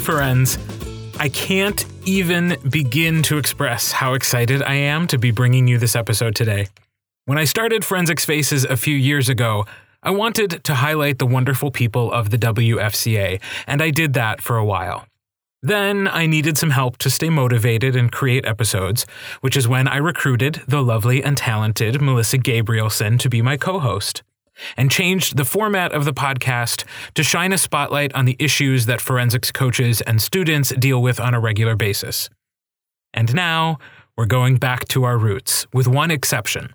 Friends. 0.00 0.58
I 1.18 1.28
can't 1.28 1.84
even 2.04 2.56
begin 2.70 3.22
to 3.24 3.38
express 3.38 3.90
how 3.90 4.14
excited 4.14 4.62
I 4.62 4.74
am 4.74 5.06
to 5.08 5.18
be 5.18 5.30
bringing 5.30 5.66
you 5.66 5.78
this 5.78 5.96
episode 5.96 6.36
today. 6.36 6.68
When 7.24 7.38
I 7.38 7.44
started 7.44 7.84
Forensics 7.84 8.24
Faces 8.24 8.64
a 8.64 8.76
few 8.76 8.94
years 8.94 9.28
ago, 9.28 9.66
I 10.02 10.10
wanted 10.12 10.62
to 10.64 10.74
highlight 10.76 11.18
the 11.18 11.26
wonderful 11.26 11.70
people 11.70 12.12
of 12.12 12.30
the 12.30 12.38
WFCA, 12.38 13.40
and 13.66 13.82
I 13.82 13.90
did 13.90 14.12
that 14.14 14.40
for 14.40 14.56
a 14.56 14.64
while. 14.64 15.06
Then 15.62 16.06
I 16.06 16.26
needed 16.26 16.56
some 16.56 16.70
help 16.70 16.98
to 16.98 17.10
stay 17.10 17.30
motivated 17.30 17.96
and 17.96 18.12
create 18.12 18.46
episodes, 18.46 19.06
which 19.40 19.56
is 19.56 19.66
when 19.66 19.88
I 19.88 19.96
recruited 19.96 20.62
the 20.68 20.82
lovely 20.82 21.24
and 21.24 21.36
talented 21.36 22.00
Melissa 22.00 22.38
Gabrielson 22.38 23.18
to 23.18 23.28
be 23.28 23.42
my 23.42 23.56
co 23.56 23.80
host 23.80 24.22
and 24.76 24.90
changed 24.90 25.36
the 25.36 25.44
format 25.44 25.92
of 25.92 26.04
the 26.04 26.12
podcast 26.12 26.84
to 27.14 27.22
shine 27.22 27.52
a 27.52 27.58
spotlight 27.58 28.12
on 28.14 28.24
the 28.24 28.36
issues 28.38 28.86
that 28.86 29.00
forensics 29.00 29.52
coaches 29.52 30.00
and 30.02 30.20
students 30.20 30.70
deal 30.70 31.00
with 31.02 31.20
on 31.20 31.34
a 31.34 31.40
regular 31.40 31.76
basis. 31.76 32.28
And 33.14 33.34
now, 33.34 33.78
we're 34.16 34.26
going 34.26 34.56
back 34.56 34.88
to 34.88 35.04
our 35.04 35.16
roots, 35.16 35.66
with 35.72 35.86
one 35.86 36.10
exception. 36.10 36.74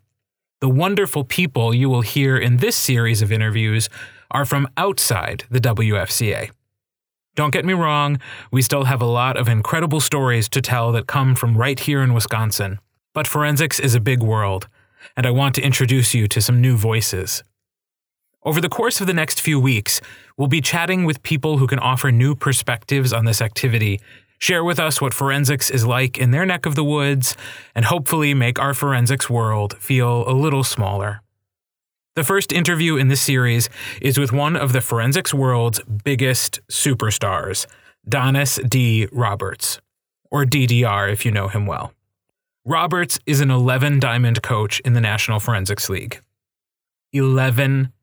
The 0.62 0.70
wonderful 0.70 1.26
people 1.26 1.74
you 1.74 1.90
will 1.90 2.02
hear 2.02 2.38
in 2.38 2.58
this 2.58 2.76
series 2.78 3.22
of 3.22 3.32
interviews 3.32 3.90
are 4.32 4.46
from 4.46 4.68
outside 4.78 5.44
the 5.52 5.60
WFCA. 5.60 6.52
Don't 7.36 7.52
get 7.52 7.66
me 7.66 7.74
wrong, 7.74 8.20
we 8.52 8.62
still 8.62 8.86
have 8.86 9.02
a 9.02 9.06
lot 9.06 9.38
of 9.38 9.48
incredible 9.48 10.00
stories 10.00 10.48
to 10.50 10.62
tell 10.62 10.92
that 10.92 11.08
come 11.08 11.36
from 11.36 11.58
right 11.58 11.80
here 11.80 12.02
in 12.02 12.14
Wisconsin. 12.14 12.80
But 13.14 13.28
forensics 13.28 13.80
is 13.80 13.96
a 13.96 14.00
big 14.00 14.22
world, 14.22 14.68
and 15.18 15.26
I 15.26 15.32
want 15.32 15.56
to 15.56 15.62
introduce 15.62 16.14
you 16.14 16.28
to 16.28 16.42
some 16.42 16.62
new 16.62 16.78
voices. 16.78 17.44
Over 18.46 18.60
the 18.60 18.70
course 18.70 19.00
of 19.00 19.08
the 19.08 19.14
next 19.14 19.40
few 19.40 19.58
weeks, 19.58 20.02
we'll 20.36 20.50
be 20.50 20.60
chatting 20.60 21.06
with 21.06 21.24
people 21.24 21.60
who 21.60 21.68
can 21.68 21.80
offer 21.80 22.12
new 22.12 22.36
perspectives 22.36 23.14
on 23.14 23.24
this 23.24 23.42
activity, 23.42 24.02
share 24.38 24.66
with 24.66 24.80
us 24.80 25.00
what 25.00 25.14
forensics 25.14 25.70
is 25.70 25.86
like 25.86 26.18
in 26.18 26.32
their 26.32 26.46
neck 26.46 26.66
of 26.66 26.76
the 26.76 26.84
woods, 26.84 27.38
and 27.74 27.86
hopefully 27.86 28.34
make 28.34 28.60
our 28.60 28.74
forensics 28.74 29.30
world 29.30 29.78
feel 29.78 30.28
a 30.30 30.34
little 30.34 30.64
smaller. 30.66 31.22
The 32.16 32.26
first 32.26 32.52
interview 32.52 32.98
in 32.98 33.08
this 33.08 33.22
series 33.22 33.70
is 34.02 34.18
with 34.18 34.34
one 34.34 34.58
of 34.58 34.74
the 34.74 34.82
forensics 34.82 35.34
world's 35.34 35.80
biggest 36.04 36.60
superstars, 36.70 37.66
Donus 38.08 38.60
D. 38.70 39.08
Roberts, 39.14 39.80
or 40.30 40.44
DDR 40.44 41.12
if 41.12 41.26
you 41.26 41.32
know 41.32 41.48
him 41.48 41.66
well. 41.66 41.94
Roberts 42.66 43.20
is 43.26 43.40
an 43.40 43.52
11 43.52 44.00
diamond 44.00 44.42
coach 44.42 44.82
in 44.82 44.94
the 44.94 45.02
National 45.02 45.40
Forensics 45.40 45.90
League. 45.90 46.20
11 47.14 47.94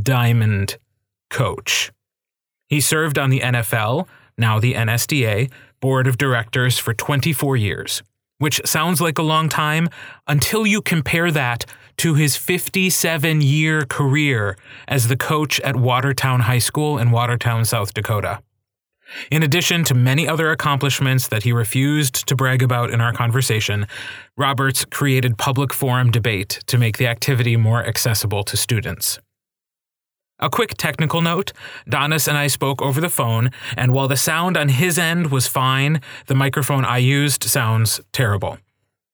diamond 0.00 0.78
coach. 1.30 1.90
He 2.68 2.80
served 2.80 3.18
on 3.18 3.30
the 3.30 3.40
NFL, 3.40 4.06
now 4.36 4.58
the 4.58 4.74
NSDA, 4.74 5.50
board 5.80 6.06
of 6.06 6.18
directors 6.18 6.78
for 6.78 6.92
24 6.92 7.56
years, 7.56 8.02
which 8.38 8.60
sounds 8.64 9.00
like 9.00 9.18
a 9.18 9.22
long 9.22 9.48
time 9.48 9.88
until 10.26 10.66
you 10.66 10.82
compare 10.82 11.30
that 11.30 11.64
to 11.98 12.14
his 12.14 12.36
57 12.36 13.40
year 13.40 13.84
career 13.84 14.56
as 14.86 15.08
the 15.08 15.16
coach 15.16 15.60
at 15.60 15.76
Watertown 15.76 16.40
High 16.40 16.58
School 16.58 16.98
in 16.98 17.10
Watertown, 17.10 17.64
South 17.64 17.94
Dakota. 17.94 18.40
In 19.30 19.42
addition 19.42 19.84
to 19.84 19.94
many 19.94 20.28
other 20.28 20.50
accomplishments 20.50 21.28
that 21.28 21.42
he 21.42 21.52
refused 21.52 22.26
to 22.28 22.36
brag 22.36 22.62
about 22.62 22.90
in 22.90 23.00
our 23.00 23.12
conversation, 23.12 23.86
Roberts 24.36 24.84
created 24.84 25.38
public 25.38 25.72
forum 25.72 26.10
debate 26.10 26.60
to 26.66 26.76
make 26.76 26.98
the 26.98 27.06
activity 27.06 27.56
more 27.56 27.84
accessible 27.84 28.44
to 28.44 28.56
students. 28.56 29.18
A 30.40 30.48
quick 30.48 30.74
technical 30.76 31.20
note 31.20 31.52
Donus 31.90 32.28
and 32.28 32.38
I 32.38 32.46
spoke 32.46 32.80
over 32.80 33.00
the 33.00 33.08
phone, 33.08 33.50
and 33.76 33.92
while 33.92 34.06
the 34.06 34.16
sound 34.16 34.56
on 34.56 34.68
his 34.68 34.96
end 34.96 35.32
was 35.32 35.48
fine, 35.48 36.00
the 36.26 36.34
microphone 36.36 36.84
I 36.84 36.98
used 36.98 37.42
sounds 37.42 38.00
terrible. 38.12 38.58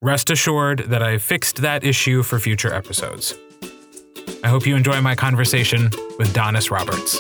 Rest 0.03 0.29
assured 0.29 0.81
that 0.91 1.03
I 1.03 1.17
fixed 1.17 1.62
that 1.62 1.83
issue 1.83 2.23
for 2.23 2.39
future 2.39 2.75
episodes. 2.75 3.35
I 4.43 4.49
hope 4.49 4.67
you 4.67 4.77
enjoy 4.77 5.01
my 5.01 5.15
conversation 5.15 5.85
with 6.19 6.35
Donus 6.35 6.71
Roberts. 6.71 7.19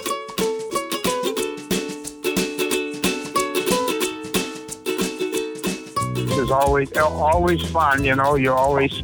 It's 6.36 6.50
always 6.50 6.92
always 6.94 7.62
fun, 7.70 8.04
you 8.04 8.14
know. 8.16 8.34
You 8.34 8.52
always 8.52 9.02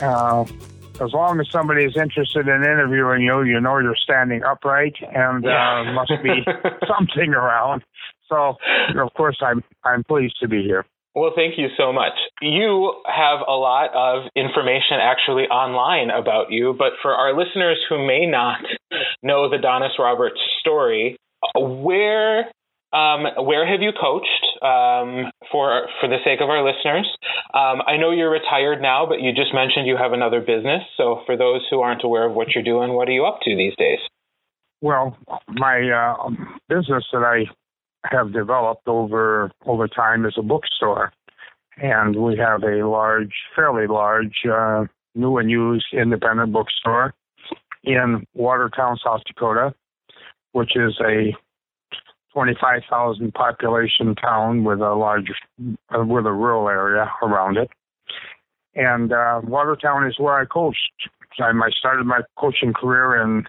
uh, 0.00 0.44
as 1.00 1.12
long 1.12 1.40
as 1.40 1.50
somebody 1.50 1.84
is 1.84 1.96
interested 1.96 2.48
in 2.48 2.62
interviewing 2.62 3.22
you, 3.22 3.42
you 3.42 3.60
know 3.60 3.78
you're 3.78 3.96
standing 3.96 4.42
upright, 4.42 4.94
and 5.02 5.44
yeah. 5.44 5.84
uh, 5.86 5.92
must 5.92 6.12
be 6.22 6.44
something 6.86 7.34
around. 7.34 7.82
So, 8.28 8.56
of 8.96 9.14
course, 9.14 9.38
I'm 9.42 9.62
I'm 9.84 10.04
pleased 10.04 10.36
to 10.40 10.48
be 10.48 10.62
here. 10.62 10.84
Well, 11.14 11.32
thank 11.34 11.58
you 11.58 11.68
so 11.76 11.92
much. 11.92 12.12
You 12.40 12.94
have 13.06 13.40
a 13.40 13.52
lot 13.52 13.90
of 13.94 14.30
information 14.36 14.98
actually 15.02 15.44
online 15.44 16.10
about 16.10 16.52
you, 16.52 16.76
but 16.78 16.92
for 17.02 17.12
our 17.12 17.36
listeners 17.36 17.78
who 17.88 18.06
may 18.06 18.26
not 18.26 18.60
know 19.22 19.48
the 19.50 19.56
Donus 19.56 19.98
Roberts 19.98 20.38
story, 20.60 21.16
where 21.56 22.50
um, 22.92 23.44
where 23.44 23.66
have 23.66 23.80
you 23.82 23.92
coached 23.92 24.44
um, 24.62 25.30
for 25.52 25.88
for 26.00 26.08
the 26.08 26.18
sake 26.24 26.40
of 26.40 26.48
our 26.48 26.64
listeners? 26.64 27.06
Um, 27.52 27.82
I 27.86 27.96
know 27.96 28.10
you're 28.10 28.30
retired 28.30 28.80
now, 28.80 29.06
but 29.06 29.20
you 29.20 29.32
just 29.32 29.52
mentioned 29.52 29.86
you 29.86 29.96
have 29.96 30.12
another 30.12 30.40
business. 30.40 30.82
So 30.96 31.22
for 31.26 31.36
those 31.36 31.66
who 31.70 31.80
aren't 31.80 32.04
aware 32.04 32.26
of 32.26 32.34
what 32.34 32.54
you're 32.54 32.64
doing, 32.64 32.94
what 32.94 33.08
are 33.08 33.12
you 33.12 33.26
up 33.26 33.40
to 33.42 33.56
these 33.56 33.74
days? 33.76 33.98
Well, 34.80 35.16
my 35.48 35.90
uh, 35.90 36.30
business 36.68 37.04
that 37.12 37.24
I 37.24 37.44
have 38.10 38.32
developed 38.32 38.86
over 38.86 39.50
over 39.66 39.88
time 39.88 40.24
is 40.24 40.34
a 40.38 40.42
bookstore, 40.42 41.12
and 41.76 42.16
we 42.16 42.38
have 42.38 42.62
a 42.62 42.88
large, 42.88 43.34
fairly 43.54 43.86
large, 43.86 44.46
uh, 44.50 44.84
new 45.14 45.36
and 45.38 45.50
used 45.50 45.86
independent 45.92 46.52
bookstore 46.52 47.12
in 47.84 48.24
Watertown, 48.34 48.98
South 49.04 49.20
Dakota, 49.26 49.74
which 50.52 50.76
is 50.76 50.98
a 51.04 51.34
25,000 52.38 53.34
population 53.34 54.14
town 54.14 54.62
with 54.62 54.78
a 54.78 54.94
large, 54.94 55.28
uh, 55.60 56.04
with 56.04 56.24
a 56.24 56.32
rural 56.32 56.68
area 56.68 57.10
around 57.20 57.56
it. 57.56 57.68
And 58.76 59.12
uh, 59.12 59.40
Watertown 59.42 60.06
is 60.06 60.20
where 60.20 60.34
I 60.34 60.44
coached. 60.44 60.78
I 61.40 61.52
started 61.76 62.06
my 62.06 62.20
coaching 62.38 62.72
career 62.72 63.20
in 63.20 63.44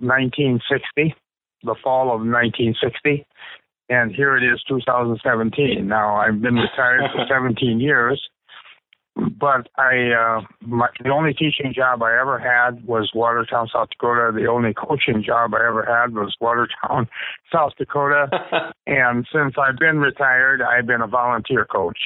1960, 0.00 1.14
the 1.62 1.76
fall 1.80 2.06
of 2.06 2.26
1960. 2.26 3.24
And 3.88 4.12
here 4.12 4.36
it 4.36 4.42
is, 4.42 4.60
2017. 4.68 5.86
Now, 5.86 6.16
I've 6.16 6.42
been 6.42 6.56
retired 6.56 7.02
for 7.14 7.24
17 7.28 7.78
years 7.78 8.20
but 9.18 9.68
I 9.76 10.12
uh, 10.12 10.40
my, 10.60 10.88
the 11.02 11.10
only 11.10 11.34
teaching 11.34 11.72
job 11.74 12.02
I 12.02 12.18
ever 12.20 12.38
had 12.38 12.86
was 12.86 13.10
Watertown, 13.14 13.68
South 13.72 13.88
Dakota. 13.90 14.32
The 14.34 14.46
only 14.46 14.74
coaching 14.74 15.22
job 15.24 15.54
I 15.54 15.66
ever 15.66 15.84
had 15.84 16.14
was 16.14 16.36
Watertown, 16.40 17.08
South 17.52 17.72
Dakota. 17.78 18.28
and 18.86 19.26
since 19.32 19.54
I've 19.58 19.78
been 19.78 19.98
retired, 19.98 20.62
I've 20.62 20.86
been 20.86 21.02
a 21.02 21.08
volunteer 21.08 21.64
coach. 21.64 21.98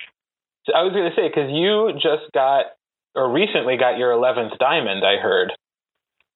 So 0.64 0.72
I 0.74 0.82
was 0.82 0.92
going 0.92 1.10
to 1.10 1.16
say 1.16 1.28
because 1.28 1.50
you 1.50 1.92
just 1.94 2.32
got 2.32 2.66
or 3.14 3.30
recently 3.30 3.76
got 3.76 3.98
your 3.98 4.12
11th 4.12 4.58
diamond, 4.58 5.04
I 5.04 5.20
heard. 5.20 5.52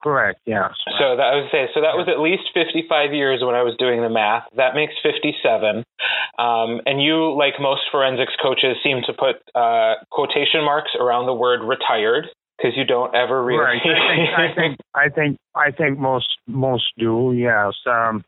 Correct. 0.07 0.39
Yeah. 0.47 0.69
So 1.01 1.17
that 1.19 1.27
I 1.27 1.35
would 1.35 1.51
say 1.51 1.67
so 1.75 1.81
that 1.83 1.99
was 1.99 2.07
at 2.07 2.23
least 2.23 2.55
55 2.55 3.11
years 3.13 3.43
when 3.43 3.57
I 3.57 3.67
was 3.67 3.75
doing 3.77 4.03
the 4.03 4.09
math. 4.09 4.47
That 4.55 4.79
makes 4.79 4.95
57. 5.03 5.83
Um, 6.39 6.79
and 6.87 7.03
you, 7.03 7.35
like 7.35 7.59
most 7.59 7.91
forensics 7.91 8.35
coaches, 8.41 8.79
seem 8.87 9.03
to 9.11 9.13
put 9.13 9.43
uh, 9.59 9.99
quotation 10.15 10.63
marks 10.63 10.95
around 10.95 11.27
the 11.27 11.35
word 11.35 11.59
retired 11.59 12.31
because 12.55 12.79
you 12.79 12.85
don't 12.85 13.17
ever 13.17 13.43
really. 13.43 13.59
Right. 13.59 13.83
I 13.83 14.07
think, 14.15 14.31
I 14.31 14.55
think 14.55 14.79
I 14.95 15.09
think 15.09 15.39
I 15.57 15.71
think 15.75 15.99
most 15.99 16.39
most 16.47 16.87
do. 16.97 17.35
Yes. 17.35 17.75
Um, 17.85 18.23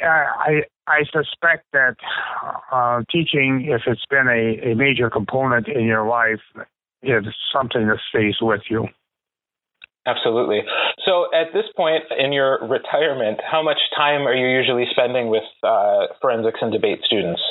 I 0.00 0.62
I 0.86 1.02
suspect 1.10 1.66
that 1.72 1.96
uh, 2.70 3.02
teaching, 3.10 3.66
if 3.74 3.82
it's 3.88 4.06
been 4.08 4.28
a, 4.30 4.70
a 4.70 4.76
major 4.76 5.10
component 5.10 5.66
in 5.66 5.82
your 5.82 6.06
life, 6.06 6.46
is 7.02 7.26
something 7.52 7.88
that 7.88 7.98
stays 8.08 8.36
with 8.40 8.62
you. 8.70 8.86
Absolutely. 10.06 10.60
So, 11.04 11.26
at 11.34 11.52
this 11.52 11.64
point 11.76 12.04
in 12.16 12.32
your 12.32 12.60
retirement, 12.66 13.40
how 13.42 13.62
much 13.62 13.78
time 13.96 14.22
are 14.22 14.34
you 14.34 14.46
usually 14.46 14.86
spending 14.90 15.28
with 15.28 15.42
uh, 15.64 16.06
forensics 16.20 16.60
and 16.62 16.72
debate 16.72 17.00
students? 17.04 17.42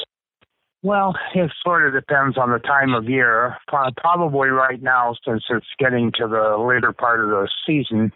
Well, 0.81 1.16
it 1.34 1.52
sort 1.63 1.88
of 1.88 1.94
depends 1.94 2.38
on 2.38 2.52
the 2.52 2.60
time 2.60 2.94
of 2.94 3.10
year. 3.10 3.57
Probably 3.68 4.50
right 4.50 4.81
now, 4.81 5.16
since 5.25 5.44
it's 5.50 5.66
getting 5.80 6.12
to 6.19 6.28
the 6.28 6.57
later 6.57 6.94
part 6.94 7.22
of 7.22 7.30
the 7.30 7.50
season 7.66 8.12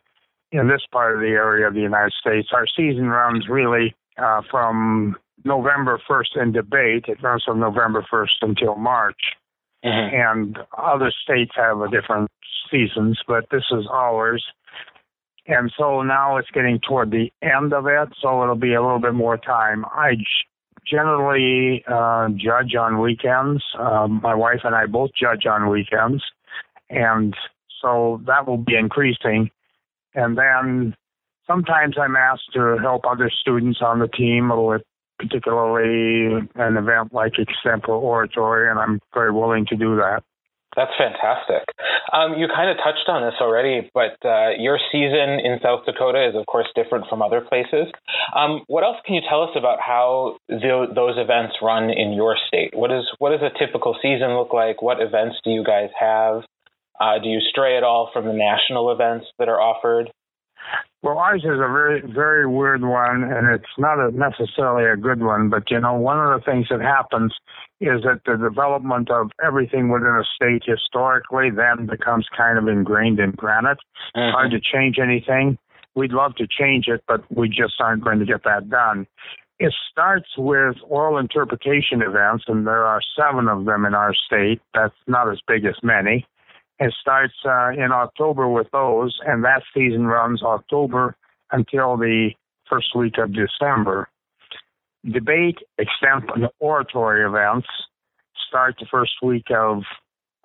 in 0.52 0.68
this 0.68 0.82
part 0.92 1.16
of 1.16 1.22
the 1.22 1.30
area 1.30 1.68
of 1.68 1.74
the 1.74 1.82
United 1.82 2.14
States, 2.20 2.50
our 2.54 2.66
season 2.68 3.08
runs 3.08 3.48
really 3.50 3.96
uh, 4.18 4.42
from 4.50 5.16
November 5.44 6.00
1st 6.10 6.42
in 6.42 6.52
debate. 6.52 7.06
It 7.08 7.22
runs 7.24 7.44
from 7.44 7.60
November 7.60 8.06
1st 8.12 8.38
until 8.42 8.76
March. 8.76 9.20
Mm-hmm. 9.84 10.16
And 10.16 10.58
other 10.78 11.12
states 11.24 11.52
have 11.56 11.80
a 11.80 11.90
different 11.90 12.30
seasons, 12.72 13.20
but 13.28 13.46
this 13.52 13.64
is 13.72 13.86
ours. 13.92 14.44
And 15.48 15.72
so 15.78 16.04
now 16.04 16.38
it's 16.38 16.52
getting 16.52 16.80
toward 16.88 17.12
the 17.12 17.32
end 17.42 17.74
of 17.74 17.88
it, 17.88 18.10
so 18.22 18.44
it'll 18.44 18.56
be 18.56 18.74
a 18.74 18.82
little 18.82 19.00
bit 19.00 19.16
more 19.16 19.38
time. 19.38 19.84
I 19.86 20.16
generally 20.86 21.84
uh, 21.88 22.30
judge 22.36 22.76
on 22.76 23.00
weekends. 23.00 23.64
Um, 23.78 24.20
my 24.22 24.36
wife 24.36 24.60
and 24.64 24.76
I 24.76 24.86
both 24.86 25.12
judge 25.20 25.46
on 25.46 25.70
weekends, 25.70 26.24
and 26.90 27.36
so 27.82 28.22
that 28.28 28.48
will 28.48 28.58
be 28.58 28.76
increasing. 28.76 29.50
And 30.14 30.38
then 30.38 30.96
sometimes 31.48 31.96
I'm 32.00 32.16
asked 32.16 32.54
to 32.54 32.78
help 32.82 33.06
other 33.06 33.32
students 33.42 33.80
on 33.82 34.00
the 34.00 34.08
team 34.08 34.50
with 34.50 34.82
particularly 35.20 36.48
an 36.56 36.78
event 36.78 37.14
like 37.14 37.34
extempore 37.34 38.02
oratory, 38.02 38.70
and 38.70 38.80
I'm 38.80 39.00
very 39.14 39.32
willing 39.32 39.66
to 39.68 39.76
do 39.76 39.98
that. 39.98 40.24
That's 40.76 40.92
fantastic. 40.98 41.66
Um, 42.14 42.38
you 42.38 42.48
kind 42.48 42.70
of 42.70 42.78
touched 42.78 43.10
on 43.10 43.26
this 43.26 43.34
already, 43.42 43.90
but 43.94 44.16
uh, 44.24 44.52
your 44.58 44.78
season 44.92 45.42
in 45.42 45.60
South 45.64 45.84
Dakota 45.86 46.30
is, 46.30 46.36
of 46.36 46.46
course, 46.46 46.68
different 46.76 47.06
from 47.10 47.22
other 47.22 47.42
places. 47.42 47.92
Um, 48.36 48.62
what 48.68 48.84
else 48.84 48.98
can 49.06 49.16
you 49.16 49.22
tell 49.28 49.44
us 49.44 49.50
about 49.58 49.80
how 49.82 50.38
those 50.48 51.18
events 51.18 51.56
run 51.62 51.90
in 51.90 52.14
your 52.14 52.38
state? 52.48 52.76
What 52.76 52.92
is 52.92 53.04
what 53.18 53.32
does 53.32 53.42
a 53.42 53.58
typical 53.58 53.98
season 54.02 54.38
look 54.38 54.54
like? 54.54 54.82
What 54.82 55.02
events 55.02 55.38
do 55.44 55.50
you 55.50 55.64
guys 55.64 55.90
have? 56.00 56.44
Uh, 57.00 57.18
do 57.18 57.30
you 57.30 57.40
stray 57.50 57.78
at 57.78 57.84
all 57.84 58.12
from 58.14 58.26
the 58.26 58.34
national 58.34 58.92
events 58.92 59.26
that 59.40 59.50
are 59.50 59.60
offered? 59.60 60.12
Well, 61.02 61.18
ours 61.18 61.44
is 61.44 61.52
a 61.52 61.72
very, 61.72 62.02
very 62.02 62.46
weird 62.46 62.82
one, 62.82 63.24
and 63.24 63.50
it's 63.56 63.72
not 63.78 64.00
a, 64.00 64.12
necessarily 64.12 64.90
a 64.90 64.98
good 64.98 65.24
one. 65.24 65.50
But 65.50 65.72
you 65.72 65.80
know, 65.80 65.94
one 65.94 66.20
of 66.20 66.38
the 66.38 66.44
things 66.44 66.68
that 66.70 66.82
happens 66.82 67.34
is 67.80 68.04
that 68.04 68.22
the 68.26 68.36
development 68.36 69.10
of 69.10 69.32
everything 69.44 69.90
within 69.90 70.22
a 70.22 70.24
state 70.36 70.64
historically 70.66 71.52
then 71.52 71.86
becomes 71.86 72.28
kind 72.36 72.58
of 72.58 72.68
ingrained 72.68 73.20
in 73.20 73.32
granite. 73.32 73.78
Mm-hmm. 74.16 74.32
Hard 74.36 74.52
to 74.52 74.60
change 74.60 74.98
anything. 75.02 75.58
We'd 75.96 76.12
love 76.12 76.36
to 76.36 76.48
change 76.48 76.88
it, 76.88 77.02
but 77.08 77.24
we 77.32 77.48
just 77.48 77.80
aren't 77.80 78.04
going 78.04 78.20
to 78.20 78.26
get 78.26 78.44
that 78.44 78.70
done. 78.70 79.08
It 79.58 79.74
starts 79.92 80.30
with 80.38 80.76
oral 80.84 81.18
interpretation 81.18 82.02
events, 82.02 82.46
and 82.48 82.68
there 82.68 82.86
are 82.86 83.02
seven 83.18 83.48
of 83.48 83.66
them 83.66 83.86
in 83.86 83.94
our 83.94 84.14
state. 84.14 84.62
That's 84.74 84.96
not 85.08 85.32
as 85.32 85.40
big 85.48 85.66
as 85.66 85.76
many. 85.82 86.26
It 86.80 86.94
starts 87.00 87.34
uh, 87.46 87.70
in 87.72 87.92
October 87.92 88.48
with 88.48 88.68
those, 88.72 89.18
and 89.26 89.44
that 89.44 89.64
season 89.74 90.06
runs 90.06 90.42
October 90.42 91.16
until 91.52 91.98
the 91.98 92.32
first 92.70 92.96
week 92.96 93.18
of 93.18 93.34
December. 93.34 94.08
Debate, 95.06 95.58
extemp, 95.80 96.34
and 96.36 96.48
oratory 96.60 97.26
events 97.26 97.68
start 98.48 98.76
the 98.80 98.86
first 98.90 99.14
week 99.22 99.48
of 99.52 99.84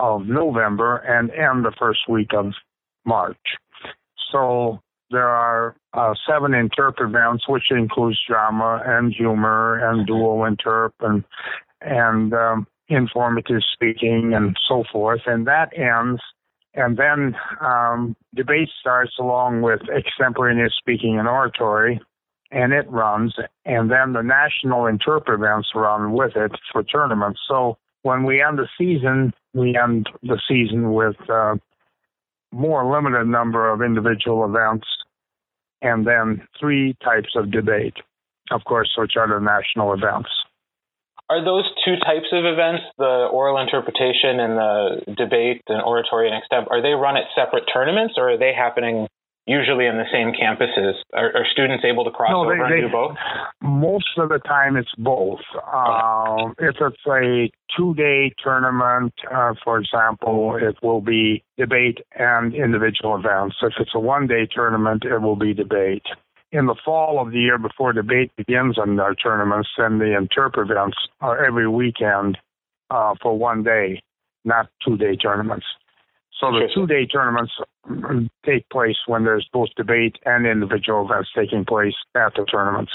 of 0.01 0.27
November 0.27 0.97
and 0.97 1.31
end 1.31 1.65
the 1.65 1.73
first 1.79 2.01
week 2.09 2.35
of 2.35 2.53
March. 3.05 3.39
So 4.33 4.81
there 5.11 5.29
are 5.29 5.77
uh, 5.93 6.15
seven 6.29 6.51
interp 6.53 7.01
events, 7.01 7.49
which 7.49 7.71
includes 7.71 8.19
drama 8.29 8.83
and 8.85 9.13
humor 9.13 9.79
and 9.89 10.07
dual 10.07 10.39
interp 10.39 10.93
and 11.01 11.23
and 11.81 12.33
um, 12.35 12.67
informative 12.89 13.63
speaking 13.73 14.33
and 14.35 14.57
so 14.69 14.85
forth, 14.93 15.23
and 15.27 15.47
that 15.47 15.77
ends. 15.77 16.21
And 16.75 16.97
then 16.97 17.37
um, 17.61 18.17
debate 18.35 18.69
starts 18.81 19.13
along 19.19 19.63
with 19.63 19.81
extemporaneous 19.89 20.75
speaking 20.77 21.19
and 21.19 21.29
oratory, 21.29 22.01
and 22.51 22.73
it 22.73 22.91
runs. 22.91 23.35
And 23.65 23.91
then 23.91 24.13
the 24.13 24.23
national 24.23 24.83
interp 24.83 25.33
events 25.33 25.69
run 25.75 26.13
with 26.13 26.37
it 26.37 26.53
for 26.73 26.83
tournaments. 26.83 27.41
So 27.49 27.79
when 28.03 28.25
we 28.25 28.43
end 28.43 28.59
the 28.59 28.69
season, 28.77 29.33
we 29.55 29.77
end 29.77 30.09
the 30.23 30.41
season 30.49 30.93
with 30.93 31.17
uh, 31.31 31.57
more 32.53 32.93
limited 32.93 33.27
number 33.27 33.73
of 33.73 33.83
individual 33.83 34.45
events, 34.45 34.87
and 35.81 36.07
then 36.07 36.47
three 36.59 36.97
types 37.05 37.35
of 37.37 37.51
debate, 37.51 37.95
of 38.51 38.65
course, 38.65 38.93
which 38.97 39.13
are 39.17 39.29
the 39.29 39.45
national 39.45 39.93
events. 39.93 40.31
Are 41.31 41.43
those 41.43 41.65
two 41.85 41.97
types 42.05 42.29
of 42.33 42.45
events, 42.45 42.85
the 42.99 43.29
oral 43.33 43.59
interpretation 43.59 44.41
and 44.41 44.59
the 44.59 45.15
debate 45.17 45.63
and 45.69 45.81
oratory 45.83 46.29
and 46.31 46.37
extemp, 46.37 46.71
are 46.71 46.83
they 46.83 46.93
run 46.93 47.17
at 47.17 47.25
separate 47.35 47.65
tournaments 47.73 48.15
or 48.19 48.33
are 48.33 48.39
they 48.39 48.53
happening 48.53 49.09
usually 49.47 49.87
in 49.87 49.97
the 49.97 50.05
same 50.13 50.33
campuses? 50.33 50.95
Are, 51.15 51.33
are 51.35 51.47
students 51.51 51.85
able 51.85 52.05
to 52.05 52.11
cross 52.11 52.31
no, 52.31 52.45
over 52.45 52.57
they, 52.69 52.75
and 52.75 52.89
do 52.89 52.93
both? 52.93 53.17
Most 53.63 54.19
of 54.19 54.29
the 54.29 54.39
time 54.41 54.77
it's 54.77 54.93
both. 54.99 55.41
Uh, 55.55 56.53
if 56.59 56.77
it's 56.81 57.07
a 57.07 57.51
two 57.77 57.95
day 57.95 58.33
tournament, 58.43 59.15
uh, 59.33 59.55
for 59.65 59.79
example, 59.79 60.59
it 60.61 60.77
will 60.83 61.01
be 61.01 61.43
debate 61.57 61.99
and 62.19 62.55
individual 62.55 63.17
events. 63.17 63.57
If 63.63 63.75
it's 63.81 63.95
a 63.95 64.01
one 64.01 64.27
day 64.27 64.47
tournament, 64.51 65.05
it 65.05 65.19
will 65.21 65.37
be 65.37 65.55
debate 65.55 66.05
in 66.55 66.67
the 66.67 66.77
fall 66.85 67.21
of 67.21 67.33
the 67.33 67.41
year 67.41 67.59
before 67.59 67.93
debate 67.93 68.31
begins 68.37 68.79
on 68.79 68.99
our 69.01 69.15
tournaments, 69.17 69.69
then 69.77 69.99
the 69.99 70.15
interp 70.17 70.57
events 70.57 70.97
are 71.21 71.45
every 71.45 71.69
weekend 71.69 72.39
uh, 72.91 73.15
for 73.21 73.37
one 73.37 73.65
day, 73.65 74.01
not 74.45 74.69
two 74.87 74.97
day 74.97 75.17
tournaments. 75.17 75.67
So 76.41 76.53
the 76.53 76.69
two 76.73 76.87
day 76.87 77.07
tournaments 77.07 77.53
take 78.47 78.69
place 78.71 78.97
when 79.07 79.25
there's 79.25 79.49
both 79.53 79.69
debate 79.77 80.17
and 80.25 80.47
individual 80.47 81.05
events 81.05 81.31
taking 81.37 81.65
place 81.65 81.95
at 82.15 82.35
the 82.37 82.45
tournaments. 82.45 82.93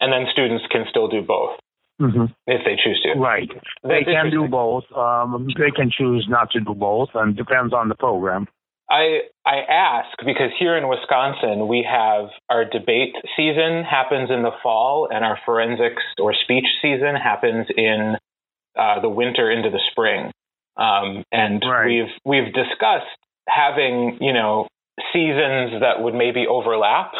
And 0.00 0.12
then 0.12 0.26
students 0.30 0.64
can 0.70 0.84
still 0.90 1.08
do 1.08 1.22
both. 1.22 1.58
Mm-hmm. 2.00 2.24
If 2.46 2.60
they 2.64 2.76
choose 2.82 3.00
to. 3.04 3.18
Right. 3.18 3.48
They 3.84 4.02
can 4.04 4.30
do 4.30 4.48
both. 4.48 4.84
Um, 4.96 5.46
they 5.56 5.70
can 5.70 5.90
choose 5.96 6.26
not 6.28 6.50
to 6.50 6.60
do 6.60 6.74
both, 6.74 7.10
and 7.14 7.36
depends 7.36 7.72
on 7.72 7.88
the 7.88 7.94
program. 7.94 8.48
I 8.90 9.20
I 9.46 9.58
ask 9.68 10.18
because 10.24 10.50
here 10.58 10.76
in 10.76 10.88
Wisconsin 10.88 11.68
we 11.68 11.86
have 11.88 12.30
our 12.50 12.64
debate 12.64 13.14
season 13.36 13.84
happens 13.84 14.30
in 14.30 14.42
the 14.42 14.52
fall 14.62 15.08
and 15.10 15.24
our 15.24 15.38
forensics 15.46 16.02
or 16.20 16.34
speech 16.34 16.66
season 16.80 17.14
happens 17.16 17.66
in 17.76 18.16
uh, 18.78 19.00
the 19.00 19.08
winter 19.08 19.50
into 19.50 19.70
the 19.70 19.80
spring. 19.90 20.30
Um, 20.76 21.24
and 21.30 21.62
right. 21.66 21.86
we've 21.86 22.12
we've 22.24 22.52
discussed 22.52 23.06
having 23.48 24.18
you 24.20 24.32
know 24.32 24.68
seasons 25.12 25.80
that 25.80 26.00
would 26.02 26.14
maybe 26.14 26.46
overlap, 26.46 27.12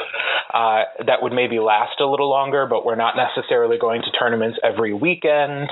uh, 0.52 0.84
that 1.06 1.22
would 1.22 1.32
maybe 1.32 1.58
last 1.58 2.00
a 2.00 2.06
little 2.06 2.28
longer, 2.28 2.66
but 2.66 2.84
we're 2.84 2.96
not 2.96 3.14
necessarily 3.16 3.78
going 3.78 4.02
to 4.02 4.10
tournaments 4.18 4.58
every 4.62 4.92
weekend. 4.92 5.68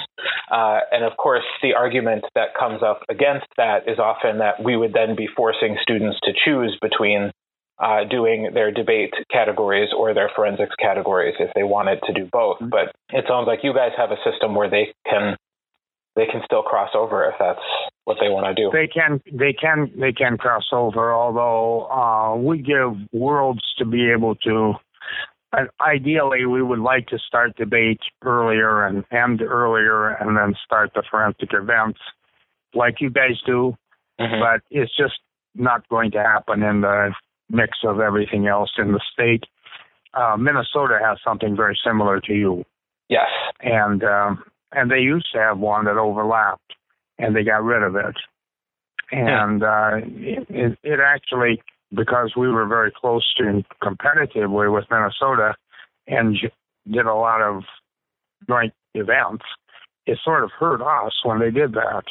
Uh, 0.51 0.81
and 0.91 1.05
of 1.05 1.17
course, 1.17 1.45
the 1.63 1.75
argument 1.75 2.25
that 2.35 2.55
comes 2.59 2.83
up 2.83 3.03
against 3.09 3.47
that 3.57 3.89
is 3.89 3.99
often 3.99 4.39
that 4.39 4.63
we 4.63 4.77
would 4.77 4.93
then 4.93 5.15
be 5.17 5.29
forcing 5.37 5.77
students 5.83 6.19
to 6.25 6.33
choose 6.45 6.77
between 6.83 7.31
uh, 7.79 8.05
doing 8.05 8.51
their 8.53 8.71
debate 8.71 9.15
categories 9.31 9.89
or 9.97 10.13
their 10.13 10.31
forensics 10.35 10.75
categories 10.79 11.35
if 11.39 11.51
they 11.55 11.63
wanted 11.63 11.99
to 12.07 12.13
do 12.13 12.29
both. 12.31 12.57
Mm-hmm. 12.57 12.69
But 12.69 12.93
it 13.11 13.25
sounds 13.29 13.47
like 13.47 13.61
you 13.63 13.73
guys 13.73 13.93
have 13.97 14.11
a 14.11 14.19
system 14.29 14.55
where 14.55 14.69
they 14.69 14.93
can 15.09 15.37
they 16.17 16.27
can 16.27 16.43
still 16.45 16.63
cross 16.63 16.91
over 16.95 17.25
if 17.25 17.35
that's 17.39 17.65
what 18.05 18.19
they 18.21 18.29
want 18.29 18.45
to 18.45 18.63
do. 18.63 18.71
They 18.73 18.89
can, 18.89 19.21
they 19.33 19.53
can, 19.53 19.93
they 19.99 20.13
can 20.13 20.37
cross 20.37 20.65
over. 20.73 21.13
Although 21.13 21.87
uh, 21.87 22.37
we 22.37 22.59
give 22.59 22.97
worlds 23.13 23.63
to 23.79 23.85
be 23.85 24.11
able 24.11 24.35
to. 24.37 24.75
Ideally, 25.81 26.47
we 26.47 26.63
would 26.63 26.79
like 26.79 27.07
to 27.09 27.19
start 27.19 27.57
debate 27.57 28.01
earlier 28.23 28.87
and 28.87 29.05
end 29.11 29.43
earlier, 29.43 30.11
and 30.11 30.37
then 30.37 30.55
start 30.65 30.93
the 30.95 31.03
forensic 31.11 31.51
events 31.53 31.99
like 32.75 33.01
you 33.01 33.11
guys 33.11 33.41
do. 33.45 33.77
Mm-hmm. 34.21 34.41
But 34.41 34.63
it's 34.71 34.97
just 34.97 35.19
not 35.55 35.89
going 35.89 36.11
to 36.13 36.23
happen 36.23 36.63
in 36.63 36.83
the 36.83 37.13
mix 37.49 37.79
of 37.85 38.01
everything 38.01 38.47
else 38.47 38.71
in 38.79 38.93
the 38.93 39.01
state. 39.13 39.45
Uh, 40.15 40.37
Minnesota 40.37 40.99
has 41.03 41.19
something 41.25 41.57
very 41.57 41.79
similar 41.85 42.21
to 42.21 42.33
you. 42.33 42.65
Yes. 43.09 43.29
And 43.61 44.05
um, 44.05 44.45
and 44.73 44.91
they 44.91 45.01
used 45.01 45.29
to 45.33 45.39
have 45.39 45.59
one 45.59 45.85
that 45.87 45.97
overlapped, 45.97 46.75
and 47.19 47.35
they 47.35 47.43
got 47.43 47.65
rid 47.65 47.83
of 47.83 47.97
it. 47.97 48.17
And 49.13 49.65
uh, 49.65 49.97
it, 50.05 50.79
it 50.85 51.01
actually, 51.05 51.61
because 51.93 52.33
we 52.37 52.49
were 52.49 52.67
very 52.67 52.93
close 52.95 53.33
to 53.39 53.63
competitively 53.83 54.73
with 54.73 54.85
Minnesota, 54.91 55.55
and 56.07 56.37
did 56.91 57.07
a 57.07 57.15
lot 57.15 57.43
of 57.43 57.63
joint 58.49 58.73
events, 58.95 59.45
it 60.07 60.19
sort 60.25 60.45
of 60.45 60.51
hurt 60.59 60.81
us 60.81 61.13
when 61.25 61.39
they 61.39 61.51
did 61.51 61.73
that 61.75 62.05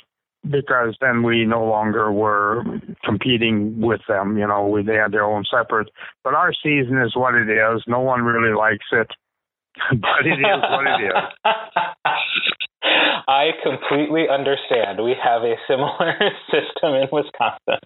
because 0.50 0.96
then 1.02 1.24
we 1.24 1.46
no 1.46 1.66
longer 1.66 2.12
were 2.12 2.64
competing 3.04 3.82
with 3.82 4.02
them. 4.08 4.38
You 4.38 4.48
know, 4.48 4.68
we, 4.68 4.84
they 4.84 4.96
had 4.96 5.12
their 5.12 5.26
own 5.26 5.44
separate. 5.50 5.90
But 6.24 6.34
our 6.34 6.54
season 6.54 7.02
is 7.06 7.16
what 7.16 7.36
it 7.36 7.50
is. 7.50 7.84
No 7.88 8.00
one 8.00 8.22
really 8.22 8.56
likes 8.56 8.86
it. 8.92 9.08
but 9.92 10.26
it 10.26 10.40
is 10.40 10.62
what 10.62 10.88
it 10.88 11.06
is. 11.06 11.14
I 13.28 13.52
completely 13.64 14.26
understand. 14.30 15.04
We 15.04 15.16
have 15.22 15.44
a 15.44 15.56
similar 15.68 16.18
system 16.52 16.96
in 16.96 17.08
Wisconsin. 17.12 17.82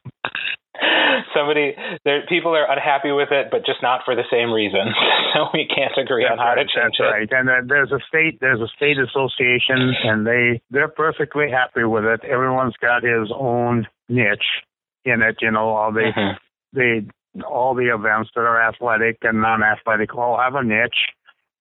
Somebody, 1.36 1.76
there, 2.04 2.26
people 2.28 2.56
are 2.56 2.70
unhappy 2.70 3.12
with 3.12 3.30
it, 3.32 3.48
but 3.52 3.66
just 3.66 3.82
not 3.82 4.02
for 4.06 4.16
the 4.16 4.24
same 4.32 4.52
reasons. 4.52 4.96
So 5.34 5.48
we 5.52 5.66
can't 5.66 5.98
agree 5.98 6.26
that's 6.30 6.34
on 6.34 6.38
how 6.38 6.54
right, 6.54 6.62
to 6.62 6.70
change 6.70 6.94
that's 7.00 7.00
it. 7.00 7.12
right. 7.12 7.30
And 7.32 7.50
uh, 7.50 7.66
there's 7.66 7.92
a 7.92 7.98
state, 8.08 8.38
there's 8.40 8.62
a 8.62 8.68
state 8.76 8.98
association, 9.00 9.96
and 10.04 10.28
they 10.28 10.62
they're 10.70 10.88
perfectly 10.88 11.50
happy 11.50 11.86
with 11.86 12.04
it. 12.04 12.24
Everyone's 12.24 12.76
got 12.80 13.02
his 13.02 13.32
own 13.34 13.88
niche 14.08 14.62
in 15.06 15.24
it. 15.24 15.38
You 15.42 15.50
know, 15.50 15.70
all 15.70 15.92
the 15.92 16.12
mm-hmm. 16.16 16.38
they 16.78 17.08
all 17.42 17.74
the 17.74 17.94
events 17.94 18.30
that 18.36 18.42
are 18.42 18.62
athletic 18.62 19.18
and 19.24 19.42
non-athletic 19.42 20.16
all 20.16 20.38
have 20.38 20.54
a 20.54 20.64
niche. 20.64 21.10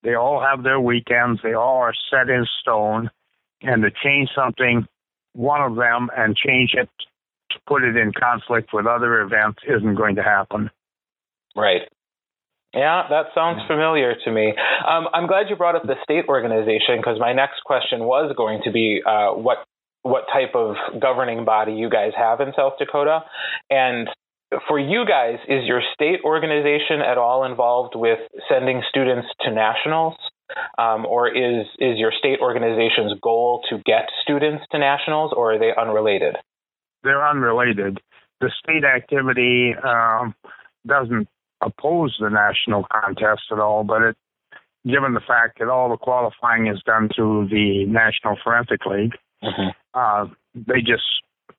They 0.03 0.13
all 0.13 0.39
have 0.39 0.63
their 0.63 0.79
weekends. 0.79 1.39
They 1.41 1.53
all 1.53 1.77
are 1.77 1.93
set 2.11 2.29
in 2.29 2.45
stone. 2.61 3.09
And 3.63 3.83
to 3.83 3.89
change 4.03 4.29
something, 4.35 4.85
one 5.33 5.61
of 5.61 5.75
them, 5.75 6.09
and 6.15 6.35
change 6.35 6.71
it 6.73 6.89
to 7.51 7.59
put 7.67 7.83
it 7.83 7.95
in 7.95 8.11
conflict 8.13 8.69
with 8.73 8.85
other 8.85 9.21
events 9.21 9.59
isn't 9.67 9.95
going 9.95 10.15
to 10.15 10.23
happen. 10.23 10.69
Right. 11.55 11.81
Yeah, 12.73 13.03
that 13.09 13.25
sounds 13.35 13.61
familiar 13.67 14.15
to 14.25 14.31
me. 14.31 14.47
Um, 14.49 15.07
I'm 15.13 15.27
glad 15.27 15.45
you 15.49 15.55
brought 15.55 15.75
up 15.75 15.83
the 15.83 15.95
state 16.03 16.25
organization 16.27 16.97
because 16.97 17.19
my 17.19 17.31
next 17.31 17.61
question 17.63 17.99
was 17.99 18.33
going 18.35 18.61
to 18.65 18.71
be 18.71 19.01
uh, 19.05 19.33
what 19.33 19.59
what 20.01 20.25
type 20.33 20.53
of 20.55 20.75
governing 20.99 21.45
body 21.45 21.73
you 21.73 21.89
guys 21.89 22.11
have 22.17 22.41
in 22.41 22.51
South 22.57 22.73
Dakota, 22.77 23.21
and 23.69 24.09
for 24.67 24.79
you 24.79 25.05
guys, 25.07 25.37
is 25.47 25.65
your 25.65 25.81
state 25.93 26.19
organization 26.23 27.01
at 27.01 27.17
all 27.17 27.45
involved 27.45 27.93
with 27.95 28.19
sending 28.49 28.81
students 28.89 29.27
to 29.41 29.51
nationals? 29.51 30.15
Um, 30.77 31.05
or 31.05 31.27
is 31.29 31.65
is 31.79 31.97
your 31.97 32.11
state 32.17 32.39
organization's 32.41 33.19
goal 33.21 33.61
to 33.69 33.77
get 33.85 34.09
students 34.21 34.63
to 34.71 34.79
nationals, 34.79 35.31
or 35.35 35.53
are 35.53 35.59
they 35.59 35.71
unrelated? 35.79 36.35
They're 37.03 37.27
unrelated. 37.27 37.99
The 38.41 38.51
state 38.61 38.83
activity 38.83 39.73
um, 39.83 40.35
doesn't 40.85 41.27
oppose 41.61 42.15
the 42.19 42.29
national 42.29 42.85
contest 42.91 43.43
at 43.51 43.59
all, 43.59 43.83
but 43.83 44.01
it, 44.01 44.17
given 44.85 45.13
the 45.13 45.21
fact 45.25 45.59
that 45.59 45.69
all 45.69 45.89
the 45.89 45.97
qualifying 45.97 46.67
is 46.67 46.81
done 46.85 47.09
through 47.15 47.47
the 47.49 47.85
National 47.85 48.37
Forensic 48.43 48.85
League, 48.85 49.13
mm-hmm. 49.43 49.69
uh, 49.93 50.27
they 50.55 50.81
just 50.81 51.03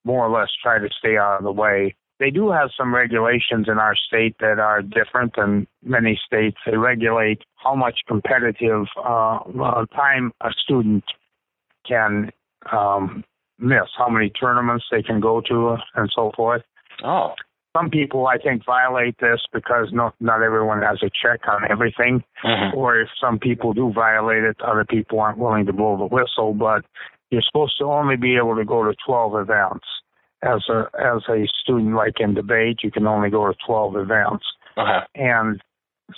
more 0.04 0.26
or 0.26 0.30
less 0.30 0.50
try 0.62 0.78
to 0.78 0.88
stay 0.98 1.16
out 1.16 1.38
of 1.38 1.44
the 1.44 1.52
way. 1.52 1.94
They 2.20 2.30
do 2.30 2.50
have 2.50 2.70
some 2.76 2.94
regulations 2.94 3.66
in 3.68 3.78
our 3.78 3.96
state 3.96 4.36
that 4.40 4.58
are 4.58 4.82
different 4.82 5.34
than 5.36 5.66
many 5.82 6.20
states. 6.24 6.56
They 6.64 6.76
regulate 6.76 7.42
how 7.64 7.74
much 7.74 8.00
competitive 8.06 8.86
uh, 8.96 9.38
uh, 9.38 9.86
time 9.94 10.32
a 10.42 10.50
student 10.62 11.04
can 11.86 12.30
um, 12.70 13.24
miss, 13.58 13.88
how 13.96 14.08
many 14.08 14.30
tournaments 14.30 14.84
they 14.90 15.02
can 15.02 15.20
go 15.20 15.40
to, 15.48 15.76
and 15.94 16.10
so 16.14 16.32
forth. 16.36 16.62
Oh. 17.02 17.34
Some 17.76 17.90
people, 17.90 18.28
I 18.28 18.38
think, 18.38 18.64
violate 18.64 19.16
this 19.20 19.40
because 19.52 19.88
not 19.92 20.14
not 20.20 20.42
everyone 20.42 20.82
has 20.82 20.98
a 21.02 21.10
check 21.10 21.40
on 21.48 21.68
everything, 21.68 22.22
mm-hmm. 22.44 22.76
or 22.76 23.00
if 23.00 23.08
some 23.20 23.40
people 23.40 23.72
do 23.72 23.92
violate 23.92 24.44
it, 24.44 24.56
other 24.60 24.84
people 24.84 25.18
aren't 25.18 25.38
willing 25.38 25.66
to 25.66 25.72
blow 25.72 25.98
the 25.98 26.06
whistle. 26.06 26.54
But 26.54 26.84
you're 27.30 27.42
supposed 27.42 27.76
to 27.78 27.86
only 27.86 28.16
be 28.16 28.36
able 28.36 28.54
to 28.54 28.64
go 28.64 28.84
to 28.84 28.94
12 29.04 29.34
events 29.34 29.86
as 30.44 30.62
a 30.68 30.84
as 30.98 31.22
a 31.28 31.46
student, 31.62 31.94
like 31.94 32.20
in 32.20 32.34
debate, 32.34 32.80
you 32.82 32.90
can 32.90 33.06
only 33.06 33.30
go 33.30 33.46
to 33.46 33.54
12 33.66 33.96
events. 33.96 34.44
Okay. 34.76 34.98
And 35.14 35.60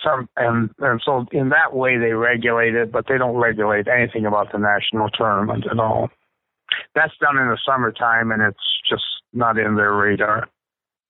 some 0.03 0.29
and 0.37 0.71
and 0.79 1.01
so 1.05 1.27
in 1.33 1.51
that 1.51 1.75
way 1.75 1.99
they 1.99 2.13
regulate 2.13 2.75
it, 2.75 2.91
but 2.91 3.07
they 3.09 3.19
don't 3.19 3.37
regulate 3.37 3.87
anything 3.89 4.27
about 4.27 4.53
the 4.53 4.59
national 4.59 5.09
tournament 5.11 5.65
at 5.71 5.79
all. 5.79 6.11
That's 6.95 7.15
done 7.21 7.39
in 7.39 7.49
the 7.49 7.59
summertime, 7.65 8.33
and 8.33 8.43
it's 8.43 8.67
just 8.89 9.05
not 9.33 9.59
in 9.59 9.77
their 9.77 9.93
radar. 9.95 10.49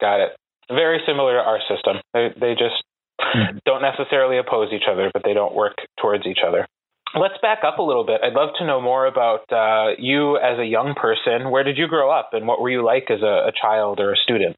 Got 0.00 0.20
it. 0.20 0.36
Very 0.68 1.00
similar 1.06 1.34
to 1.34 1.40
our 1.40 1.60
system. 1.68 1.96
They 2.12 2.28
they 2.38 2.52
just 2.52 2.82
mm-hmm. 3.20 3.58
don't 3.64 3.82
necessarily 3.82 4.38
oppose 4.38 4.72
each 4.72 4.88
other, 4.90 5.10
but 5.12 5.22
they 5.24 5.34
don't 5.34 5.54
work 5.54 5.76
towards 6.00 6.26
each 6.26 6.40
other. 6.46 6.66
Let's 7.14 7.38
back 7.40 7.60
up 7.64 7.78
a 7.78 7.82
little 7.82 8.04
bit. 8.04 8.20
I'd 8.22 8.34
love 8.34 8.50
to 8.58 8.66
know 8.66 8.80
more 8.80 9.06
about 9.06 9.50
uh, 9.50 9.94
you 9.98 10.36
as 10.36 10.58
a 10.58 10.66
young 10.66 10.94
person. 10.94 11.50
Where 11.50 11.64
did 11.64 11.78
you 11.78 11.88
grow 11.88 12.10
up, 12.10 12.30
and 12.32 12.46
what 12.46 12.60
were 12.60 12.68
you 12.68 12.84
like 12.84 13.10
as 13.10 13.22
a, 13.22 13.48
a 13.48 13.52
child 13.58 14.00
or 14.00 14.12
a 14.12 14.16
student? 14.16 14.56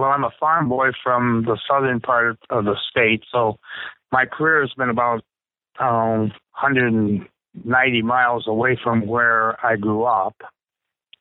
Well, 0.00 0.08
I'm 0.08 0.24
a 0.24 0.30
farm 0.40 0.70
boy 0.70 0.92
from 1.04 1.44
the 1.44 1.58
southern 1.68 2.00
part 2.00 2.38
of 2.48 2.64
the 2.64 2.74
state, 2.90 3.22
so 3.30 3.58
my 4.10 4.24
career 4.24 4.62
has 4.62 4.72
been 4.72 4.88
about 4.88 5.22
um, 5.78 6.32
190 6.56 8.02
miles 8.02 8.44
away 8.46 8.78
from 8.82 9.06
where 9.06 9.62
I 9.62 9.76
grew 9.76 10.04
up, 10.04 10.36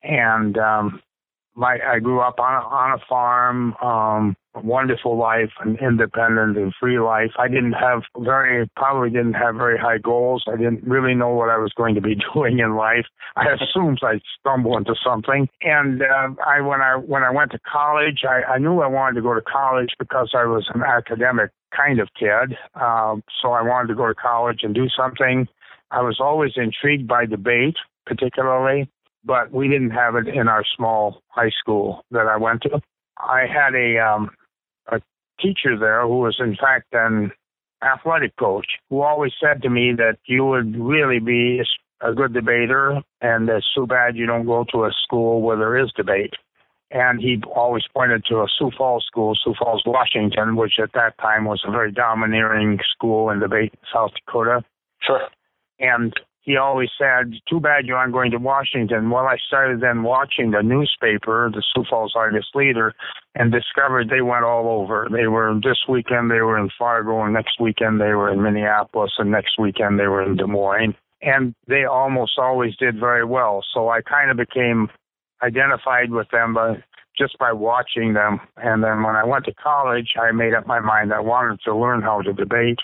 and 0.02 0.58
um, 0.58 1.02
my 1.60 1.78
I 1.86 2.00
grew 2.00 2.22
up 2.22 2.40
on 2.40 2.54
a, 2.54 2.66
on 2.66 3.00
a 3.00 3.04
farm, 3.08 3.76
um, 3.84 4.36
wonderful 4.56 5.18
life, 5.18 5.52
an 5.60 5.78
independent 5.82 6.58
and 6.58 6.74
free 6.80 7.00
life. 7.00 7.32
I 7.38 7.48
didn't 7.48 7.74
have 7.74 8.04
very 8.18 8.70
probably 8.76 9.10
didn't 9.10 9.34
have 9.34 9.56
very 9.56 9.78
high 9.78 9.98
goals. 9.98 10.44
I 10.48 10.56
didn't 10.56 10.84
really 10.84 11.14
know 11.14 11.30
what 11.30 11.50
I 11.50 11.58
was 11.58 11.72
going 11.76 11.96
to 11.96 12.02
be 12.02 12.16
doing 12.34 12.60
in 12.60 12.76
life. 12.76 13.06
I 13.36 13.46
assumed 13.50 14.00
I'd 14.02 14.22
stumble 14.40 14.78
into 14.78 14.96
something. 15.04 15.50
And 15.62 16.02
uh, 16.02 16.30
I 16.46 16.62
when 16.62 16.82
I 16.82 16.96
when 16.96 17.24
I 17.24 17.30
went 17.30 17.52
to 17.52 17.60
college, 17.60 18.24
I, 18.28 18.54
I 18.54 18.58
knew 18.58 18.80
I 18.80 18.88
wanted 18.88 19.16
to 19.16 19.22
go 19.22 19.34
to 19.34 19.42
college 19.42 19.90
because 20.00 20.32
I 20.34 20.46
was 20.46 20.66
an 20.74 20.82
academic 20.82 21.52
kind 21.76 22.00
of 22.00 22.10
kid. 22.18 22.58
Um, 22.76 23.22
so 23.42 23.52
I 23.52 23.62
wanted 23.62 23.90
to 23.90 23.96
go 23.96 24.08
to 24.08 24.16
college 24.16 24.62
and 24.64 24.74
do 24.74 24.88
something. 24.90 25.48
I 25.92 26.02
was 26.02 26.20
always 26.20 26.54
intrigued 26.56 27.08
by 27.08 27.26
debate, 27.26 27.76
particularly 28.06 28.90
but 29.24 29.52
we 29.52 29.68
didn't 29.68 29.92
have 29.92 30.16
it 30.16 30.28
in 30.28 30.48
our 30.48 30.64
small 30.76 31.22
high 31.28 31.52
school 31.60 32.04
that 32.12 32.28
I 32.28 32.38
went 32.38 32.62
to. 32.64 32.82
I 33.18 33.46
had 33.48 33.76
a 33.76 34.00
um, 34.00 34.32
a 34.88 35.02
teacher 35.42 35.78
there 35.78 36.02
who 36.04 36.20
was 36.20 36.38
in 36.40 36.56
fact 36.56 36.88
an 36.94 37.32
athletic 37.84 38.36
coach 38.38 38.68
who 38.90 39.02
always 39.02 39.32
said 39.42 39.62
to 39.62 39.70
me 39.70 39.94
that 39.98 40.18
you 40.26 40.46
would 40.46 40.78
really 40.78 41.20
be 41.20 41.62
a 42.02 42.14
good 42.14 42.34
debater 42.34 43.02
and 43.22 43.50
it's 43.50 43.68
too 43.76 43.86
bad 43.88 44.16
you 44.16 44.26
don't 44.26 44.46
go 44.46 44.66
to 44.72 44.86
a 44.86 44.92
school 45.04 45.42
where 45.42 45.58
there 45.58 45.78
is 45.78 45.92
debate. 45.96 46.34
And 46.92 47.20
he 47.20 47.40
always 47.56 47.84
pointed 47.94 48.26
to 48.26 48.38
a 48.38 48.48
Sioux 48.58 48.72
Falls 48.76 49.06
school, 49.06 49.36
Sioux 49.44 49.54
Falls, 49.60 49.84
Washington, 49.86 50.56
which 50.56 50.80
at 50.82 50.94
that 50.94 51.18
time 51.20 51.46
was 51.46 51.62
a 51.68 51.72
very 51.72 51.92
domineering 51.92 52.80
school 52.96 53.30
in 53.30 53.40
debate 53.40 53.74
in 53.74 53.80
South 53.94 54.12
Dakota. 54.26 54.64
Sure. 55.02 55.28
And 55.80 56.14
he 56.42 56.58
always 56.58 56.90
said, 56.98 57.34
Too 57.50 57.60
bad 57.60 57.86
you 57.86 57.96
aren't 57.96 58.14
going 58.14 58.32
to 58.32 58.38
Washington. 58.38 59.10
Well, 59.10 59.26
I 59.26 59.38
started 59.48 59.82
then 59.82 60.04
watching 60.04 60.52
the 60.52 60.62
newspaper, 60.62 61.52
the 61.54 61.64
Sioux 61.74 61.84
Falls 61.90 62.14
Argus 62.16 62.50
Leader, 62.56 62.94
and 63.36 63.52
discovered 63.52 64.10
they 64.10 64.22
went 64.22 64.46
all 64.46 64.82
over. 64.82 65.08
They 65.12 65.28
were 65.28 65.60
this 65.62 65.80
weekend, 65.88 66.32
they 66.32 66.42
were 66.42 66.58
in 66.58 66.70
Fargo, 66.78 67.22
and 67.24 67.34
next 67.34 67.60
weekend, 67.60 68.00
they 68.00 68.14
were 68.14 68.32
in 68.32 68.42
Minneapolis, 68.42 69.12
and 69.18 69.32
next 69.32 69.60
weekend, 69.60 70.00
they 70.00 70.08
were 70.08 70.24
in 70.24 70.38
Des 70.38 70.48
Moines. 70.48 70.96
And 71.22 71.54
they 71.68 71.84
almost 71.84 72.40
always 72.40 72.76
did 72.78 72.98
very 72.98 73.26
well. 73.26 73.64
So 73.74 73.90
I 73.90 74.02
kind 74.02 74.32
of 74.32 74.38
became 74.38 74.88
identified 75.44 76.12
with 76.12 76.30
them 76.32 76.54
by, 76.54 76.82
just 77.18 77.38
by 77.38 77.52
watching 77.52 78.14
them. 78.14 78.40
And 78.58 78.82
then 78.82 79.04
when 79.04 79.18
I 79.18 79.26
went 79.26 79.44
to 79.46 79.54
college, 79.54 80.14
I 80.20 80.32
made 80.32 80.54
up 80.54 80.66
my 80.66 80.80
mind 80.80 81.14
I 81.14 81.20
wanted 81.20 81.60
to 81.66 81.76
learn 81.76 82.02
how 82.02 82.22
to 82.22 82.32
debate. 82.32 82.80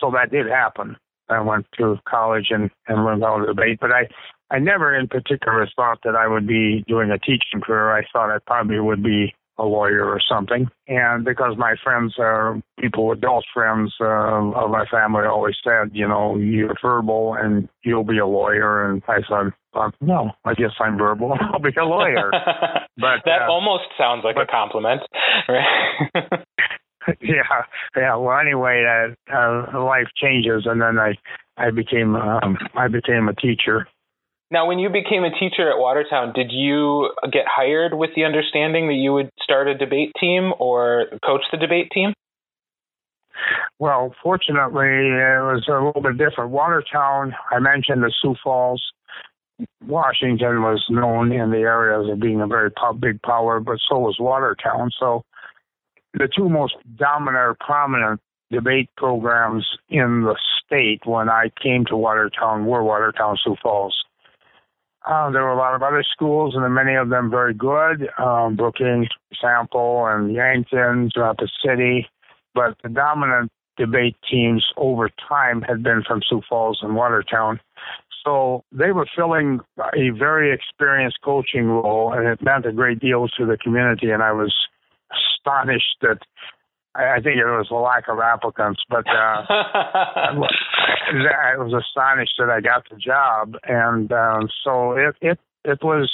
So 0.00 0.10
that 0.12 0.30
did 0.30 0.46
happen. 0.46 0.96
I 1.28 1.40
went 1.40 1.66
to 1.78 1.96
college 2.08 2.48
and, 2.50 2.70
and 2.86 3.04
learned 3.04 3.22
how 3.22 3.38
to 3.38 3.46
debate, 3.46 3.78
but 3.80 3.90
I, 3.92 4.08
I 4.50 4.58
never 4.58 4.94
in 4.94 5.08
particular 5.08 5.68
thought 5.76 5.98
that 6.04 6.14
I 6.16 6.26
would 6.26 6.46
be 6.46 6.84
doing 6.88 7.10
a 7.10 7.18
teaching 7.18 7.60
career. 7.62 7.96
I 7.96 8.02
thought 8.12 8.30
I 8.30 8.38
probably 8.46 8.80
would 8.80 9.02
be 9.02 9.34
a 9.58 9.64
lawyer 9.64 10.04
or 10.04 10.20
something. 10.26 10.70
And 10.86 11.24
because 11.24 11.56
my 11.58 11.74
friends 11.82 12.14
are 12.18 12.60
people, 12.78 13.10
adult 13.12 13.44
friends 13.52 13.92
uh, 14.00 14.04
of 14.04 14.70
my 14.70 14.84
family 14.90 15.24
always 15.26 15.56
said, 15.64 15.90
you 15.92 16.06
know, 16.06 16.36
you're 16.36 16.74
verbal 16.80 17.34
and 17.38 17.68
you'll 17.82 18.04
be 18.04 18.18
a 18.18 18.26
lawyer. 18.26 18.90
And 18.90 19.02
I 19.08 19.18
said, 19.28 19.52
uh, 19.74 19.90
no, 20.00 20.30
I 20.44 20.54
guess 20.54 20.70
I'm 20.80 20.96
verbal. 20.96 21.36
I'll 21.52 21.60
be 21.60 21.70
a 21.78 21.84
lawyer. 21.84 22.30
but 22.96 23.20
that 23.24 23.42
uh, 23.48 23.52
almost 23.52 23.84
sounds 23.98 24.22
like 24.24 24.36
but, 24.36 24.44
a 24.44 24.46
compliment, 24.46 25.02
right? 25.48 26.44
yeah, 27.20 27.62
yeah. 27.96 28.16
Well, 28.16 28.38
anyway, 28.38 28.84
uh, 28.84 29.34
uh, 29.34 29.84
life 29.84 30.08
changes, 30.16 30.64
and 30.66 30.80
then 30.80 30.98
I, 30.98 31.14
I 31.56 31.70
became, 31.70 32.16
um, 32.16 32.58
I 32.74 32.88
became 32.88 33.28
a 33.28 33.34
teacher. 33.34 33.86
Now, 34.50 34.66
when 34.66 34.78
you 34.78 34.88
became 34.88 35.24
a 35.24 35.30
teacher 35.30 35.70
at 35.70 35.78
Watertown, 35.78 36.32
did 36.32 36.50
you 36.50 37.10
get 37.30 37.44
hired 37.46 37.92
with 37.92 38.10
the 38.16 38.24
understanding 38.24 38.88
that 38.88 38.94
you 38.94 39.12
would 39.12 39.30
start 39.42 39.68
a 39.68 39.76
debate 39.76 40.12
team 40.18 40.52
or 40.58 41.06
coach 41.24 41.42
the 41.52 41.58
debate 41.58 41.90
team? 41.92 42.14
Well, 43.78 44.14
fortunately, 44.22 44.86
it 44.86 45.42
was 45.44 45.64
a 45.68 45.84
little 45.84 46.02
bit 46.02 46.16
different. 46.18 46.50
Watertown, 46.50 47.34
I 47.50 47.58
mentioned 47.58 48.02
the 48.02 48.12
Sioux 48.20 48.34
Falls. 48.42 48.82
Washington 49.86 50.62
was 50.62 50.84
known 50.88 51.32
in 51.32 51.50
the 51.50 51.58
area 51.58 52.00
as 52.00 52.18
being 52.18 52.40
a 52.40 52.46
very 52.46 52.70
big 53.00 53.20
power, 53.22 53.60
but 53.60 53.78
so 53.88 53.98
was 53.98 54.16
Watertown. 54.18 54.90
So 54.98 55.24
the 56.14 56.28
two 56.34 56.48
most 56.48 56.74
dominant, 56.96 57.36
or 57.36 57.56
prominent 57.60 58.20
debate 58.50 58.88
programs 58.96 59.66
in 59.88 60.22
the 60.22 60.36
state 60.64 61.02
when 61.04 61.28
I 61.28 61.50
came 61.62 61.84
to 61.86 61.96
Watertown 61.96 62.66
were 62.66 62.82
Watertown 62.82 63.36
Sioux 63.42 63.56
Falls. 63.62 63.96
Uh, 65.06 65.30
there 65.30 65.42
were 65.42 65.52
a 65.52 65.56
lot 65.56 65.74
of 65.74 65.82
other 65.82 66.02
schools, 66.02 66.54
and 66.54 66.74
many 66.74 66.94
of 66.94 67.08
them 67.08 67.30
very 67.30 67.54
good. 67.54 68.08
Um, 68.18 68.56
Brookings, 68.56 69.08
Sample, 69.40 70.06
and 70.06 70.32
Yankton, 70.32 71.10
the 71.14 71.48
City. 71.64 72.06
But 72.54 72.76
the 72.82 72.88
dominant 72.88 73.50
debate 73.76 74.16
teams 74.28 74.66
over 74.76 75.08
time 75.28 75.62
had 75.62 75.82
been 75.82 76.02
from 76.06 76.20
Sioux 76.28 76.42
Falls 76.48 76.80
and 76.82 76.96
Watertown. 76.96 77.60
So 78.24 78.64
they 78.72 78.92
were 78.92 79.06
filling 79.16 79.60
a 79.78 80.10
very 80.10 80.52
experienced 80.52 81.18
coaching 81.24 81.66
role, 81.66 82.12
and 82.12 82.26
it 82.26 82.42
meant 82.42 82.66
a 82.66 82.72
great 82.72 82.98
deal 82.98 83.28
to 83.38 83.46
the 83.46 83.56
community. 83.56 84.10
And 84.10 84.22
I 84.22 84.32
was 84.32 84.54
astonished 85.10 85.96
that 86.02 86.18
I, 86.94 87.20
think 87.20 87.36
it 87.36 87.44
was 87.44 87.68
a 87.70 87.74
lack 87.74 88.08
of 88.08 88.18
applicants, 88.18 88.80
but 88.88 89.06
uh, 89.06 89.44
I 89.48 90.34
was 91.56 91.72
astonished 91.72 92.34
that 92.38 92.50
I 92.50 92.60
got 92.60 92.88
the 92.90 92.96
job, 92.96 93.54
and 93.64 94.10
um, 94.10 94.48
so 94.64 94.92
it 94.92 95.14
it 95.20 95.38
it 95.64 95.78
was 95.82 96.10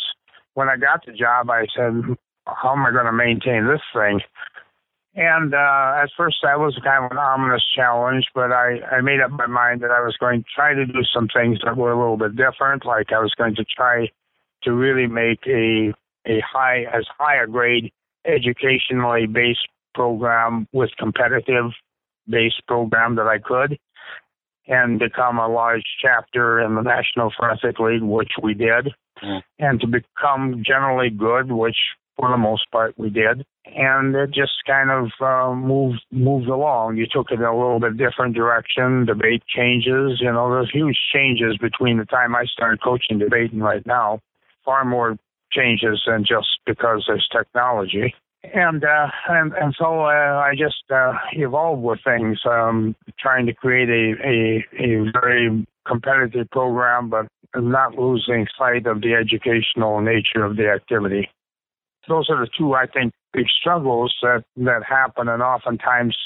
when 0.55 0.69
I 0.69 0.77
got 0.77 1.07
the 1.07 1.13
job. 1.13 1.49
I 1.49 1.67
said, 1.75 2.17
"How 2.47 2.73
am 2.73 2.85
I 2.85 2.91
going 2.91 3.07
to 3.07 3.13
maintain 3.13 3.67
this 3.67 3.81
thing?" 3.95 4.21
And 5.17 5.55
uh, 5.55 6.03
at 6.03 6.11
first, 6.17 6.39
that 6.43 6.59
was 6.59 6.79
kind 6.83 7.05
of 7.05 7.13
an 7.13 7.19
ominous 7.19 7.63
challenge, 7.77 8.27
but 8.35 8.51
I, 8.51 8.81
I 8.91 9.01
made 9.01 9.21
up 9.21 9.31
my 9.31 9.47
mind 9.47 9.81
that 9.83 9.93
I 9.93 10.01
was 10.01 10.17
going 10.19 10.43
to 10.43 10.47
try 10.55 10.75
to 10.75 10.85
do 10.85 11.03
some 11.15 11.29
things 11.29 11.61
that 11.65 11.77
were 11.77 11.93
a 11.93 11.99
little 11.99 12.17
bit 12.17 12.35
different. 12.35 12.85
Like 12.85 13.13
I 13.13 13.21
was 13.21 13.33
going 13.39 13.55
to 13.55 13.65
try 13.65 14.11
to 14.65 14.73
really 14.73 15.07
make 15.07 15.47
a 15.47 15.95
a 16.27 16.41
high 16.41 16.85
as 16.93 17.07
high 17.19 17.43
a 17.43 17.47
grade 17.47 17.93
educationally 18.27 19.27
based 19.27 19.69
program 19.95 20.67
with 20.73 20.91
competitive 20.99 21.71
based 22.29 22.67
program 22.67 23.17
that 23.17 23.27
I 23.27 23.39
could 23.39 23.79
and 24.67 24.99
become 24.99 25.39
a 25.39 25.49
large 25.49 25.85
chapter 26.01 26.61
in 26.61 26.75
the 26.75 26.83
National 26.83 27.33
Forensic 27.37 27.79
League, 27.79 28.03
which 28.03 28.33
we 28.43 28.55
did, 28.55 28.89
mm. 29.23 29.43
and 29.59 29.81
to 29.81 29.87
become 29.87 30.63
generally 30.65 31.11
good, 31.11 31.53
which 31.53 31.77
for 32.17 32.31
the 32.31 32.37
most 32.37 32.71
part 32.71 32.95
we 32.97 33.11
did. 33.11 33.45
And 33.67 34.15
it 34.15 34.29
just 34.29 34.53
kind 34.67 34.91
of 34.91 35.11
uh, 35.21 35.55
moved 35.55 36.05
moved 36.11 36.49
along. 36.49 36.97
You 36.97 37.07
took 37.11 37.31
it 37.31 37.41
in 37.41 37.45
a 37.45 37.57
little 37.57 37.81
bit 37.81 37.97
different 37.97 38.35
direction. 38.35 39.05
Debate 39.05 39.43
changes. 39.47 40.21
You 40.21 40.33
know, 40.33 40.51
there's 40.51 40.71
huge 40.73 40.99
changes 41.13 41.57
between 41.61 41.99
the 41.99 42.05
time 42.05 42.35
I 42.35 42.45
started 42.45 42.83
coaching 42.83 43.19
debate 43.19 43.53
and 43.53 43.63
right 43.63 43.85
now. 43.87 44.21
Far 44.65 44.85
more 44.85 45.19
changes 45.55 46.03
than 46.07 46.25
just 46.25 46.49
because 46.67 47.05
there's 47.07 47.29
technology 47.31 48.15
and 48.53 48.85
uh, 48.85 49.07
and 49.29 49.53
and 49.55 49.75
so 49.79 50.01
uh, 50.03 50.43
I 50.45 50.53
just 50.57 50.83
uh, 50.93 51.15
evolved 51.33 51.83
with 51.83 52.01
things, 52.05 52.39
um, 52.45 52.95
trying 53.19 53.47
to 53.47 53.55
create 53.55 53.89
a, 53.89 54.15
a 54.23 54.65
a 54.79 55.11
very 55.13 55.67
competitive 55.87 56.51
program, 56.51 57.09
but 57.09 57.27
not 57.55 57.95
losing 57.95 58.47
sight 58.59 58.87
of 58.87 59.01
the 59.01 59.15
educational 59.15 60.01
nature 60.01 60.45
of 60.45 60.57
the 60.57 60.69
activity. 60.69 61.31
Those 62.09 62.29
are 62.29 62.41
the 62.41 62.51
two 62.59 62.75
I 62.75 62.87
think 62.87 63.13
big 63.33 63.47
struggles 63.49 64.15
that 64.23 64.45
that 64.57 64.83
happen, 64.87 65.29
and 65.29 65.43
oftentimes 65.43 66.17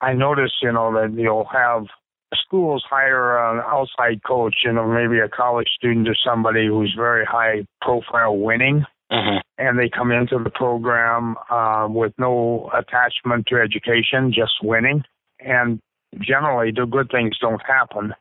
I 0.00 0.14
notice, 0.14 0.52
you 0.62 0.72
know, 0.72 0.92
that 0.94 1.14
you'll 1.16 1.48
have 1.52 1.86
schools 2.34 2.84
hire 2.88 3.38
an 3.38 3.62
outside 3.66 4.22
coach, 4.26 4.56
you 4.64 4.72
know, 4.72 4.86
maybe 4.86 5.18
a 5.18 5.28
college 5.28 5.68
student 5.76 6.08
or 6.08 6.16
somebody 6.24 6.66
who's 6.66 6.94
very 6.96 7.24
high 7.24 7.66
profile 7.80 8.36
winning 8.36 8.84
Mm-hmm. 9.12 9.38
And 9.58 9.78
they 9.78 9.90
come 9.90 10.10
into 10.10 10.38
the 10.42 10.50
program 10.50 11.36
uh, 11.50 11.86
with 11.90 12.14
no 12.18 12.70
attachment 12.72 13.46
to 13.48 13.56
education, 13.56 14.32
just 14.32 14.52
winning. 14.62 15.04
And 15.40 15.80
generally, 16.18 16.72
the 16.74 16.86
good 16.86 17.10
things 17.10 17.36
don't 17.38 17.60
happen, 17.66 18.14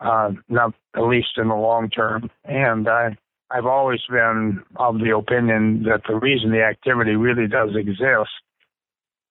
uh, 0.00 0.32
not 0.48 0.74
at 0.96 1.02
least 1.02 1.36
in 1.36 1.48
the 1.48 1.54
long 1.54 1.88
term. 1.88 2.30
And 2.44 2.88
I, 2.88 3.16
I've 3.50 3.66
always 3.66 4.00
been 4.10 4.60
of 4.76 4.98
the 4.98 5.14
opinion 5.16 5.84
that 5.84 6.02
the 6.08 6.16
reason 6.16 6.50
the 6.50 6.64
activity 6.64 7.12
really 7.12 7.46
does 7.46 7.70
exist 7.76 8.30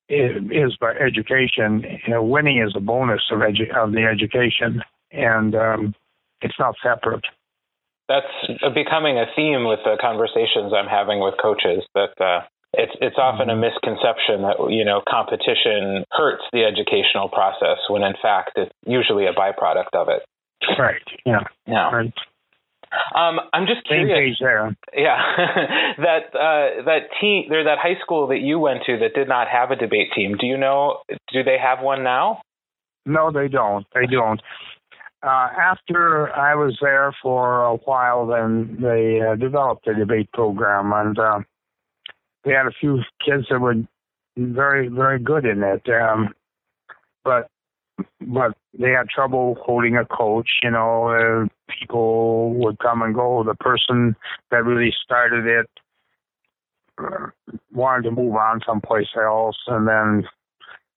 is, 0.09 0.43
is 0.51 0.77
by 0.79 0.93
education. 0.93 1.83
You 2.05 2.13
know, 2.13 2.23
winning 2.23 2.61
is 2.61 2.73
a 2.75 2.79
bonus 2.79 3.21
of, 3.31 3.39
edu- 3.39 3.75
of 3.75 3.91
the 3.91 4.03
education, 4.03 4.81
and 5.11 5.55
um, 5.55 5.95
it's 6.41 6.59
not 6.59 6.75
separate 6.83 7.25
that's 8.09 8.75
becoming 8.75 9.17
a 9.17 9.25
theme 9.35 9.65
with 9.65 9.79
the 9.83 9.97
conversations 9.99 10.73
I'm 10.75 10.87
having 10.87 11.19
with 11.19 11.35
coaches 11.41 11.83
that 11.95 12.13
uh, 12.19 12.43
it's 12.73 12.91
it's 12.99 13.17
often 13.17 13.49
a 13.49 13.53
mm-hmm. 13.53 13.69
misconception 13.69 14.43
that 14.43 14.57
you 14.69 14.83
know 14.83 15.01
competition 15.07 16.03
hurts 16.11 16.43
the 16.51 16.65
educational 16.65 17.29
process 17.29 17.79
when 17.89 18.03
in 18.03 18.13
fact 18.21 18.51
it's 18.55 18.71
usually 18.85 19.25
a 19.25 19.33
byproduct 19.33 19.93
of 19.93 20.09
it. 20.09 20.23
Right. 20.79 21.03
Yeah. 21.25 21.43
Yeah. 21.67 21.91
Right. 21.91 22.13
Um, 23.15 23.39
I'm 23.53 23.65
just 23.65 23.85
curious. 23.87 24.37
there. 24.39 24.75
Yeah, 24.93 25.17
that 25.97 26.33
uh, 26.33 26.83
that 26.85 27.09
team, 27.19 27.45
there, 27.49 27.63
that 27.63 27.77
high 27.79 27.99
school 28.01 28.27
that 28.27 28.39
you 28.39 28.59
went 28.59 28.81
to 28.85 28.97
that 28.99 29.13
did 29.13 29.27
not 29.27 29.47
have 29.47 29.71
a 29.71 29.75
debate 29.75 30.09
team. 30.15 30.37
Do 30.39 30.45
you 30.45 30.57
know? 30.57 30.99
Do 31.31 31.43
they 31.43 31.57
have 31.61 31.83
one 31.83 32.03
now? 32.03 32.41
No, 33.05 33.31
they 33.31 33.47
don't. 33.47 33.85
They 33.93 34.05
don't 34.05 34.39
uh, 35.23 35.47
after 35.57 36.33
I 36.35 36.53
was 36.55 36.77
there 36.81 37.15
for 37.21 37.63
a 37.63 37.75
while, 37.77 38.27
then 38.27 38.77
they 38.81 39.21
uh, 39.21 39.35
developed 39.35 39.87
a 39.87 39.93
debate 39.93 40.29
program, 40.33 40.91
and 40.91 41.17
uh, 41.17 41.39
they 42.43 42.51
had 42.51 42.67
a 42.67 42.73
few 42.79 42.99
kids 43.25 43.45
that 43.49 43.59
were 43.59 43.75
very, 44.35 44.89
very 44.89 45.19
good 45.19 45.45
in 45.45 45.63
it. 45.63 45.83
Um, 45.89 46.33
but 47.23 47.47
but 48.19 48.57
they 48.77 48.89
had 48.89 49.07
trouble 49.07 49.55
holding 49.61 49.95
a 49.95 50.05
coach. 50.05 50.49
You 50.61 50.71
know, 50.71 51.07
uh, 51.07 51.62
people 51.79 52.53
would 52.55 52.79
come 52.79 53.01
and 53.01 53.13
go. 53.13 53.43
The 53.43 53.55
person 53.55 54.15
that 54.51 54.63
really 54.63 54.93
started 55.03 55.45
it 55.45 55.69
uh, 56.97 57.27
wanted 57.71 58.03
to 58.03 58.11
move 58.11 58.35
on 58.35 58.61
someplace 58.65 59.07
else, 59.15 59.57
and 59.67 59.87
then 59.87 60.27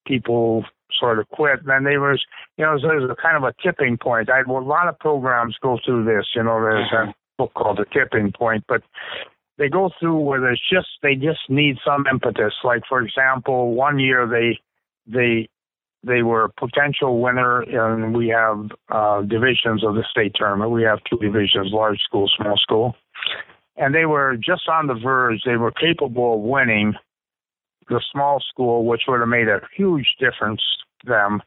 people 0.07 0.65
sort 0.99 1.19
of 1.19 1.29
quit. 1.31 1.61
And 1.61 1.69
then 1.69 1.85
they 1.85 1.99
was, 1.99 2.23
you 2.57 2.65
know, 2.65 2.79
there 2.81 3.01
was 3.01 3.11
a 3.11 3.21
kind 3.21 3.37
of 3.37 3.43
a 3.43 3.55
tipping 3.63 3.99
point. 3.99 4.31
I 4.31 4.43
well, 4.47 4.63
a 4.63 4.65
lot 4.65 4.89
of 4.89 4.99
programs 4.99 5.57
go 5.61 5.79
through 5.85 6.05
this. 6.05 6.27
You 6.35 6.43
know, 6.43 6.61
there's 6.61 6.91
mm-hmm. 6.91 7.11
a 7.11 7.15
book 7.39 7.55
called 7.55 7.79
The 7.79 7.87
Tipping 7.93 8.33
Point, 8.33 8.65
but 8.69 8.83
they 9.59 9.69
go 9.69 9.91
through 9.99 10.19
where 10.21 10.41
there's 10.41 10.63
just 10.71 10.89
they 11.03 11.15
just 11.15 11.49
need 11.49 11.77
some 11.85 12.05
impetus. 12.11 12.55
Like 12.63 12.83
for 12.89 13.01
example, 13.01 13.75
one 13.75 13.99
year 13.99 14.27
they 14.27 14.59
they 15.07 15.49
they 16.07 16.23
were 16.23 16.45
a 16.45 16.51
potential 16.51 17.21
winner, 17.21 17.63
and 17.63 18.15
we 18.15 18.29
have 18.29 18.71
uh, 18.91 19.23
divisions 19.23 19.85
of 19.85 19.95
the 19.95 20.05
state 20.11 20.33
tournament. 20.35 20.71
We 20.71 20.85
have 20.85 21.01
two 21.09 21.19
divisions: 21.19 21.73
large 21.73 22.01
school, 22.01 22.31
small 22.37 22.57
school, 22.57 22.95
and 23.77 23.95
they 23.95 24.07
were 24.07 24.37
just 24.37 24.69
on 24.69 24.87
the 24.87 24.95
verge. 24.95 25.43
They 25.45 25.57
were 25.57 25.73
capable 25.73 26.35
of 26.35 26.41
winning 26.41 26.95
the 27.89 28.01
small 28.13 28.41
school, 28.41 28.87
which 28.87 29.03
would 29.09 29.21
have 29.21 29.29
made 29.29 29.49
a 29.49 29.61
huge 29.77 30.17
difference 30.19 30.63
to 31.01 31.11
them. 31.11 31.43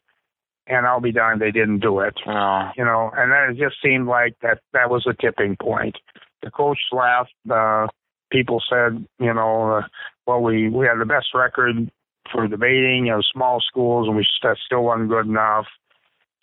And 0.67 0.86
I'll 0.86 1.02
be 1.02 1.12
darned 1.12 1.41
they 1.41 1.52
didn't 1.52 1.80
do 1.80 2.00
it. 2.00 2.13
Oh. 2.28 2.69
You 2.78 2.86
know, 2.86 3.12
and 3.17 3.32
then 3.32 3.50
it 3.50 3.58
just 3.58 3.82
seemed 3.82 4.08
like 4.08 4.36
that 4.41 4.60
that 4.74 4.89
was 4.89 5.08
a 5.08 5.19
tipping 5.19 5.56
point. 5.60 5.98
The 6.43 6.52
coach 6.52 6.80
left. 6.91 7.34
Uh, 7.50 7.88
people 8.32 8.62
said, 8.69 9.04
you 9.19 9.34
know, 9.34 9.78
uh, 9.78 9.82
well, 10.28 10.41
we 10.41 10.69
we 10.69 10.86
had 10.86 11.00
the 11.00 11.06
best 11.06 11.30
record 11.34 11.89
for 12.32 12.47
debating, 12.47 13.05
you 13.05 13.12
know, 13.12 13.21
small 13.34 13.60
schools, 13.62 14.08
and 14.08 14.15
we 14.15 14.25
that 14.43 14.58
still 14.65 14.84
wasn't 14.84 15.10
good 15.10 15.27
enough. 15.27 15.65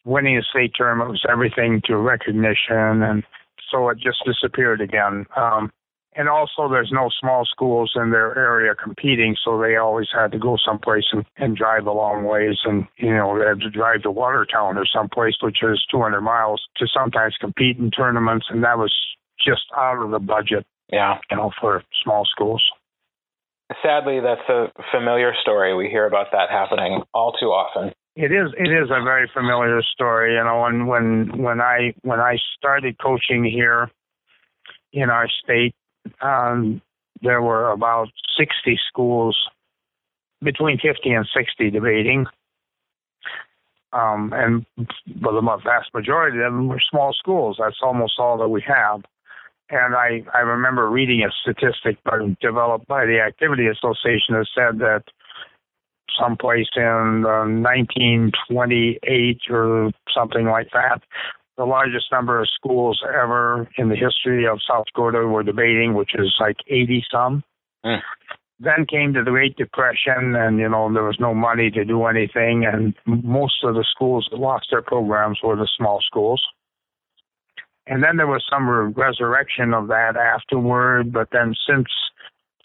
Winning 0.05 0.39
a 0.39 0.43
state 0.43 0.73
tournament 0.75 1.11
was 1.11 1.25
everything 1.29 1.83
to 1.87 1.97
recognition, 1.97 3.03
and 3.03 3.25
so 3.71 3.89
it 3.89 3.99
just 3.99 4.19
disappeared 4.25 4.81
again. 4.81 5.27
Um, 5.37 5.73
and 6.17 6.29
also 6.29 6.69
there's 6.69 6.91
no 6.93 7.11
small 7.21 7.45
schools 7.45 7.93
in 7.95 8.11
their 8.11 8.37
area 8.37 8.75
competing, 8.75 9.37
so 9.45 9.61
they 9.61 9.77
always 9.77 10.09
had 10.13 10.33
to 10.33 10.39
go 10.39 10.57
someplace 10.65 11.05
and, 11.13 11.25
and 11.37 11.57
drive 11.57 11.87
a 11.87 11.93
long 11.93 12.25
ways, 12.25 12.57
and 12.65 12.87
you 12.97 13.13
know 13.13 13.39
they 13.39 13.47
had 13.47 13.61
to 13.61 13.71
drive 13.71 14.03
to 14.03 14.11
Watertown 14.11 14.79
or 14.79 14.87
someplace 14.87 15.35
which 15.43 15.59
is 15.63 15.85
200 15.91 16.23
miles 16.23 16.63
to 16.77 16.87
sometimes 16.87 17.37
compete 17.39 17.79
in 17.79 17.91
tournaments, 17.91 18.47
and 18.49 18.65
that 18.65 18.79
was 18.79 18.95
just 19.45 19.63
out 19.77 20.03
of 20.03 20.11
the 20.11 20.19
budget. 20.19 20.67
Yeah, 20.91 21.19
you 21.31 21.37
know, 21.37 21.51
for 21.61 21.83
small 22.03 22.25
schools. 22.25 22.63
Sadly, 23.83 24.21
that's 24.21 24.49
a 24.49 24.71
familiar 24.93 25.33
story. 25.43 25.75
We 25.75 25.89
hear 25.89 26.07
about 26.07 26.29
that 26.33 26.51
happening 26.51 27.03
all 27.13 27.33
too 27.33 27.47
often. 27.47 27.93
It 28.15 28.33
is. 28.33 28.53
It 28.57 28.71
is 28.71 28.91
a 28.91 29.03
very 29.03 29.29
familiar 29.33 29.83
story. 29.83 30.35
You 30.35 30.45
know, 30.45 30.63
when 30.63 30.87
when 30.87 31.43
when 31.43 31.61
I 31.61 31.93
when 32.03 32.21
I 32.21 32.39
started 32.57 32.97
coaching 32.99 33.45
here 33.45 33.91
in 34.93 35.11
our 35.11 35.29
state, 35.29 35.75
um, 36.23 36.81
there 37.23 37.43
were 37.43 37.71
about 37.71 38.09
60 38.39 38.79
schools, 38.89 39.37
between 40.43 40.79
50 40.79 41.11
and 41.11 41.29
60 41.37 41.71
debating. 41.71 42.27
Um, 43.93 44.33
and 44.35 44.67
but 44.77 45.33
the 45.33 45.59
vast 45.65 45.93
majority 45.95 46.39
of 46.39 46.45
them 46.45 46.69
were 46.69 46.81
small 46.91 47.13
schools. 47.13 47.57
That's 47.59 47.79
almost 47.83 48.15
all 48.19 48.37
that 48.39 48.49
we 48.49 48.63
have. 48.67 49.03
And 49.69 49.95
I, 49.95 50.25
I 50.33 50.41
remember 50.41 50.89
reading 50.89 51.23
a 51.23 51.31
statistic 51.43 52.03
by, 52.05 52.19
developed 52.41 52.87
by 52.87 53.05
the 53.05 53.21
Activity 53.21 53.67
Association 53.67 54.35
that 54.35 54.47
said 54.55 54.79
that 54.79 55.03
someplace 56.19 56.69
in 56.77 57.25
uh, 57.27 57.45
1928 57.49 59.41
or 59.51 59.91
something 60.15 60.47
like 60.47 60.69
that, 60.73 61.03
the 61.57 61.65
largest 61.65 62.07
number 62.13 62.41
of 62.41 62.49
schools 62.55 63.03
ever 63.09 63.69
in 63.77 63.89
the 63.89 63.97
history 63.97 64.47
of 64.47 64.61
South 64.69 64.85
Dakota 64.87 65.27
were 65.27 65.43
debating, 65.43 65.95
which 65.95 66.15
is 66.15 66.35
like 66.39 66.57
80 66.69 67.05
some. 67.11 67.43
Mm. 67.85 68.01
Then 68.59 68.87
came 68.89 69.13
the 69.13 69.23
Great 69.23 69.57
Depression, 69.57 70.35
and 70.35 70.59
you 70.59 70.69
know 70.69 70.91
there 70.93 71.05
was 71.05 71.19
no 71.21 71.35
money 71.35 71.71
to 71.73 71.85
do 71.85 72.07
anything, 72.07 72.65
and 72.65 72.95
most 73.05 73.63
of 73.65 73.75
the 73.75 73.85
schools 73.91 74.27
that 74.31 74.39
lost 74.39 74.69
their 74.71 74.81
programs 74.81 75.41
were 75.43 75.57
the 75.57 75.69
small 75.77 76.01
schools. 76.01 76.43
And 77.87 78.03
then 78.03 78.17
there 78.17 78.27
was 78.27 78.45
some 78.51 78.69
resurrection 78.95 79.73
of 79.73 79.89
that 79.89 80.17
afterward, 80.17 81.13
but 81.13 81.29
then 81.33 81.55
since 81.69 81.87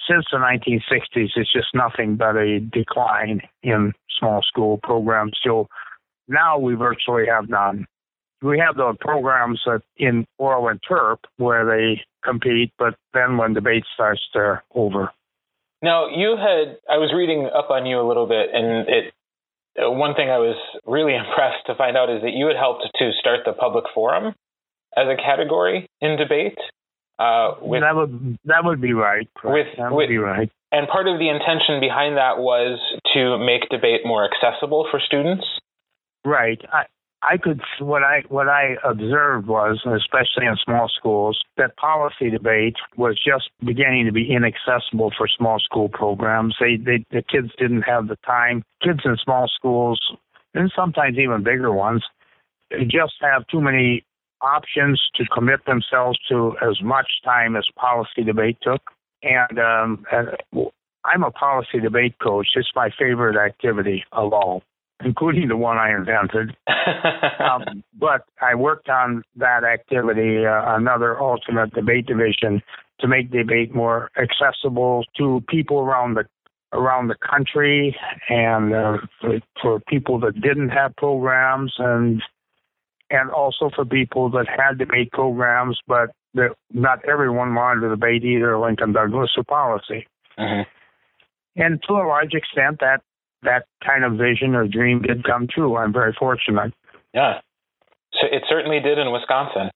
since 0.10 0.26
the 0.32 0.38
1960s, 0.38 1.30
it's 1.36 1.54
just 1.54 1.68
nothing 1.76 2.16
but 2.16 2.36
a 2.36 2.60
decline 2.60 3.42
in 3.62 3.94
small 4.20 4.42
school 4.42 4.80
programs. 4.82 5.34
So 5.44 5.68
now 6.28 6.58
we 6.58 6.74
virtually 6.74 7.26
have 7.28 7.50
none. 7.50 7.86
We 8.42 8.58
have 8.58 8.76
the 8.76 8.96
programs 9.00 9.62
that 9.68 9.82
in 9.98 10.26
oral 10.40 10.74
interp 10.74 11.18
where 11.38 11.66
they 11.66 12.02
compete, 12.24 12.74
but 12.80 12.96
then 13.14 13.38
when 13.38 13.54
debate 13.54 13.84
starts, 13.94 14.22
they're 14.34 14.64
over. 14.74 15.12
Now, 15.84 16.08
you 16.10 16.36
had, 16.38 16.78
I 16.90 16.98
was 16.98 17.14
reading 17.16 17.50
up 17.54 17.70
on 17.70 17.86
you 17.86 18.02
a 18.02 18.08
little 18.08 18.28
bit, 18.28 18.50
and 18.54 18.88
it, 18.90 19.14
one 19.78 20.16
thing 20.16 20.30
I 20.30 20.40
was 20.40 20.58
really 20.86 21.16
impressed 21.22 21.68
to 21.68 21.76
find 21.76 21.96
out 21.96 22.10
is 22.10 22.24
that 22.24 22.34
you 22.34 22.48
had 22.48 22.58
helped 22.58 22.88
to 22.96 23.12
start 23.20 23.42
the 23.46 23.54
public 23.54 23.86
forum 23.94 24.34
as 24.98 25.08
a 25.08 25.16
category 25.16 25.88
in 26.02 26.18
debate. 26.18 26.58
Uh, 27.20 27.56
with, 27.62 27.82
that 27.82 27.96
would 27.96 28.38
that 28.46 28.64
would 28.64 28.82
be 28.82 28.94
right. 28.94 29.30
With, 29.44 29.68
that 29.78 29.92
would 29.92 29.98
with, 29.98 30.10
be 30.10 30.18
right. 30.18 30.50
And 30.72 30.88
part 30.88 31.08
of 31.08 31.20
the 31.20 31.30
intention 31.30 31.80
behind 31.80 32.18
that 32.18 32.40
was 32.40 32.80
to 33.14 33.38
make 33.38 33.70
debate 33.70 34.02
more 34.06 34.26
accessible 34.26 34.88
for 34.90 35.00
students. 35.00 35.46
Right. 36.26 36.60
I, 36.72 36.86
I 37.22 37.38
could 37.38 37.62
what 37.80 38.02
I 38.04 38.24
what 38.30 38.48
I 38.48 38.76
observed 38.84 39.48
was, 39.48 39.80
especially 39.86 40.48
in 40.48 40.56
small 40.66 40.90
schools, 40.90 41.40
that 41.58 41.78
policy 41.78 42.32
debate 42.32 42.78
was 42.98 43.20
just 43.24 43.52
beginning 43.64 44.06
to 44.06 44.12
be 44.12 44.34
inaccessible 44.34 45.12
for 45.16 45.28
small 45.28 45.60
school 45.60 45.90
programs. 45.90 46.56
They, 46.60 46.78
they 46.78 47.06
the 47.12 47.22
kids 47.22 47.50
didn't 47.60 47.84
have 47.84 48.08
the 48.08 48.18
time. 48.26 48.64
Kids 48.82 49.02
in 49.06 49.16
small 49.24 49.48
schools, 49.48 50.00
and 50.56 50.72
sometimes 50.76 51.20
even 51.20 51.44
bigger 51.44 51.72
ones, 51.72 52.04
just 52.88 53.14
have 53.22 53.46
too 53.48 53.62
many 53.62 54.04
options 54.42 55.02
to 55.16 55.26
commit 55.26 55.66
themselves 55.66 56.18
to 56.30 56.56
as 56.62 56.82
much 56.82 57.08
time 57.24 57.56
as 57.56 57.66
policy 57.76 58.24
debate 58.24 58.58
took. 58.62 58.82
And, 59.24 59.60
um, 59.60 60.06
and 60.12 60.30
I'm 61.06 61.24
a 61.24 61.32
policy 61.32 61.80
debate 61.80 62.16
coach. 62.22 62.48
It's 62.56 62.72
my 62.76 62.90
favorite 62.98 63.38
activity 63.38 64.04
of 64.12 64.34
all 64.34 64.64
including 65.04 65.48
the 65.48 65.58
one 65.58 65.78
I 65.78 65.96
invented. 65.96 66.56
um, 67.40 67.84
but 68.00 68.26
I 68.42 68.56
worked 68.56 68.90
on 68.90 69.24
that 69.36 69.64
activity, 69.64 70.46
uh, 70.46 70.76
another 70.76 71.20
alternate 71.20 71.74
debate 71.74 72.06
division, 72.06 72.62
to 73.00 73.08
make 73.08 73.32
debate 73.32 73.74
more 73.74 74.12
accessible 74.18 75.04
to 75.18 75.44
people 75.48 75.80
around 75.80 76.16
the 76.16 76.26
around 76.74 77.10
the 77.10 77.16
country 77.16 77.98
and 78.30 78.74
uh, 78.74 78.98
for, 79.20 79.40
for 79.62 79.80
people 79.90 80.18
that 80.22 80.40
didn't 80.40 80.70
have 80.70 80.96
programs 80.96 81.74
and 81.78 82.22
and 83.12 83.30
also 83.30 83.70
for 83.76 83.86
people 83.86 84.30
that 84.32 84.48
had 84.48 84.78
debate 84.78 85.12
programs 85.12 85.78
but 85.88 86.10
that 86.34 86.56
not 86.72 87.00
everyone 87.06 87.54
wanted 87.56 87.82
to 87.82 87.90
debate 87.90 88.24
either 88.24 88.58
Lincoln 88.58 88.94
Douglas 88.94 89.32
or 89.36 89.44
policy. 89.44 90.08
Mm-hmm. 90.40 90.62
And 91.62 91.84
to 91.88 91.94
a 91.94 92.08
large 92.08 92.34
extent, 92.34 92.80
that 92.80 93.02
that 93.44 93.66
kind 93.86 94.06
of 94.06 94.14
vision 94.14 94.56
or 94.56 94.68
dream 94.68 95.02
did 95.02 95.24
come 95.26 95.48
true. 95.48 95.76
I'm 95.76 95.92
very 95.92 96.16
fortunate. 96.18 96.74
Yeah, 97.14 97.42
so 98.14 98.28
it 98.32 98.44
certainly 98.50 98.80
did 98.80 98.98
in 98.98 99.12
Wisconsin. 99.12 99.70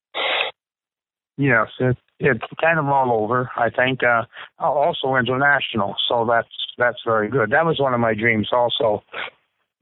Yes, 1.38 1.68
it, 1.80 1.98
it's 2.20 2.44
kind 2.62 2.80
of 2.80 2.86
all 2.86 3.12
over. 3.12 3.50
I 3.58 3.70
think 3.70 4.02
uh, 4.04 4.24
also 4.60 5.16
international, 5.16 5.96
so 6.08 6.26
that's 6.30 6.48
that's 6.78 7.00
very 7.06 7.30
good. 7.30 7.52
That 7.52 7.66
was 7.66 7.80
one 7.80 7.94
of 7.94 8.00
my 8.00 8.14
dreams 8.14 8.50
also. 8.52 9.04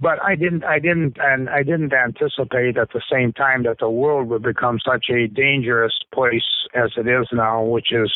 But 0.03 0.21
I 0.21 0.35
didn't, 0.35 0.65
I 0.65 0.79
didn't, 0.79 1.15
and 1.17 1.49
I 1.49 1.63
didn't 1.63 1.93
anticipate 1.93 2.77
at 2.77 2.89
the 2.93 3.01
same 3.09 3.31
time 3.31 3.63
that 3.63 3.77
the 3.79 3.89
world 3.89 4.27
would 4.27 4.43
become 4.43 4.77
such 4.85 5.05
a 5.09 5.29
dangerous 5.29 5.97
place 6.13 6.43
as 6.75 6.91
it 6.97 7.07
is 7.07 7.25
now, 7.31 7.63
which 7.63 7.87
has 7.91 8.11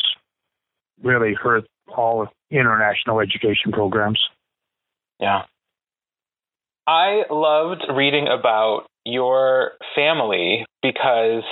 really 1.02 1.32
hurt 1.32 1.64
all 1.96 2.28
international 2.50 3.20
education 3.20 3.72
programs. 3.72 4.20
Yeah, 5.18 5.44
I 6.86 7.22
loved 7.30 7.84
reading 7.96 8.28
about 8.28 8.82
your 9.06 9.72
family 9.94 10.66
because 10.82 11.44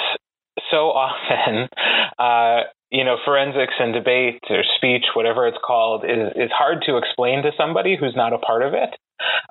so 0.70 0.92
often, 0.92 1.68
uh, 2.18 2.68
you 2.90 3.05
know, 3.05 3.16
forensics 3.25 3.75
and 3.79 3.94
debate 3.94 4.40
or 4.51 4.64
speech, 4.77 5.05
whatever 5.14 5.49
it's 5.49 5.57
called, 5.64 6.05
is, 6.05 6.33
is 6.37 6.51
hard 6.53 6.85
to 6.87 6.99
explain 6.99 7.42
to 7.42 7.53
somebody 7.57 7.96
who's 7.99 8.14
not 8.14 8.35
a 8.35 8.38
part 8.38 8.61
of 8.61 8.75
it. 8.75 8.90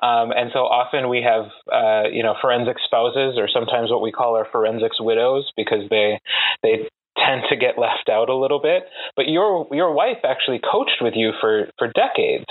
Um, 0.01 0.31
and 0.31 0.51
so 0.53 0.59
often 0.59 1.09
we 1.09 1.21
have, 1.21 1.45
uh, 1.71 2.09
you 2.09 2.23
know, 2.23 2.35
forensic 2.41 2.77
spouses 2.85 3.35
or 3.37 3.47
sometimes 3.51 3.89
what 3.89 4.01
we 4.01 4.11
call 4.11 4.35
our 4.35 4.47
forensics 4.51 4.97
widows 4.99 5.51
because 5.57 5.89
they, 5.89 6.19
they 6.63 6.89
tend 7.17 7.43
to 7.49 7.55
get 7.55 7.79
left 7.79 8.09
out 8.11 8.29
a 8.29 8.35
little 8.35 8.61
bit. 8.61 8.83
But 9.15 9.27
your, 9.27 9.67
your 9.71 9.93
wife 9.93 10.23
actually 10.23 10.59
coached 10.59 11.01
with 11.01 11.13
you 11.15 11.31
for, 11.39 11.69
for 11.77 11.87
decades. 11.87 12.45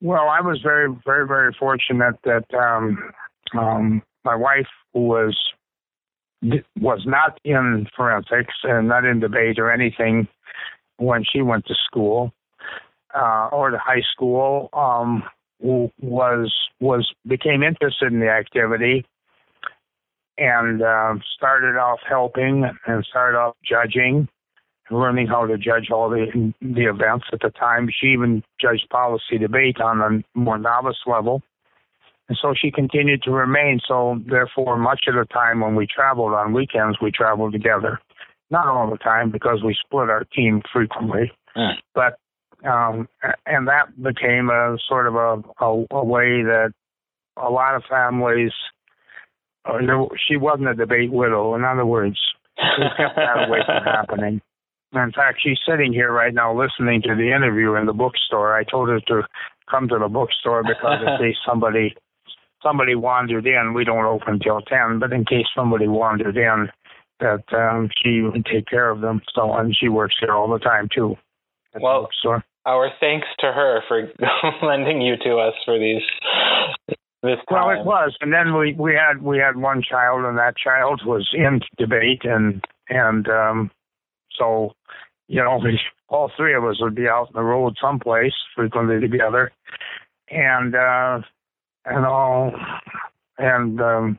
Well, 0.00 0.28
I 0.28 0.40
was 0.40 0.60
very, 0.62 0.94
very, 1.04 1.26
very 1.26 1.56
fortunate 1.58 2.16
that 2.24 2.44
um, 2.54 3.12
um, 3.58 4.02
my 4.24 4.36
wife, 4.36 4.66
was 4.94 5.36
was 6.80 7.02
not 7.04 7.38
in 7.44 7.86
forensics 7.96 8.54
and 8.62 8.88
not 8.88 9.04
in 9.04 9.20
debate 9.20 9.58
or 9.58 9.72
anything 9.72 10.28
when 10.98 11.24
she 11.24 11.42
went 11.42 11.66
to 11.66 11.74
school 11.86 12.32
uh, 13.14 13.48
or 13.52 13.70
to 13.70 13.78
high 13.78 14.02
school, 14.12 14.68
um, 14.72 15.22
was 15.60 16.54
was 16.80 17.12
became 17.26 17.62
interested 17.62 18.12
in 18.12 18.20
the 18.20 18.30
activity 18.30 19.04
and 20.36 20.82
uh, 20.82 21.14
started 21.36 21.76
off 21.76 21.98
helping 22.08 22.64
and 22.86 23.04
started 23.04 23.36
off 23.36 23.56
judging 23.68 24.28
learning 24.90 25.26
how 25.26 25.46
to 25.46 25.58
judge 25.58 25.90
all 25.90 26.08
the 26.08 26.52
the 26.60 26.84
events 26.84 27.26
at 27.32 27.40
the 27.40 27.50
time. 27.50 27.88
She 27.92 28.08
even 28.08 28.42
judged 28.60 28.88
policy 28.90 29.38
debate 29.38 29.80
on 29.80 30.00
a 30.00 30.38
more 30.38 30.58
novice 30.58 30.98
level. 31.06 31.42
And 32.28 32.38
so 32.40 32.54
she 32.54 32.70
continued 32.70 33.22
to 33.22 33.30
remain. 33.30 33.80
So 33.86 34.20
therefore, 34.28 34.76
much 34.76 35.04
of 35.08 35.14
the 35.14 35.24
time 35.32 35.60
when 35.60 35.74
we 35.74 35.86
traveled 35.86 36.34
on 36.34 36.52
weekends, 36.52 36.98
we 37.00 37.10
traveled 37.10 37.52
together. 37.52 38.00
Not 38.50 38.66
all 38.66 38.90
the 38.90 38.98
time 38.98 39.30
because 39.30 39.62
we 39.64 39.74
split 39.74 40.10
our 40.10 40.24
team 40.24 40.62
frequently, 40.72 41.32
mm. 41.56 41.72
but 41.94 42.18
um, 42.64 43.08
and 43.46 43.68
that 43.68 44.02
became 44.02 44.50
a 44.50 44.76
sort 44.88 45.06
of 45.06 45.14
a, 45.14 45.64
a, 45.64 45.86
a 45.92 46.04
way 46.04 46.42
that 46.42 46.72
a 47.36 47.50
lot 47.50 47.74
of 47.74 47.84
families. 47.88 48.52
Uh, 49.64 49.78
she 50.26 50.36
wasn't 50.36 50.68
a 50.68 50.74
debate 50.74 51.12
widow. 51.12 51.54
In 51.54 51.64
other 51.64 51.84
words, 51.84 52.18
we 52.56 52.86
kept 52.96 53.16
that 53.16 53.48
away 53.48 53.60
from 53.66 53.84
happening. 53.84 54.40
In 54.94 55.12
fact, 55.12 55.40
she's 55.42 55.58
sitting 55.68 55.92
here 55.92 56.10
right 56.10 56.32
now 56.32 56.58
listening 56.58 57.02
to 57.02 57.14
the 57.14 57.30
interview 57.34 57.74
in 57.74 57.86
the 57.86 57.92
bookstore. 57.92 58.56
I 58.56 58.64
told 58.64 58.88
her 58.88 59.00
to 59.00 59.22
come 59.70 59.88
to 59.88 59.98
the 59.98 60.08
bookstore 60.08 60.62
because 60.62 61.00
in 61.06 61.18
case 61.18 61.36
somebody 61.46 61.94
somebody 62.62 62.94
wandered 62.94 63.46
in, 63.46 63.74
we 63.74 63.84
don't 63.84 64.04
open 64.04 64.40
till 64.40 64.62
ten, 64.62 64.98
but 64.98 65.12
in 65.12 65.24
case 65.24 65.46
somebody 65.54 65.86
wandered 65.86 66.36
in, 66.36 66.68
that 67.20 67.44
um, 67.52 67.90
she 68.02 68.22
would 68.22 68.46
take 68.46 68.66
care 68.66 68.90
of 68.90 69.00
them. 69.00 69.20
So 69.34 69.52
and 69.52 69.76
she 69.76 69.88
works 69.88 70.16
here 70.18 70.32
all 70.32 70.50
the 70.50 70.58
time 70.58 70.88
too. 70.92 71.16
Well, 71.80 72.08
our 72.66 72.90
thanks 73.00 73.26
to 73.40 73.46
her 73.46 73.82
for 73.88 74.10
lending 74.62 75.00
you 75.00 75.16
to 75.16 75.36
us 75.36 75.54
for 75.64 75.78
these 75.78 76.02
this 77.22 77.38
time. 77.48 77.66
Well, 77.66 77.70
it 77.70 77.84
was, 77.84 78.16
and 78.20 78.32
then 78.32 78.54
we 78.56 78.74
we 78.74 78.94
had 78.94 79.22
we 79.22 79.38
had 79.38 79.56
one 79.56 79.82
child, 79.82 80.24
and 80.24 80.38
that 80.38 80.56
child 80.56 81.02
was 81.04 81.28
in 81.32 81.60
debate, 81.76 82.24
and 82.24 82.64
and 82.88 83.28
um, 83.28 83.70
so 84.38 84.72
you 85.28 85.42
know, 85.42 85.60
all 86.08 86.30
three 86.36 86.54
of 86.54 86.64
us 86.64 86.76
would 86.80 86.94
be 86.94 87.08
out 87.08 87.28
on 87.28 87.32
the 87.34 87.42
road 87.42 87.76
someplace 87.80 88.34
frequently 88.54 89.00
together, 89.00 89.52
and 90.30 90.74
uh, 90.74 91.20
and 91.84 92.04
all, 92.04 92.52
and 93.38 93.80
um, 93.80 94.18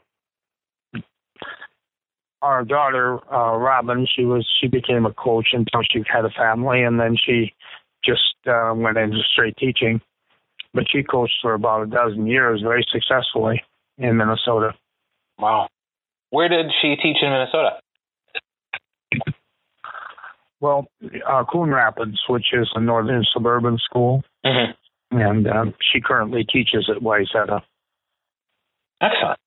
our 2.41 2.63
daughter 2.63 3.19
uh, 3.33 3.57
Robin, 3.57 4.07
she 4.15 4.25
was 4.25 4.47
she 4.59 4.67
became 4.67 5.05
a 5.05 5.13
coach 5.13 5.47
until 5.53 5.81
she 5.91 6.03
had 6.07 6.25
a 6.25 6.29
family, 6.29 6.83
and 6.83 6.99
then 6.99 7.15
she 7.17 7.53
just 8.03 8.35
uh, 8.47 8.73
went 8.75 8.97
into 8.97 9.17
straight 9.33 9.57
teaching. 9.57 10.01
But 10.73 10.85
she 10.89 11.03
coached 11.03 11.33
for 11.41 11.53
about 11.53 11.83
a 11.83 11.87
dozen 11.87 12.27
years, 12.27 12.61
very 12.61 12.85
successfully 12.91 13.63
in 13.97 14.17
Minnesota. 14.17 14.73
Wow. 15.39 15.67
Where 16.29 16.47
did 16.47 16.67
she 16.81 16.95
teach 16.95 17.17
in 17.21 17.29
Minnesota? 17.29 17.79
Well, 20.61 20.87
uh, 21.27 21.45
Coon 21.51 21.71
Rapids, 21.71 22.19
which 22.27 22.47
is 22.53 22.69
a 22.75 22.81
northern 22.81 23.25
suburban 23.33 23.77
school, 23.77 24.23
mm-hmm. 24.45 25.17
and 25.17 25.47
um, 25.47 25.73
she 25.91 26.01
currently 26.01 26.43
teaches 26.43 26.89
at 26.93 27.01
Wayzata. 27.01 27.61
Excellent. 29.01 29.39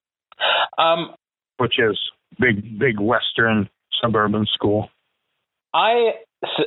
Um, 0.77 1.13
which 1.57 1.77
is 1.77 1.99
big, 2.39 2.79
big 2.79 2.99
western 2.99 3.69
suburban 4.01 4.45
school. 4.53 4.89
I 5.73 6.11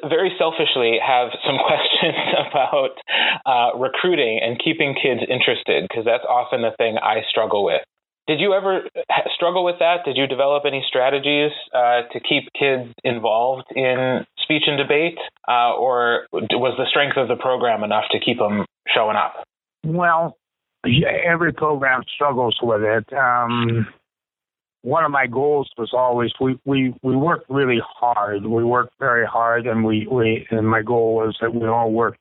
very 0.09 0.33
selfishly 0.39 0.99
have 1.05 1.29
some 1.47 1.57
questions 1.67 2.17
about 2.51 2.91
uh, 3.47 3.79
recruiting 3.79 4.41
and 4.43 4.61
keeping 4.63 4.95
kids 4.95 5.21
interested 5.29 5.87
because 5.89 6.05
that's 6.05 6.25
often 6.29 6.63
the 6.63 6.73
thing 6.77 6.99
I 6.99 7.23
struggle 7.31 7.65
with. 7.65 7.83
Did 8.27 8.41
you 8.41 8.55
ever 8.55 8.81
struggle 9.37 9.65
with 9.65 9.77
that? 9.79 10.05
Did 10.05 10.17
you 10.17 10.27
develop 10.27 10.65
any 10.67 10.85
strategies 10.89 11.53
uh, 11.73 12.03
to 12.13 12.19
keep 12.19 12.51
kids 12.59 12.93
involved 13.05 13.67
in 13.77 14.27
speech 14.43 14.65
and 14.67 14.77
debate, 14.77 15.17
uh, 15.47 15.75
or 15.75 16.27
was 16.33 16.75
the 16.77 16.87
strength 16.91 17.17
of 17.17 17.29
the 17.29 17.37
program 17.37 17.85
enough 17.85 18.05
to 18.11 18.19
keep 18.19 18.39
them 18.39 18.65
showing 18.93 19.17
up? 19.17 19.45
Well, 19.85 20.37
every 20.85 21.53
program 21.53 22.03
struggles 22.13 22.59
with 22.61 22.83
it. 22.83 23.13
Um, 23.13 23.87
one 24.87 25.05
of 25.05 25.11
my 25.11 25.27
goals 25.27 25.69
was 25.77 25.91
always 25.93 26.31
we 26.41 26.61
we 26.65 26.95
we 27.03 27.17
worked 27.17 27.51
really 27.51 27.81
hard. 27.85 28.47
We 28.47 28.63
worked 28.63 28.95
very 29.01 29.27
hard, 29.27 29.67
and 29.67 29.85
we 29.85 30.07
we 30.07 30.47
and 30.53 30.69
my 30.69 30.83
goal 30.83 31.17
was 31.17 31.37
that 31.41 31.53
we 31.53 31.67
all 31.67 31.91
worked 31.91 32.21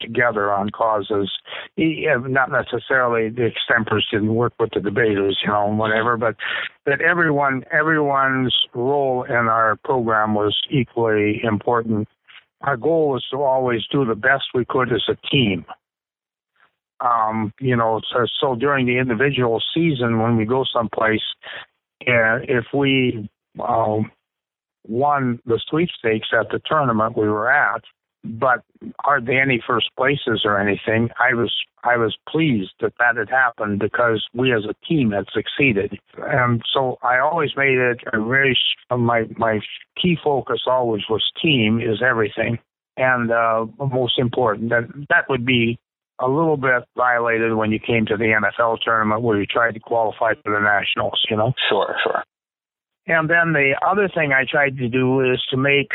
together 0.00 0.50
on 0.50 0.70
causes. 0.70 1.30
Not 1.76 2.50
necessarily 2.50 3.28
the 3.28 3.50
extempers 3.50 4.04
didn't 4.10 4.34
work 4.34 4.54
with 4.58 4.70
the 4.72 4.80
debaters, 4.80 5.38
you 5.44 5.52
know, 5.52 5.66
whatever, 5.66 6.16
but 6.16 6.36
that 6.86 7.02
everyone 7.02 7.64
everyone's 7.70 8.56
role 8.72 9.24
in 9.24 9.34
our 9.34 9.76
program 9.84 10.34
was 10.34 10.56
equally 10.70 11.42
important. 11.44 12.08
Our 12.62 12.78
goal 12.78 13.10
was 13.10 13.26
to 13.30 13.42
always 13.42 13.82
do 13.92 14.06
the 14.06 14.14
best 14.14 14.44
we 14.54 14.64
could 14.64 14.90
as 14.90 15.04
a 15.10 15.16
team. 15.30 15.66
Um, 17.00 17.52
you 17.60 17.76
know, 17.76 18.00
so, 18.10 18.24
so 18.40 18.54
during 18.54 18.86
the 18.86 18.96
individual 18.96 19.62
season, 19.74 20.18
when 20.18 20.38
we 20.38 20.46
go 20.46 20.64
someplace, 20.64 21.20
and 22.04 22.44
if 22.48 22.66
we 22.74 23.28
um, 23.66 24.10
won 24.86 25.40
the 25.46 25.60
sweepstakes 25.68 26.28
at 26.38 26.48
the 26.50 26.60
tournament 26.66 27.16
we 27.16 27.28
were 27.28 27.50
at, 27.50 27.82
but 28.24 28.62
hardly 29.00 29.38
any 29.38 29.62
first 29.66 29.90
places 29.96 30.42
or 30.44 30.58
anything, 30.58 31.10
I 31.18 31.34
was 31.34 31.54
I 31.84 31.96
was 31.96 32.16
pleased 32.28 32.72
that 32.80 32.94
that 32.98 33.16
had 33.16 33.30
happened 33.30 33.78
because 33.78 34.26
we 34.34 34.52
as 34.52 34.64
a 34.64 34.74
team 34.86 35.12
had 35.12 35.26
succeeded. 35.32 35.98
And 36.18 36.62
so 36.72 36.98
I 37.02 37.18
always 37.18 37.50
made 37.56 37.78
it 37.78 38.00
a 38.12 38.18
very 38.18 38.58
my 38.90 39.24
my 39.36 39.60
key 40.00 40.16
focus 40.22 40.62
always 40.66 41.02
was 41.08 41.22
team 41.40 41.80
is 41.80 42.02
everything, 42.02 42.58
and 42.96 43.30
uh, 43.30 43.66
most 43.78 44.18
important 44.18 44.70
that 44.70 44.88
that 45.08 45.28
would 45.28 45.46
be 45.46 45.78
a 46.20 46.28
little 46.28 46.56
bit 46.56 46.84
violated 46.96 47.54
when 47.54 47.70
you 47.72 47.78
came 47.78 48.06
to 48.06 48.16
the 48.16 48.24
NFL 48.24 48.78
tournament 48.80 49.22
where 49.22 49.38
you 49.38 49.46
tried 49.46 49.74
to 49.74 49.80
qualify 49.80 50.32
for 50.42 50.52
the 50.52 50.60
Nationals, 50.60 51.22
you 51.28 51.36
know? 51.36 51.52
Sure, 51.68 51.94
sure. 52.02 52.22
And 53.06 53.30
then 53.30 53.52
the 53.52 53.74
other 53.86 54.08
thing 54.08 54.32
I 54.32 54.44
tried 54.50 54.78
to 54.78 54.88
do 54.88 55.20
is 55.20 55.40
to 55.50 55.56
make 55.56 55.90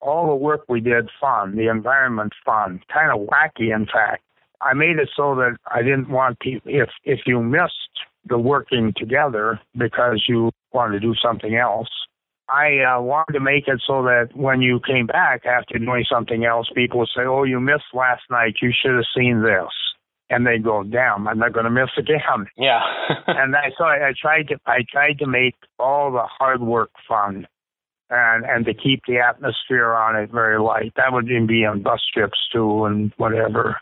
all 0.00 0.28
the 0.28 0.34
work 0.34 0.64
we 0.68 0.80
did 0.80 1.08
fun, 1.20 1.56
the 1.56 1.68
environment 1.68 2.32
fun, 2.44 2.80
kind 2.92 3.10
of 3.12 3.26
wacky, 3.28 3.74
in 3.74 3.86
fact. 3.86 4.22
I 4.60 4.74
made 4.74 4.98
it 4.98 5.08
so 5.16 5.34
that 5.36 5.56
I 5.66 5.82
didn't 5.82 6.08
want 6.08 6.38
people, 6.38 6.70
if, 6.72 6.88
if 7.04 7.20
you 7.26 7.42
missed 7.42 7.72
the 8.26 8.38
working 8.38 8.92
together 8.96 9.60
because 9.76 10.24
you 10.28 10.50
wanted 10.72 11.00
to 11.00 11.00
do 11.00 11.14
something 11.20 11.56
else, 11.56 11.88
I 12.48 12.80
uh, 12.80 13.00
wanted 13.00 13.32
to 13.34 13.40
make 13.40 13.68
it 13.68 13.82
so 13.86 14.02
that 14.02 14.28
when 14.34 14.60
you 14.60 14.80
came 14.86 15.06
back 15.06 15.46
after 15.46 15.78
doing 15.78 16.04
something 16.10 16.44
else, 16.44 16.68
people 16.74 17.00
would 17.00 17.08
say, 17.14 17.22
"Oh, 17.22 17.44
you 17.44 17.60
missed 17.60 17.94
last 17.94 18.22
night. 18.30 18.56
You 18.60 18.72
should 18.72 18.94
have 18.94 19.04
seen 19.16 19.42
this." 19.42 19.70
And 20.28 20.46
they 20.46 20.58
go, 20.58 20.82
"Damn, 20.82 21.28
I'm 21.28 21.38
not 21.38 21.52
going 21.52 21.64
to 21.64 21.70
miss 21.70 21.90
again." 21.96 22.46
Yeah. 22.56 22.80
and 23.26 23.54
I 23.54 23.70
so 23.78 23.84
I, 23.84 24.08
I 24.08 24.12
tried 24.20 24.48
to 24.48 24.56
I 24.66 24.84
tried 24.90 25.18
to 25.20 25.26
make 25.26 25.54
all 25.78 26.12
the 26.12 26.24
hard 26.38 26.60
work 26.60 26.90
fun, 27.08 27.46
and 28.10 28.44
and 28.44 28.64
to 28.66 28.74
keep 28.74 29.02
the 29.06 29.18
atmosphere 29.18 29.92
on 29.92 30.16
it 30.16 30.30
very 30.30 30.60
light. 30.60 30.92
That 30.96 31.12
would 31.12 31.30
even 31.30 31.46
be 31.46 31.64
on 31.64 31.82
bus 31.82 32.00
trips 32.12 32.38
too, 32.52 32.84
and 32.84 33.12
whatever. 33.16 33.80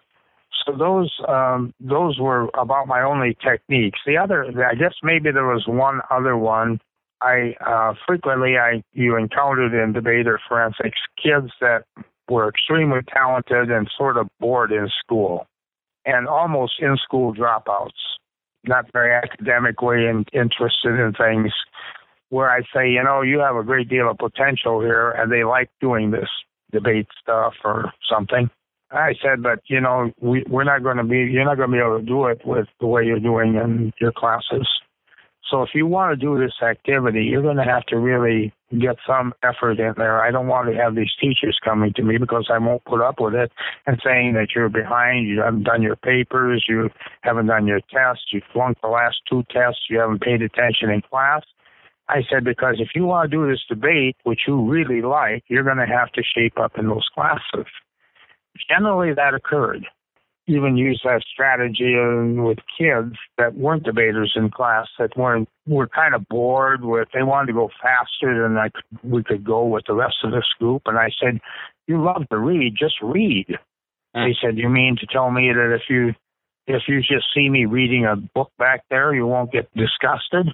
So 0.66 0.77
those 0.77 1.12
um, 1.27 1.73
those 1.81 2.18
were 2.18 2.49
about 2.55 2.87
my 2.87 3.03
only 3.03 3.37
techniques. 3.42 4.01
The 4.07 4.18
other, 4.18 4.44
I 4.44 4.75
guess 4.75 4.94
maybe 5.03 5.33
there 5.33 5.46
was 5.46 5.64
one 5.66 6.01
other 6.11 6.37
one 6.37 6.81
I 7.22 7.54
uh, 7.64 7.94
frequently 8.06 8.56
I 8.56 8.83
you 8.92 9.16
encountered 9.16 9.74
in 9.74 9.92
debater 9.92 10.40
forensics 10.48 10.98
kids 11.22 11.52
that 11.61 11.85
were 12.28 12.48
extremely 12.48 13.00
talented 13.12 13.70
and 13.70 13.90
sort 13.96 14.16
of 14.16 14.28
bored 14.38 14.72
in 14.72 14.88
school, 15.02 15.46
and 16.04 16.28
almost 16.28 16.74
in 16.80 16.96
school 16.96 17.35
dropouts, 17.35 17.90
not 18.64 18.87
very 18.92 19.12
academically 19.12 20.06
and 20.06 20.28
interested 20.33 20.98
in 20.98 21.12
things. 21.12 21.52
Where 22.30 22.48
I 22.48 22.61
say, 22.72 22.88
you 22.88 23.02
know, 23.02 23.22
you 23.22 23.40
have 23.40 23.56
a 23.56 23.64
great 23.64 23.88
deal 23.88 24.09
of 24.09 24.18
potential 24.18 24.80
here, 24.80 25.11
and 25.11 25.33
they 25.33 25.42
like 25.42 25.68
doing 25.80 26.12
this 26.12 26.28
debate 26.70 27.09
stuff 27.20 27.54
or 27.64 27.92
something. 28.09 28.48
I 28.92 29.14
said, 29.22 29.42
but 29.42 29.61
you 29.66 29.80
know, 29.80 30.12
we 30.20 30.44
we're 30.48 30.64
not 30.64 30.83
going 30.83 30.96
to 30.96 31.04
be, 31.04 31.18
you're 31.18 31.44
not 31.44 31.56
going 31.56 31.70
to 31.70 31.76
be 31.76 31.80
able 31.80 31.98
to 31.98 32.04
do 32.04 32.26
it 32.26 32.40
with 32.44 32.66
the 32.80 32.87
way 32.87 33.04
you're 33.04 33.20
doing 33.20 33.54
in 33.54 33.92
your 34.00 34.12
classes. 34.12 34.68
So 35.51 35.63
if 35.63 35.71
you 35.75 35.87
want 35.87 36.13
to 36.13 36.17
do 36.17 36.39
this 36.39 36.55
activity, 36.63 37.25
you're 37.25 37.43
going 37.43 37.57
to 37.57 37.65
have 37.65 37.85
to 37.87 37.99
really 37.99 38.53
get 38.79 38.97
some 39.05 39.35
effort 39.43 39.81
in 39.81 39.95
there. 39.97 40.23
I 40.23 40.31
don't 40.31 40.47
want 40.47 40.69
to 40.71 40.77
have 40.77 40.95
these 40.95 41.11
teachers 41.21 41.59
coming 41.65 41.93
to 41.95 42.03
me 42.03 42.19
because 42.19 42.49
I 42.53 42.59
won't 42.59 42.85
put 42.85 43.01
up 43.01 43.17
with 43.19 43.35
it 43.35 43.51
and 43.87 44.01
saying 44.05 44.35
that 44.35 44.49
you're 44.55 44.69
behind, 44.69 45.27
you 45.27 45.41
haven't 45.41 45.65
done 45.65 45.83
your 45.83 45.97
papers, 45.97 46.65
you 46.69 46.89
haven't 47.23 47.47
done 47.47 47.67
your 47.67 47.81
tests, 47.93 48.27
you 48.33 48.41
flunked 48.53 48.81
the 48.81 48.89
last 48.89 49.17
two 49.29 49.43
tests, 49.51 49.81
you 49.91 49.99
haven't 49.99 50.23
paid 50.23 50.41
attention 50.41 50.89
in 50.91 51.03
class. 51.03 51.43
I 52.09 52.23
said, 52.31 52.45
because 52.45 52.77
if 52.79 52.91
you 52.95 53.05
want 53.05 53.31
to 53.31 53.37
do 53.37 53.49
this 53.49 53.65
debate, 53.69 54.17
which 54.23 54.43
you 54.47 54.69
really 54.69 55.03
like, 55.03 55.45
you're 55.49 55.65
going 55.65 55.79
to 55.79 55.87
have 55.87 56.13
to 56.13 56.23
shape 56.23 56.59
up 56.59 56.79
in 56.79 56.89
those 56.89 57.09
classes. 57.13 57.67
Generally, 58.69 59.15
that 59.15 59.35
occurred 59.35 59.87
even 60.51 60.77
use 60.77 61.01
that 61.05 61.23
strategy 61.33 61.95
with 62.37 62.59
kids 62.77 63.15
that 63.39 63.55
weren't 63.55 63.85
debaters 63.85 64.33
in 64.35 64.51
class 64.51 64.89
that 64.99 65.17
weren't 65.17 65.49
were 65.67 65.87
kind 65.87 66.15
of 66.15 66.27
bored 66.29 66.85
with 66.85 67.09
they 67.15 67.23
wanted 67.23 67.47
to 67.47 67.53
go 67.53 67.71
faster 67.81 68.43
than 68.43 68.57
I 68.57 68.69
could, 68.71 69.11
we 69.11 69.23
could 69.23 69.45
go 69.45 69.65
with 69.65 69.85
the 69.87 69.95
rest 69.95 70.17
of 70.25 70.33
this 70.33 70.47
group. 70.59 70.83
And 70.87 70.99
I 70.99 71.11
said 71.21 71.41
you 71.87 72.03
love 72.03 72.29
to 72.31 72.39
read 72.39 72.75
just 72.79 72.97
read. 73.03 73.47
Mm. 74.17 74.27
he 74.27 74.35
said 74.43 74.59
you 74.59 74.69
mean 74.69 74.97
to 75.01 75.07
tell 75.07 75.31
me 75.31 75.53
that 75.53 75.75
if 75.75 75.83
you 75.89 76.15
if 76.67 76.83
you 76.89 77.01
just 77.01 77.27
see 77.35 77.49
me 77.49 77.65
reading 77.65 78.05
a 78.05 78.17
book 78.17 78.51
back 78.59 78.83
there 78.91 79.15
you 79.15 79.27
won't 79.27 79.53
get 79.53 79.71
disgusted? 79.75 80.49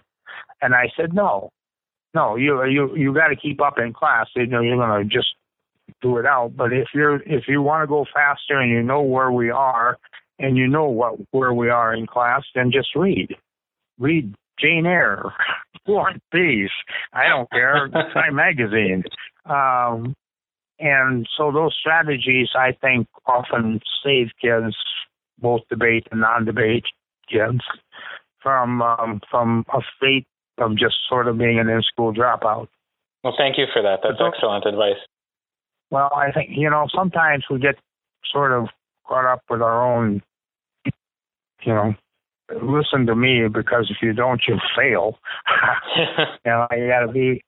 And 0.61 0.75
I 0.75 0.91
said 0.97 1.15
no. 1.15 1.51
No 2.13 2.37
you 2.37 2.63
you 2.65 2.95
you 2.95 3.15
got 3.15 3.29
to 3.29 3.37
keep 3.37 3.63
up 3.63 3.79
in 3.79 3.95
class. 3.95 4.27
You 4.37 4.47
know 4.47 4.61
you're 4.61 4.77
going 4.77 5.09
to 5.09 5.09
just 5.09 5.35
do 6.03 6.19
it 6.19 6.27
out. 6.27 6.57
But 6.57 6.73
if 6.73 6.89
you're 6.95 7.23
if 7.23 7.45
you 7.49 7.63
want 7.63 7.83
to 7.83 7.87
go 7.87 8.05
faster 8.13 8.59
and 8.59 8.71
you 8.71 8.83
know 8.83 9.03
where 9.03 9.31
we 9.31 9.51
are 9.51 9.99
and 10.39 10.57
you 10.57 10.67
know 10.67 10.89
what 10.89 11.17
where 11.31 11.53
we 11.53 11.71
are 11.71 11.95
in 11.95 12.07
class, 12.07 12.43
then 12.55 12.71
just 12.73 12.95
read. 12.95 13.35
Read 13.99 14.35
Jane 14.61 14.87
Eyre, 14.87 15.33
War 15.87 16.11
and 16.11 16.21
Peace. 16.33 16.71
I 17.13 17.29
don't 17.29 17.51
care. 17.51 17.89
Time 18.15 18.35
magazine. 18.35 19.05
Um, 19.45 20.15
and 20.79 21.27
so 21.37 21.51
those 21.53 21.75
strategies, 21.79 22.49
I 22.55 22.73
think, 22.81 23.07
often 23.25 23.81
save 24.05 24.29
kids, 24.41 24.77
both 25.39 25.63
debate 25.71 26.07
and 26.11 26.21
non-debate 26.21 26.85
kids, 27.31 27.61
from 28.43 28.83
um, 28.83 29.21
from 29.31 29.65
a 29.73 29.81
fate 30.01 30.27
of 30.59 30.77
just 30.77 30.97
sort 31.09 31.29
of 31.29 31.39
being 31.39 31.59
an 31.59 31.69
in-school 31.69 32.13
dropout. 32.13 32.69
Well, 33.25 33.35
thank 33.37 33.59
you 33.59 33.65
for 33.73 33.83
that. 33.83 34.01
That's 34.03 34.21
excellent 34.21 34.67
advice. 34.67 35.01
Well, 35.91 36.11
I 36.15 36.33
think 36.33 36.51
you 36.53 36.71
know 36.71 36.87
sometimes 36.95 37.45
we 37.51 37.59
get 37.59 37.77
sort 38.33 38.53
of 38.53 38.69
caught 39.07 39.25
up 39.25 39.43
with 39.49 39.63
our 39.63 39.95
own, 39.95 40.23
you 40.85 41.73
know, 41.73 41.95
listen 42.63 43.07
to 43.07 43.15
me 43.15 43.49
because 43.49 43.89
if 43.91 43.99
you 44.03 44.13
don't, 44.13 44.43
you'll 44.47 44.61
fail. 44.77 45.19
you 45.97 46.05
know, 46.45 46.67
you 46.73 46.89
got 46.89 47.07
to 47.07 47.13
be. 47.13 47.43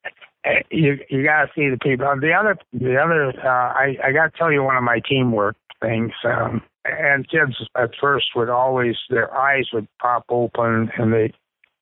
You 0.71 0.99
you 1.11 1.25
got 1.25 1.43
to 1.43 1.49
see 1.55 1.69
the 1.69 1.79
people. 1.83 2.07
The 2.21 2.33
other 2.33 2.57
the 2.73 2.97
other 2.97 3.33
uh, 3.45 3.49
I 3.49 3.97
I 4.03 4.13
got 4.13 4.33
to 4.33 4.39
tell 4.39 4.53
you 4.53 4.63
one 4.63 4.77
of 4.77 4.85
my 4.85 5.01
teamwork 5.07 5.57
things. 5.81 6.13
Um, 6.25 6.63
and 6.85 7.29
kids 7.29 7.57
at 7.77 7.91
first 8.01 8.29
would 8.35 8.49
always 8.49 8.97
their 9.11 9.35
eyes 9.37 9.67
would 9.73 9.89
pop 10.01 10.25
open 10.31 10.91
and 10.97 11.13
they 11.13 11.33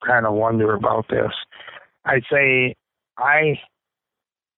kind 0.05 0.27
of 0.27 0.35
wonder 0.35 0.75
about 0.75 1.07
this. 1.09 1.33
I'd 2.05 2.25
say 2.31 2.75
I 3.19 3.61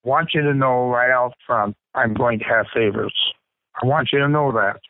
want 0.05 0.31
you 0.33 0.43
to 0.43 0.55
know 0.55 0.89
right 0.89 1.11
out 1.11 1.35
front 1.47 1.77
I'm 1.99 2.15
going 2.15 2.39
to 2.39 2.45
have 2.45 2.67
favorites. 2.73 3.19
I 3.83 3.87
want 3.87 4.11
you 4.13 4.21
to 4.21 4.29
know 4.29 4.53
that. 4.53 4.81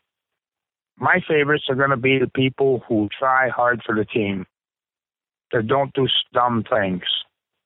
My 0.99 1.21
favorites 1.27 1.65
are 1.71 1.75
going 1.75 1.91
to 1.91 1.97
be 1.97 2.19
the 2.19 2.29
people 2.29 2.83
who 2.87 3.09
try 3.19 3.49
hard 3.49 3.81
for 3.87 3.95
the 3.95 4.05
team, 4.05 4.45
that 5.53 5.67
don't 5.67 5.95
do 5.95 6.07
dumb 6.35 6.65
things, 6.69 7.05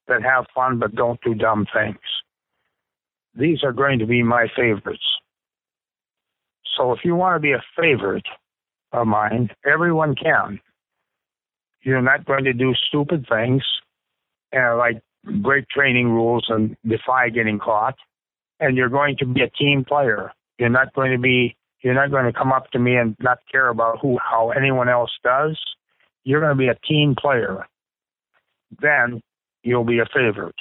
that 0.06 0.22
have 0.22 0.46
fun 0.54 0.78
but 0.78 0.94
don't 0.94 1.20
do 1.22 1.34
dumb 1.34 1.66
things. 1.74 1.98
These 3.34 3.64
are 3.64 3.72
going 3.72 3.98
to 3.98 4.06
be 4.06 4.22
my 4.22 4.46
favorites. 4.54 5.02
So 6.76 6.92
if 6.92 7.00
you 7.04 7.16
want 7.16 7.34
to 7.34 7.40
be 7.40 7.52
a 7.52 7.64
favorite 7.76 8.26
of 8.92 9.08
mine, 9.08 9.50
everyone 9.66 10.14
can. 10.14 10.60
You're 11.80 12.02
not 12.02 12.26
going 12.26 12.44
to 12.44 12.52
do 12.52 12.74
stupid 12.86 13.26
things, 13.28 13.64
uh, 14.56 14.76
like 14.76 15.02
break 15.42 15.68
training 15.68 16.10
rules 16.10 16.44
and 16.48 16.76
defy 16.86 17.30
getting 17.30 17.58
caught 17.58 17.96
and 18.62 18.76
you're 18.76 18.88
going 18.88 19.16
to 19.18 19.26
be 19.26 19.42
a 19.42 19.50
team 19.50 19.84
player. 19.84 20.32
You're 20.58 20.68
not 20.70 20.94
going 20.94 21.12
to 21.12 21.18
be 21.18 21.56
you're 21.82 21.94
not 21.94 22.12
going 22.12 22.24
to 22.24 22.32
come 22.32 22.52
up 22.52 22.70
to 22.70 22.78
me 22.78 22.94
and 22.94 23.16
not 23.20 23.38
care 23.50 23.68
about 23.68 23.98
who 24.00 24.18
how 24.18 24.50
anyone 24.50 24.88
else 24.88 25.10
does. 25.24 25.58
You're 26.24 26.40
going 26.40 26.56
to 26.56 26.58
be 26.58 26.68
a 26.68 26.78
team 26.86 27.16
player. 27.20 27.66
Then 28.80 29.20
you'll 29.64 29.84
be 29.84 29.98
a 29.98 30.06
favorite. 30.06 30.54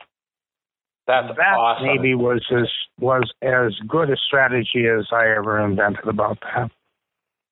That's 1.07 1.27
that 1.37 1.57
awesome. 1.57 1.87
maybe 1.87 2.15
was 2.15 2.43
as 2.51 2.69
was 2.99 3.31
as 3.41 3.73
good 3.87 4.09
a 4.09 4.15
strategy 4.17 4.85
as 4.87 5.07
I 5.11 5.29
ever 5.37 5.63
invented 5.63 6.07
about 6.07 6.39
that. 6.41 6.71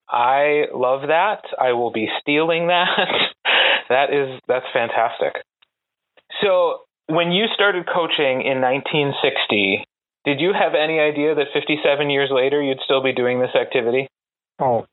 I 0.09 0.65
love 0.73 1.01
that. 1.07 1.43
I 1.59 1.73
will 1.73 1.91
be 1.91 2.07
stealing 2.21 2.67
that. 2.67 2.87
that 3.89 4.13
is 4.13 4.39
that's 4.47 4.65
fantastic. 4.73 5.43
So, 6.41 6.81
when 7.07 7.31
you 7.31 7.45
started 7.53 7.85
coaching 7.85 8.41
in 8.41 8.61
1960, 8.61 9.85
did 10.25 10.39
you 10.39 10.51
have 10.53 10.73
any 10.73 10.99
idea 10.99 11.35
that 11.35 11.47
57 11.53 12.09
years 12.09 12.29
later 12.31 12.61
you'd 12.61 12.79
still 12.83 13.01
be 13.01 13.13
doing 13.13 13.39
this 13.39 13.55
activity? 13.59 14.07
Oh, 14.59 14.85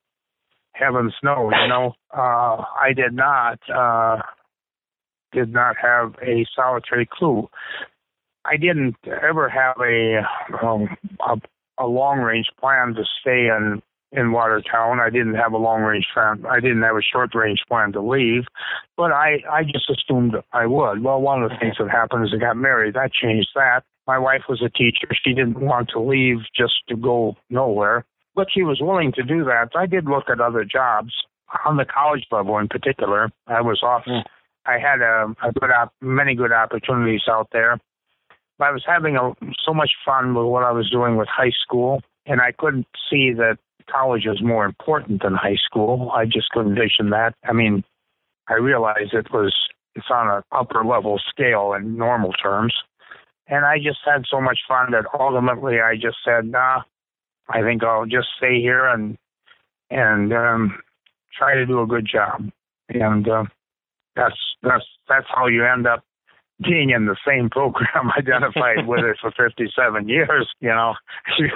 heavens 0.72 1.14
no! 1.22 1.50
You 1.50 1.68
know, 1.68 1.92
uh, 2.16 2.62
I 2.80 2.92
did 2.94 3.12
not 3.12 3.58
uh, 3.68 4.22
did 5.32 5.52
not 5.52 5.76
have 5.82 6.14
a 6.22 6.46
solitary 6.54 7.08
clue. 7.10 7.48
I 8.44 8.56
didn't 8.56 8.96
ever 9.06 9.48
have 9.48 9.76
a 9.80 10.64
um, 10.64 10.96
a, 11.20 11.36
a 11.82 11.86
long 11.86 12.20
range 12.20 12.46
plan 12.60 12.94
to 12.94 13.04
stay 13.20 13.48
in 13.48 13.82
in 14.12 14.30
Watertown. 14.30 15.00
I 15.00 15.10
didn't 15.10 15.34
have 15.34 15.52
a 15.52 15.58
long 15.58 15.82
range 15.82 16.06
plan. 16.14 16.44
I 16.48 16.60
didn't 16.60 16.82
have 16.82 16.96
a 16.96 17.02
short 17.02 17.34
range 17.34 17.62
plan 17.68 17.92
to 17.92 18.00
leave, 18.00 18.44
but 18.96 19.12
I 19.12 19.42
I 19.50 19.64
just 19.64 19.90
assumed 19.90 20.34
I 20.52 20.66
would. 20.66 21.02
Well, 21.02 21.20
one 21.20 21.42
of 21.42 21.50
the 21.50 21.56
things 21.60 21.74
that 21.78 21.90
happened 21.90 22.24
is 22.24 22.32
I 22.34 22.38
got 22.38 22.56
married. 22.56 22.94
That 22.94 23.12
changed 23.12 23.48
that. 23.56 23.82
My 24.06 24.18
wife 24.18 24.42
was 24.48 24.62
a 24.62 24.70
teacher. 24.70 25.08
She 25.12 25.34
didn't 25.34 25.60
want 25.60 25.88
to 25.90 26.00
leave 26.00 26.38
just 26.56 26.74
to 26.88 26.96
go 26.96 27.36
nowhere, 27.50 28.04
but 28.34 28.48
she 28.52 28.62
was 28.62 28.78
willing 28.80 29.12
to 29.12 29.22
do 29.22 29.44
that. 29.44 29.70
I 29.74 29.86
did 29.86 30.04
look 30.04 30.24
at 30.30 30.40
other 30.40 30.64
jobs 30.64 31.12
on 31.64 31.76
the 31.76 31.84
college 31.84 32.24
level 32.30 32.58
in 32.58 32.68
particular. 32.68 33.30
I 33.46 33.60
was 33.60 33.80
off. 33.82 34.04
Mm. 34.06 34.24
I 34.66 34.78
had 34.78 35.00
a, 35.00 35.34
a 35.46 35.52
good 35.52 35.70
op- 35.70 35.94
many 36.00 36.34
good 36.34 36.52
opportunities 36.52 37.22
out 37.28 37.48
there. 37.52 37.78
But 38.58 38.66
I 38.66 38.70
was 38.72 38.84
having 38.86 39.16
a, 39.16 39.32
so 39.64 39.74
much 39.74 39.90
fun 40.04 40.34
with 40.34 40.46
what 40.46 40.64
I 40.64 40.72
was 40.72 40.90
doing 40.90 41.16
with 41.16 41.28
high 41.28 41.52
school, 41.62 42.02
and 42.24 42.40
I 42.40 42.52
couldn't 42.52 42.86
see 43.10 43.32
that 43.34 43.58
college 43.90 44.26
was 44.26 44.42
more 44.42 44.64
important 44.64 45.22
than 45.22 45.34
high 45.34 45.58
school. 45.64 46.10
I 46.14 46.24
just 46.24 46.50
couldn't 46.50 46.74
vision 46.74 47.10
that. 47.10 47.34
I 47.44 47.52
mean, 47.52 47.84
I 48.48 48.54
realized 48.54 49.12
it 49.12 49.32
was 49.32 49.54
it's 49.94 50.06
on 50.10 50.28
an 50.28 50.42
upper 50.52 50.84
level 50.84 51.20
scale 51.30 51.72
in 51.72 51.96
normal 51.96 52.32
terms. 52.32 52.74
And 53.48 53.64
I 53.64 53.78
just 53.78 53.98
had 54.04 54.24
so 54.28 54.40
much 54.40 54.58
fun 54.66 54.90
that 54.92 55.04
ultimately 55.18 55.80
I 55.80 55.94
just 55.94 56.18
said, 56.24 56.46
nah, 56.46 56.82
I 57.48 57.62
think 57.62 57.84
I'll 57.84 58.06
just 58.06 58.28
stay 58.38 58.60
here 58.60 58.86
and 58.86 59.16
and 59.90 60.32
um 60.32 60.78
try 61.36 61.54
to 61.54 61.66
do 61.66 61.82
a 61.82 61.86
good 61.86 62.06
job. 62.10 62.50
And 62.88 63.28
uh, 63.28 63.44
that's 64.14 64.36
that's 64.62 64.84
that's 65.08 65.26
how 65.28 65.46
you 65.46 65.64
end 65.64 65.86
up 65.86 66.02
being 66.62 66.90
in 66.90 67.06
the 67.06 67.16
same 67.26 67.50
program 67.50 68.10
identified 68.16 68.86
with 68.86 69.04
it 69.04 69.18
for 69.20 69.30
57 69.30 70.08
years, 70.08 70.48
you 70.60 70.68
know, 70.68 70.94
you, 71.38 71.48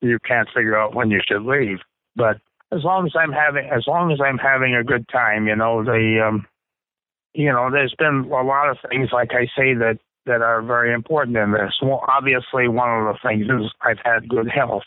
you 0.00 0.18
can't 0.24 0.48
figure 0.54 0.78
out 0.78 0.94
when 0.94 1.10
you 1.10 1.20
should 1.26 1.42
leave. 1.42 1.78
But 2.14 2.38
as 2.72 2.82
long 2.84 3.06
as 3.06 3.12
I'm 3.18 3.32
having, 3.32 3.68
as 3.70 3.84
long 3.86 4.12
as 4.12 4.18
I'm 4.24 4.38
having 4.38 4.74
a 4.74 4.84
good 4.84 5.08
time, 5.08 5.46
you 5.46 5.56
know, 5.56 5.84
the, 5.84 6.24
um, 6.26 6.46
you 7.34 7.52
know, 7.52 7.70
there's 7.70 7.94
been 7.98 8.30
a 8.32 8.42
lot 8.42 8.70
of 8.70 8.78
things, 8.88 9.10
like 9.12 9.32
I 9.32 9.44
say, 9.56 9.74
that 9.74 9.98
that 10.26 10.42
are 10.42 10.62
very 10.62 10.92
important 10.92 11.36
in 11.36 11.52
this. 11.52 11.72
Well, 11.80 12.04
obviously, 12.08 12.68
one 12.68 12.90
of 12.90 13.14
the 13.14 13.18
things 13.26 13.46
is 13.46 13.72
I've 13.80 14.00
had 14.04 14.28
good 14.28 14.48
health. 14.48 14.84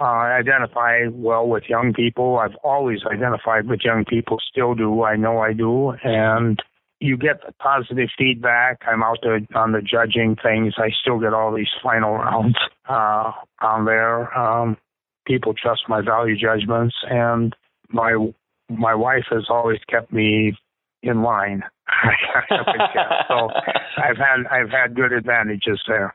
Uh, 0.00 0.04
I 0.04 0.38
identify 0.38 1.06
well 1.10 1.46
with 1.46 1.64
young 1.68 1.92
people. 1.92 2.38
I've 2.38 2.56
always 2.64 3.00
identified 3.04 3.68
with 3.68 3.80
young 3.84 4.04
people, 4.04 4.38
still 4.50 4.74
do. 4.74 5.02
I 5.02 5.16
know 5.16 5.38
I 5.38 5.52
do, 5.52 5.90
and 6.02 6.60
you 7.00 7.16
get 7.16 7.40
the 7.46 7.52
positive 7.60 8.08
feedback. 8.16 8.80
I'm 8.86 9.02
out 9.02 9.18
there 9.22 9.40
on 9.54 9.72
the 9.72 9.82
judging 9.82 10.36
things. 10.42 10.74
I 10.78 10.90
still 11.00 11.18
get 11.18 11.34
all 11.34 11.54
these 11.54 11.68
final 11.82 12.14
rounds 12.18 12.56
uh, 12.88 13.32
on 13.60 13.84
there. 13.84 14.36
Um, 14.36 14.76
people 15.26 15.54
trust 15.54 15.82
my 15.88 16.00
value 16.00 16.36
judgments, 16.36 16.94
and 17.08 17.54
my 17.90 18.16
my 18.68 18.94
wife 18.94 19.24
has 19.30 19.46
always 19.48 19.80
kept 19.88 20.12
me 20.12 20.56
in 21.02 21.22
line. 21.22 21.62
so 23.28 23.48
I've 23.96 24.16
had 24.16 24.46
I've 24.50 24.70
had 24.70 24.94
good 24.94 25.12
advantages 25.12 25.80
there. 25.86 26.14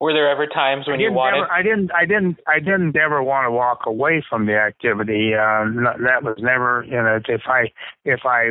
Were 0.00 0.12
there 0.12 0.28
ever 0.30 0.46
times 0.46 0.86
when 0.86 1.00
you 1.00 1.10
wanted? 1.10 1.38
Ever, 1.38 1.52
I 1.52 1.62
didn't. 1.62 1.90
I 1.92 2.04
didn't. 2.04 2.38
I 2.46 2.58
didn't 2.58 2.96
ever 2.96 3.22
want 3.22 3.46
to 3.46 3.50
walk 3.50 3.80
away 3.86 4.22
from 4.28 4.46
the 4.46 4.54
activity. 4.54 5.32
Uh, 5.32 5.64
that 6.04 6.22
was 6.22 6.36
never. 6.38 6.84
You 6.84 7.02
know, 7.02 7.18
if 7.26 7.42
I 7.46 7.72
if 8.04 8.20
I 8.24 8.50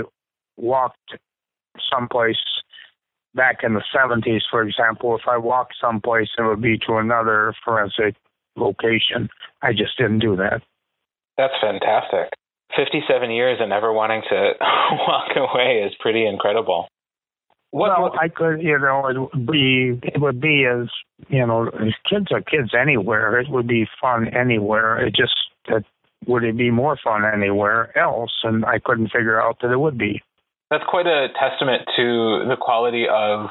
walked 0.58 1.16
someplace 1.92 2.38
back 3.36 3.58
in 3.64 3.74
the 3.74 3.84
70s, 3.94 4.42
for 4.50 4.64
example, 4.64 5.16
if 5.16 5.28
I 5.28 5.38
walked 5.38 5.76
someplace, 5.80 6.30
it 6.38 6.42
would 6.42 6.62
be 6.62 6.78
to 6.88 6.96
another 6.96 7.54
forensic 7.64 8.16
location. 8.56 9.30
I 9.62 9.74
just 9.74 9.98
didn't 9.98 10.20
do 10.20 10.36
that. 10.38 10.62
That's 11.38 11.54
fantastic. 11.62 12.32
57 12.76 13.32
years 13.32 13.58
and 13.60 13.70
never 13.70 13.92
wanting 13.94 14.22
to 14.30 14.52
walk 15.08 15.30
away 15.36 15.84
is 15.86 15.94
pretty 16.00 16.26
incredible. 16.26 16.88
What, 17.72 17.90
well, 17.90 18.14
I 18.20 18.30
could, 18.30 18.62
you 18.62 18.80
know, 18.80 19.08
it 19.08 19.18
would 19.20 19.48
be, 19.48 20.00
it 20.02 20.22
would 20.22 20.40
be 20.40 20.66
as, 20.66 20.88
you 21.28 21.46
know, 21.46 21.70
kids 22.10 22.28
are 22.32 22.42
kids 22.42 22.70
anywhere. 22.80 23.40
It 23.40 23.50
would 23.50 23.68
be 23.68 23.86
fun 24.00 24.30
anywhere. 24.30 25.06
It 25.06 25.14
just, 25.14 25.36
that 25.68 25.84
would 26.26 26.44
it 26.44 26.58
be 26.58 26.72
more 26.72 26.98
fun 27.04 27.24
anywhere 27.26 27.98
else? 27.98 28.32
And 28.44 28.64
I 28.64 28.80
couldn't 28.80 29.12
figure 29.12 29.42
out 29.42 29.58
that 29.62 29.72
it 29.72 29.80
would 29.80 29.98
be 29.98 30.22
that's 30.72 30.84
quite 30.88 31.08
a 31.08 31.28
testament 31.40 31.84
to 31.96 32.46
the 32.50 32.58
quality 32.60 33.06
of 33.10 33.48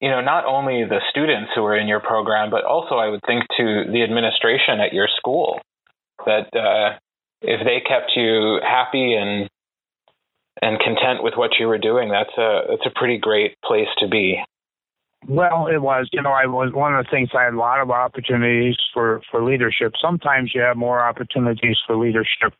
you 0.00 0.10
know 0.10 0.20
not 0.20 0.44
only 0.44 0.84
the 0.84 1.00
students 1.10 1.50
who 1.54 1.64
are 1.64 1.76
in 1.76 1.88
your 1.88 2.00
program 2.00 2.50
but 2.50 2.64
also 2.64 2.96
i 2.96 3.08
would 3.08 3.20
think 3.26 3.42
to 3.56 3.84
the 3.90 4.02
administration 4.02 4.80
at 4.80 4.92
your 4.92 5.08
school 5.16 5.60
that 6.26 6.48
uh, 6.54 6.98
if 7.42 7.60
they 7.64 7.80
kept 7.86 8.12
you 8.16 8.60
happy 8.62 9.14
and 9.14 9.48
and 10.60 10.78
content 10.80 11.22
with 11.22 11.34
what 11.36 11.52
you 11.58 11.66
were 11.66 11.78
doing 11.78 12.08
that's 12.08 12.36
a 12.36 12.62
that's 12.68 12.86
a 12.86 12.98
pretty 12.98 13.18
great 13.18 13.56
place 13.62 13.88
to 13.98 14.08
be 14.08 14.42
well, 15.26 15.66
it 15.66 15.78
was. 15.78 16.08
You 16.12 16.22
know, 16.22 16.30
I 16.30 16.46
was 16.46 16.72
one 16.72 16.94
of 16.94 17.04
the 17.04 17.10
things. 17.10 17.30
I 17.36 17.44
had 17.44 17.54
a 17.54 17.58
lot 17.58 17.80
of 17.80 17.90
opportunities 17.90 18.76
for 18.94 19.20
for 19.30 19.42
leadership. 19.42 19.94
Sometimes 20.00 20.52
you 20.54 20.60
have 20.60 20.76
more 20.76 21.00
opportunities 21.00 21.76
for 21.86 21.96
leadership. 21.96 22.54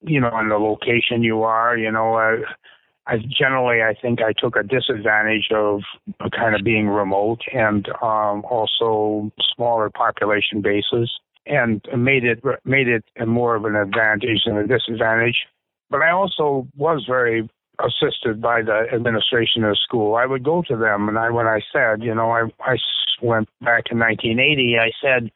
You 0.00 0.20
know, 0.20 0.36
in 0.40 0.48
the 0.48 0.58
location 0.58 1.22
you 1.22 1.42
are. 1.42 1.76
You 1.78 1.92
know, 1.92 2.16
uh, 2.16 2.38
I 3.06 3.18
generally 3.18 3.82
I 3.82 3.94
think 4.00 4.20
I 4.20 4.32
took 4.32 4.56
a 4.56 4.62
disadvantage 4.62 5.48
of 5.54 5.82
kind 6.32 6.56
of 6.56 6.64
being 6.64 6.88
remote 6.88 7.40
and 7.52 7.88
um, 8.02 8.44
also 8.50 9.30
smaller 9.54 9.88
population 9.90 10.60
bases 10.60 11.10
and 11.46 11.84
made 11.96 12.24
it 12.24 12.42
made 12.64 12.88
it 12.88 13.04
more 13.26 13.54
of 13.56 13.64
an 13.64 13.76
advantage 13.76 14.42
than 14.46 14.56
a 14.56 14.66
disadvantage. 14.66 15.46
But 15.90 16.02
I 16.02 16.10
also 16.10 16.66
was 16.76 17.04
very 17.06 17.48
assisted 17.80 18.40
by 18.40 18.62
the 18.62 18.86
administration 18.92 19.64
of 19.64 19.72
the 19.72 19.78
school. 19.82 20.14
I 20.14 20.26
would 20.26 20.44
go 20.44 20.62
to 20.68 20.76
them 20.76 21.08
and 21.08 21.18
I 21.18 21.30
when 21.30 21.46
I 21.46 21.60
said, 21.72 22.02
you 22.02 22.14
know, 22.14 22.30
I 22.30 22.44
I 22.60 22.76
went 23.20 23.48
back 23.60 23.84
in 23.90 23.98
1980. 23.98 24.78
I 24.78 24.90
said, 25.02 25.30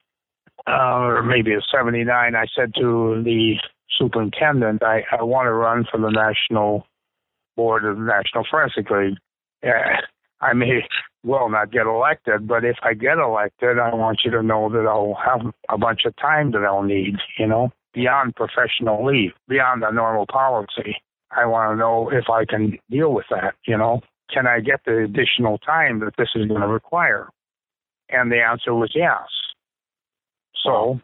uh, 0.66 0.98
or 0.98 1.22
maybe 1.22 1.52
it's 1.52 1.66
79. 1.72 2.34
I 2.34 2.46
said 2.54 2.74
to 2.74 3.22
the 3.24 3.54
superintendent, 3.98 4.82
I, 4.82 5.02
I 5.18 5.22
want 5.22 5.46
to 5.46 5.52
run 5.52 5.86
for 5.90 5.98
the 5.98 6.10
national 6.10 6.86
board 7.56 7.84
of 7.84 7.96
the 7.96 8.02
National 8.02 8.44
Forensic 8.50 8.90
League. 8.90 9.16
Yeah, 9.62 10.00
I 10.46 10.52
may 10.52 10.86
well 11.24 11.48
not 11.48 11.72
get 11.72 11.86
elected, 11.86 12.46
but 12.46 12.64
if 12.64 12.76
I 12.82 12.94
get 12.94 13.18
elected, 13.18 13.78
I 13.78 13.92
want 13.94 14.20
you 14.24 14.30
to 14.30 14.42
know 14.42 14.70
that 14.70 14.86
I'll 14.86 15.18
have 15.24 15.52
a 15.68 15.76
bunch 15.76 16.02
of 16.06 16.14
time 16.16 16.52
that 16.52 16.62
I'll 16.62 16.84
need, 16.84 17.16
you 17.38 17.46
know, 17.46 17.70
beyond 17.92 18.36
professional 18.36 19.04
leave, 19.04 19.32
beyond 19.48 19.82
the 19.82 19.90
normal 19.90 20.26
policy. 20.26 20.96
I 21.36 21.46
want 21.46 21.72
to 21.72 21.76
know 21.76 22.10
if 22.10 22.30
I 22.30 22.44
can 22.44 22.78
deal 22.90 23.12
with 23.12 23.26
that, 23.30 23.54
you 23.66 23.76
know. 23.76 24.02
Can 24.32 24.46
I 24.46 24.60
get 24.60 24.80
the 24.84 25.04
additional 25.04 25.58
time 25.58 26.00
that 26.00 26.14
this 26.16 26.28
is 26.34 26.46
going 26.46 26.60
to 26.60 26.68
require? 26.68 27.28
And 28.08 28.30
the 28.30 28.40
answer 28.40 28.74
was 28.74 28.92
yes. 28.94 29.22
So, 30.64 31.00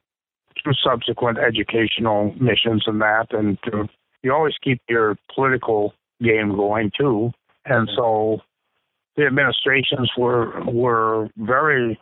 through 0.62 0.74
subsequent 0.84 1.38
educational 1.38 2.34
missions 2.40 2.84
and 2.86 3.00
that, 3.00 3.26
and 3.30 3.58
to, 3.64 3.88
you 4.22 4.32
always 4.32 4.54
keep 4.62 4.80
your 4.88 5.16
political 5.34 5.94
game 6.20 6.54
going 6.54 6.90
too. 6.96 7.32
And 7.64 7.88
so 7.96 8.40
the 9.16 9.26
administrations 9.26 10.10
were 10.16 10.62
were 10.64 11.28
very 11.36 12.00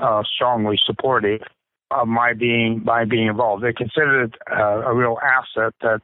uh, 0.00 0.22
strongly 0.34 0.78
supportive 0.84 1.40
of 1.90 2.06
my 2.06 2.32
being 2.32 2.82
my 2.84 3.04
being 3.04 3.28
involved. 3.28 3.64
They 3.64 3.72
considered 3.72 4.24
it 4.24 4.34
uh, 4.50 4.82
a 4.86 4.94
real 4.94 5.18
asset 5.22 5.74
that 5.82 6.00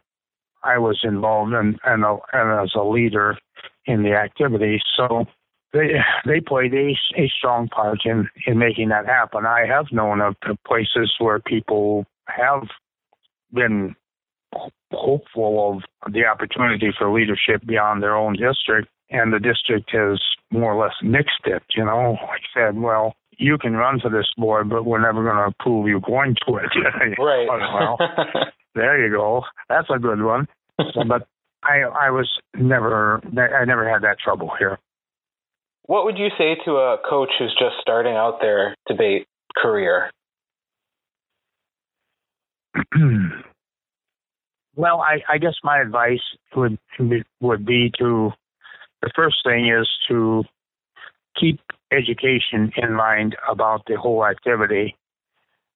I 0.62 0.78
was 0.78 1.00
involved 1.04 1.52
in 1.52 1.78
and, 1.84 2.04
a, 2.04 2.16
and 2.32 2.60
as 2.60 2.72
a 2.74 2.82
leader 2.82 3.38
in 3.86 4.02
the 4.02 4.14
activity. 4.14 4.80
So 4.96 5.26
they 5.72 5.92
they 6.24 6.40
played 6.40 6.74
a, 6.74 6.96
a 7.16 7.28
strong 7.36 7.68
part 7.68 8.00
in 8.04 8.28
in 8.46 8.58
making 8.58 8.88
that 8.88 9.06
happen. 9.06 9.46
I 9.46 9.66
have 9.66 9.86
known 9.92 10.20
of 10.20 10.36
places 10.66 11.14
where 11.18 11.38
people 11.38 12.06
have 12.28 12.62
been 13.52 13.94
hopeful 14.92 15.82
of 16.06 16.12
the 16.12 16.24
opportunity 16.24 16.92
for 16.96 17.12
leadership 17.12 17.64
beyond 17.66 18.02
their 18.02 18.16
own 18.16 18.34
district 18.34 18.88
and 19.10 19.32
the 19.32 19.38
district 19.38 19.90
has 19.92 20.20
more 20.50 20.74
or 20.74 20.82
less 20.82 20.94
nixed 21.02 21.46
it. 21.46 21.62
You 21.74 21.84
know, 21.84 22.16
I 22.20 22.38
said, 22.54 22.78
well, 22.78 23.14
you 23.38 23.58
can 23.58 23.74
run 23.74 24.00
for 24.00 24.10
this 24.10 24.26
board, 24.36 24.68
but 24.68 24.84
we're 24.84 25.00
never 25.00 25.22
going 25.22 25.36
to 25.36 25.54
approve 25.58 25.88
you 25.88 26.00
going 26.00 26.34
to 26.46 26.56
it. 26.56 27.18
right. 27.18 27.46
well, 27.48 27.98
there 28.74 29.04
you 29.04 29.14
go. 29.14 29.42
That's 29.68 29.88
a 29.94 29.98
good 29.98 30.22
one. 30.22 30.48
but 31.08 31.26
I 31.62 31.80
I 31.80 32.10
was 32.10 32.30
never 32.54 33.20
I 33.26 33.64
never 33.64 33.88
had 33.90 34.02
that 34.02 34.18
trouble 34.22 34.50
here. 34.58 34.78
What 35.84 36.04
would 36.04 36.18
you 36.18 36.28
say 36.36 36.56
to 36.64 36.72
a 36.72 36.98
coach 37.08 37.30
who's 37.38 37.54
just 37.58 37.76
starting 37.80 38.14
out 38.14 38.40
their 38.40 38.74
debate 38.88 39.26
career? 39.56 40.10
well, 44.74 45.00
I, 45.00 45.22
I 45.32 45.38
guess 45.38 45.54
my 45.62 45.80
advice 45.80 46.20
would 46.54 46.78
would 47.40 47.64
be 47.64 47.92
to 47.98 48.32
the 49.02 49.10
first 49.14 49.36
thing 49.44 49.68
is 49.68 49.88
to 50.08 50.44
keep 51.38 51.60
education 51.92 52.72
in 52.76 52.92
mind 52.92 53.36
about 53.48 53.82
the 53.86 53.96
whole 53.96 54.24
activity. 54.24 54.96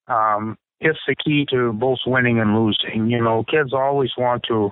Um, 0.07 0.57
it's 0.79 0.99
the 1.07 1.15
key 1.15 1.45
to 1.51 1.73
both 1.73 1.99
winning 2.05 2.39
and 2.39 2.55
losing. 2.55 3.09
You 3.09 3.23
know, 3.23 3.43
kids 3.49 3.73
always 3.73 4.11
want 4.17 4.43
to 4.47 4.71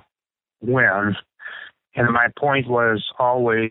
win, 0.60 1.14
and 1.94 2.12
my 2.12 2.28
point 2.38 2.68
was 2.68 3.04
always 3.18 3.70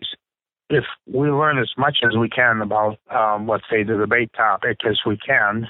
if 0.70 0.84
we 1.06 1.28
learn 1.28 1.58
as 1.58 1.70
much 1.76 1.98
as 2.04 2.16
we 2.16 2.28
can 2.28 2.60
about, 2.62 2.96
um, 3.10 3.48
let's 3.48 3.64
say, 3.68 3.82
the 3.82 3.96
debate 3.96 4.30
topic 4.36 4.78
as 4.88 4.98
we 5.04 5.18
can, 5.18 5.66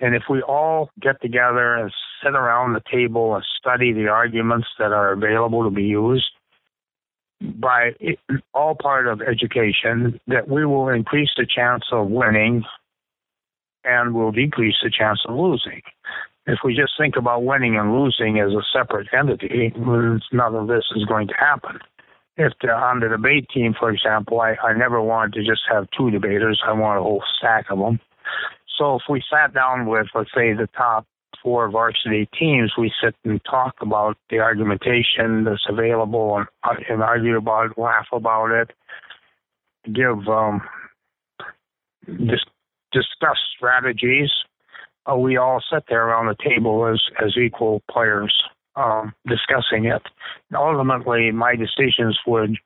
and 0.00 0.14
if 0.14 0.24
we 0.28 0.42
all 0.42 0.90
get 1.00 1.20
together 1.22 1.76
and 1.76 1.92
sit 2.22 2.34
around 2.34 2.74
the 2.74 2.82
table 2.90 3.34
and 3.34 3.44
study 3.58 3.92
the 3.92 4.08
arguments 4.08 4.68
that 4.78 4.92
are 4.92 5.12
available 5.12 5.64
to 5.64 5.70
be 5.70 5.84
used, 5.84 6.30
by 7.58 7.92
all 8.54 8.74
part 8.74 9.06
of 9.06 9.20
education, 9.20 10.20
that 10.26 10.48
we 10.48 10.64
will 10.66 10.88
increase 10.88 11.30
the 11.36 11.46
chance 11.46 11.84
of 11.92 12.08
winning 12.08 12.64
and 13.84 14.14
will 14.14 14.32
decrease 14.32 14.76
the 14.82 14.90
chance 14.90 15.20
of 15.28 15.36
losing. 15.36 15.82
If 16.46 16.60
we 16.64 16.74
just 16.74 16.92
think 16.98 17.16
about 17.16 17.44
winning 17.44 17.76
and 17.76 17.94
losing 17.94 18.38
as 18.38 18.52
a 18.52 18.62
separate 18.72 19.08
entity, 19.12 19.72
none 19.76 20.54
of 20.54 20.66
this 20.66 20.84
is 20.96 21.04
going 21.04 21.28
to 21.28 21.34
happen 21.34 21.78
if 22.36 22.52
the, 22.62 22.68
on 22.68 23.00
the 23.00 23.08
debate 23.08 23.48
team, 23.52 23.74
for 23.78 23.90
example, 23.90 24.40
I, 24.40 24.56
I 24.62 24.72
never 24.72 25.00
wanted 25.00 25.34
to 25.34 25.44
just 25.44 25.62
have 25.70 25.86
two 25.96 26.10
debaters. 26.10 26.62
I 26.66 26.72
want 26.72 26.98
a 26.98 27.02
whole 27.02 27.22
stack 27.38 27.66
of 27.70 27.78
them. 27.78 28.00
So 28.78 28.96
if 28.96 29.02
we 29.08 29.22
sat 29.30 29.52
down 29.52 29.86
with, 29.86 30.06
let's 30.14 30.30
say, 30.34 30.52
the 30.52 30.68
top 30.76 31.06
four 31.42 31.70
varsity 31.70 32.28
teams, 32.38 32.72
we 32.78 32.92
sit 33.02 33.14
and 33.24 33.40
talk 33.44 33.74
about 33.80 34.16
the 34.30 34.38
argumentation 34.38 35.44
that's 35.44 35.64
available 35.68 36.36
and, 36.36 36.46
uh, 36.64 36.74
and 36.88 37.02
argue 37.02 37.36
about 37.36 37.70
it, 37.70 37.78
laugh 37.78 38.06
about 38.12 38.50
it, 38.50 38.70
give 39.92 40.28
um, 40.28 40.62
dis- 42.06 42.44
discuss 42.92 43.38
strategies. 43.56 44.30
Uh, 45.10 45.16
we 45.16 45.36
all 45.36 45.62
sit 45.72 45.84
there 45.88 46.06
around 46.06 46.26
the 46.26 46.36
table 46.48 46.86
as 46.86 47.00
as 47.24 47.36
equal 47.36 47.82
players 47.90 48.32
um, 48.76 49.12
discussing 49.26 49.86
it. 49.86 50.02
And 50.50 50.56
ultimately, 50.56 51.30
my 51.32 51.56
decisions 51.56 52.18
would, 52.26 52.56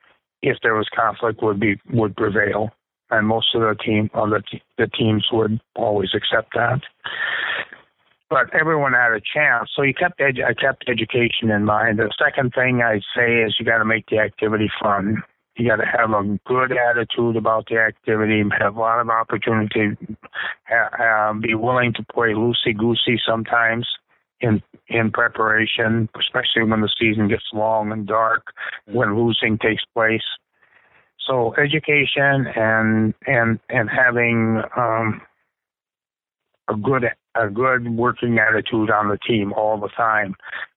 if 0.43 0.59
there 0.63 0.75
was 0.75 0.89
conflict, 0.95 1.43
would 1.43 1.59
be 1.59 1.81
would 1.91 2.15
prevail, 2.17 2.71
and 3.11 3.27
most 3.27 3.55
of 3.55 3.63
the 3.63 3.75
team 3.83 4.11
of 4.15 4.31
the 4.31 4.43
the 4.77 4.87
teams 4.89 5.27
would 5.33 5.61
always 5.75 6.11
accept 6.15 6.53
that. 6.55 6.81
But 8.29 8.53
everyone 8.53 8.93
had 8.93 9.13
a 9.13 9.21
chance, 9.21 9.71
so 9.75 9.83
you 9.83 9.95
kept 9.95 10.19
edu- 10.19 10.45
I 10.45 10.53
kept 10.53 10.89
education 10.89 11.51
in 11.51 11.65
mind. 11.65 12.01
The 12.01 12.11
second 12.19 12.53
thing 12.55 12.83
I'd 12.83 13.03
say 13.17 13.43
is 13.43 13.55
you 13.59 13.65
got 13.65 13.79
to 13.79 13.85
make 13.85 14.07
the 14.11 14.19
activity 14.19 14.69
fun. 14.83 15.23
You 15.57 15.69
got 15.69 15.77
to 15.77 15.87
have 15.87 16.11
a 16.11 16.39
good 16.45 16.73
attitude 16.73 17.37
about 17.37 17.67
the 17.71 17.79
activity, 17.79 18.43
have 18.59 18.77
a 18.77 18.81
lot 18.81 19.01
of 19.01 19.09
opportunity, 19.09 19.97
ha- 20.69 21.33
be 21.41 21.55
willing 21.55 21.95
to 21.95 22.05
play 22.13 22.31
loosey 22.31 22.77
goosey 22.77 23.19
sometimes 23.27 23.87
in 24.41 24.63
in 24.89 25.11
preparation, 25.11 26.09
especially 26.19 26.69
when 26.69 26.81
the 26.81 26.93
season 27.01 27.29
gets 27.29 27.45
long 27.53 27.93
and 27.93 28.07
dark, 28.07 28.53
when 28.87 29.17
losing 29.17 29.57
takes 29.59 29.85
place. 29.95 30.23
So 31.27 31.55
education 31.55 32.47
and 32.55 33.15
and 33.27 33.59
and 33.69 33.89
having 33.89 34.63
um, 34.77 35.23
a 36.69 36.77
good 36.77 37.05
a 37.39 37.51
good 37.51 37.89
working 37.91 38.39
attitude 38.39 38.91
on 38.91 39.09
the 39.09 39.19
team 39.19 39.53
all 39.53 39.79
the 39.79 39.89
time 39.89 40.35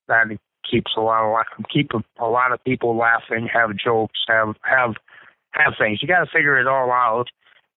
that 0.08 0.28
keeps 0.70 0.92
a 0.98 1.02
lot 1.02 1.24
of 1.24 1.46
keep 1.72 1.92
a, 1.94 2.24
a 2.24 2.28
lot 2.28 2.52
of 2.52 2.64
people 2.64 2.96
laughing, 2.96 3.48
have 3.52 3.76
jokes, 3.76 4.20
have 4.28 4.56
have 4.64 4.96
have 5.52 5.74
things. 5.78 6.02
You 6.02 6.08
got 6.08 6.20
to 6.20 6.32
figure 6.32 6.60
it 6.60 6.68
all 6.68 6.92
out. 6.92 7.26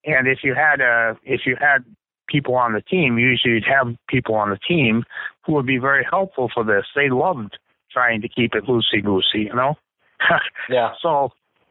And 0.04 0.26
if 0.26 0.38
you 0.42 0.54
had 0.54 0.80
a 0.80 1.16
if 1.24 1.42
you 1.46 1.56
had 1.60 1.84
people 2.32 2.54
on 2.54 2.72
the 2.72 2.80
team. 2.80 3.18
Usually, 3.18 3.54
you'd 3.54 3.64
have 3.64 3.94
people 4.08 4.34
on 4.34 4.50
the 4.50 4.58
team 4.58 5.04
who 5.44 5.52
would 5.52 5.66
be 5.66 5.78
very 5.78 6.04
helpful 6.08 6.50
for 6.52 6.64
this. 6.64 6.84
They 6.96 7.10
loved 7.10 7.58
trying 7.92 8.22
to 8.22 8.28
keep 8.28 8.54
it 8.54 8.64
loosey 8.64 9.04
goosey, 9.04 9.46
you 9.46 9.54
know. 9.54 9.74
yeah. 10.68 10.92
So, 11.00 11.30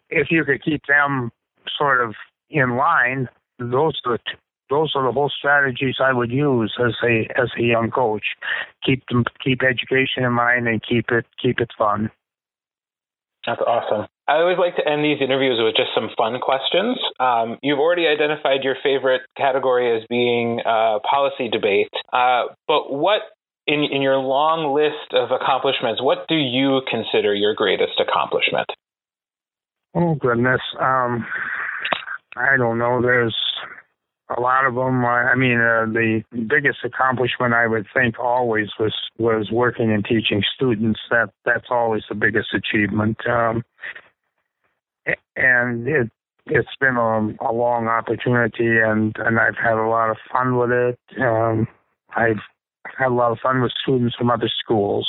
if 0.09 0.28
you 0.30 0.45
could 0.45 0.64
keep 0.64 0.84
them 0.88 1.32
sort 1.78 2.01
of 2.01 2.14
in 2.49 2.78
line, 2.78 3.28
those 3.59 3.99
are 4.05 4.14
the 4.14 4.18
t- 4.20 4.38
those 4.72 4.93
are 4.95 5.03
the 5.05 5.11
whole 5.11 5.30
strategies 5.30 5.95
I 5.99 6.13
would 6.13 6.32
use 6.32 6.74
as 6.80 6.93
a 7.03 7.28
as 7.39 7.49
a 7.59 7.61
young 7.61 7.91
coach. 7.91 8.24
Keep 8.84 9.03
them 9.09 9.26
keep 9.43 9.61
education 9.61 10.24
in 10.24 10.32
mind 10.32 10.67
and 10.67 10.82
keep 10.82 11.11
it 11.11 11.26
keep 11.39 11.59
it 11.59 11.69
fun. 11.78 12.09
That's 13.45 13.61
awesome. 13.61 14.07
I 14.28 14.38
always 14.38 14.57
like 14.57 14.78
to 14.78 14.88
end 14.88 15.03
these 15.03 15.17
interviews 15.19 15.59
with 15.61 15.76
just 15.76 15.89
some 15.93 16.09
fun 16.15 16.39
questions. 16.39 16.97
Um, 17.19 17.57
you've 17.61 17.80
already 17.80 18.07
identified 18.07 18.63
your 18.63 18.76
favorite 18.82 19.24
category 19.36 19.97
as 19.97 20.07
being 20.09 20.61
uh, 20.61 20.99
policy 21.09 21.49
debate, 21.49 21.89
uh, 22.13 22.53
but 22.67 22.93
what 22.93 23.22
in 23.67 23.84
in 23.84 24.01
your 24.01 24.17
long 24.17 24.74
list 24.74 25.13
of 25.13 25.32
accomplishments, 25.32 26.01
what 26.01 26.28
do 26.28 26.36
you 26.36 26.82
consider 26.89 27.34
your 27.34 27.53
greatest 27.53 27.99
accomplishment? 27.99 28.69
Oh 29.93 30.15
goodness, 30.15 30.61
um, 30.80 31.28
I 32.38 32.55
don't 32.57 32.78
know. 32.78 33.01
There's 33.01 33.36
a 34.38 34.41
lot 34.41 34.65
of 34.65 34.75
them. 34.75 35.05
I 35.05 35.36
mean, 35.36 35.59
uh, 35.59 35.86
the 35.86 36.23
biggest 36.32 36.79
accomplishment 36.84 37.53
I 37.53 37.67
would 37.67 37.88
think 37.93 38.19
always 38.19 38.69
was 38.79 38.93
was 39.17 39.49
working 39.51 39.91
and 39.91 40.05
teaching 40.05 40.43
students. 40.55 40.99
That 41.09 41.29
that's 41.45 41.67
always 41.69 42.03
the 42.09 42.15
biggest 42.15 42.53
achievement. 42.53 43.17
Um, 43.27 43.63
and 45.36 45.88
it 45.88 46.09
it's 46.45 46.75
been 46.79 46.97
a, 46.97 47.36
a 47.45 47.51
long 47.51 47.88
opportunity, 47.88 48.79
and 48.79 49.15
and 49.17 49.39
I've 49.39 49.57
had 49.57 49.77
a 49.77 49.88
lot 49.88 50.09
of 50.09 50.17
fun 50.32 50.57
with 50.57 50.71
it. 50.71 50.99
Um, 51.19 51.67
I've 52.15 52.41
had 52.97 53.07
a 53.07 53.13
lot 53.13 53.32
of 53.32 53.39
fun 53.39 53.61
with 53.61 53.71
students 53.82 54.15
from 54.15 54.29
other 54.29 54.49
schools. 54.63 55.07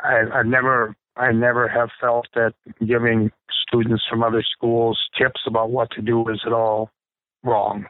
I, 0.00 0.22
I've 0.32 0.46
never 0.46 0.96
I 1.16 1.32
never 1.32 1.68
have 1.68 1.90
felt 2.00 2.26
that 2.34 2.54
giving 2.84 3.30
students 3.66 4.04
from 4.08 4.22
other 4.22 4.42
schools 4.42 4.98
tips 5.16 5.42
about 5.46 5.70
what 5.70 5.90
to 5.92 6.02
do 6.02 6.28
is 6.28 6.40
at 6.46 6.52
all 6.52 6.90
wrong. 7.44 7.86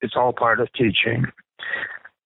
It's 0.00 0.14
all 0.16 0.32
part 0.32 0.60
of 0.60 0.72
teaching. 0.72 1.24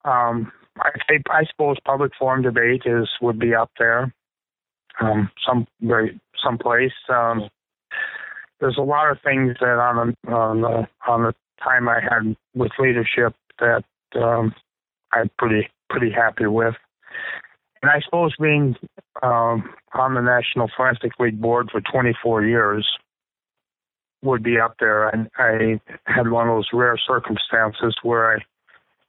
Um, 0.05 0.51
I, 0.77 0.89
I 1.29 1.43
suppose 1.49 1.77
public 1.85 2.11
forum 2.17 2.41
debate 2.41 2.83
is 2.85 3.09
would 3.21 3.39
be 3.39 3.53
up 3.53 3.71
there. 3.77 4.13
Um, 4.99 5.29
some 5.45 5.67
very. 5.81 6.19
Um, 7.09 7.49
there's 8.59 8.77
a 8.77 8.81
lot 8.81 9.11
of 9.11 9.17
things 9.23 9.55
that 9.59 9.67
on 9.67 10.15
the 10.23 10.31
on 10.31 10.61
the 10.61 10.87
on 11.07 11.23
the 11.23 11.33
time 11.63 11.87
I 11.87 11.99
had 12.01 12.35
with 12.55 12.71
leadership 12.79 13.35
that 13.59 13.83
um, 14.15 14.53
I'm 15.11 15.29
pretty 15.37 15.69
pretty 15.89 16.11
happy 16.11 16.47
with. 16.47 16.75
And 17.81 17.91
I 17.91 18.01
suppose 18.03 18.33
being 18.39 18.75
um, 19.23 19.69
on 19.93 20.13
the 20.13 20.21
National 20.21 20.69
Forensic 20.75 21.11
League 21.19 21.41
board 21.41 21.69
for 21.71 21.81
24 21.81 22.45
years 22.45 22.87
would 24.23 24.43
be 24.43 24.59
up 24.59 24.75
there. 24.79 25.07
I, 25.07 25.27
I 25.37 25.81
had 26.05 26.29
one 26.29 26.47
of 26.47 26.55
those 26.55 26.69
rare 26.73 26.97
circumstances 26.97 27.95
where 28.03 28.35
I 28.35 28.39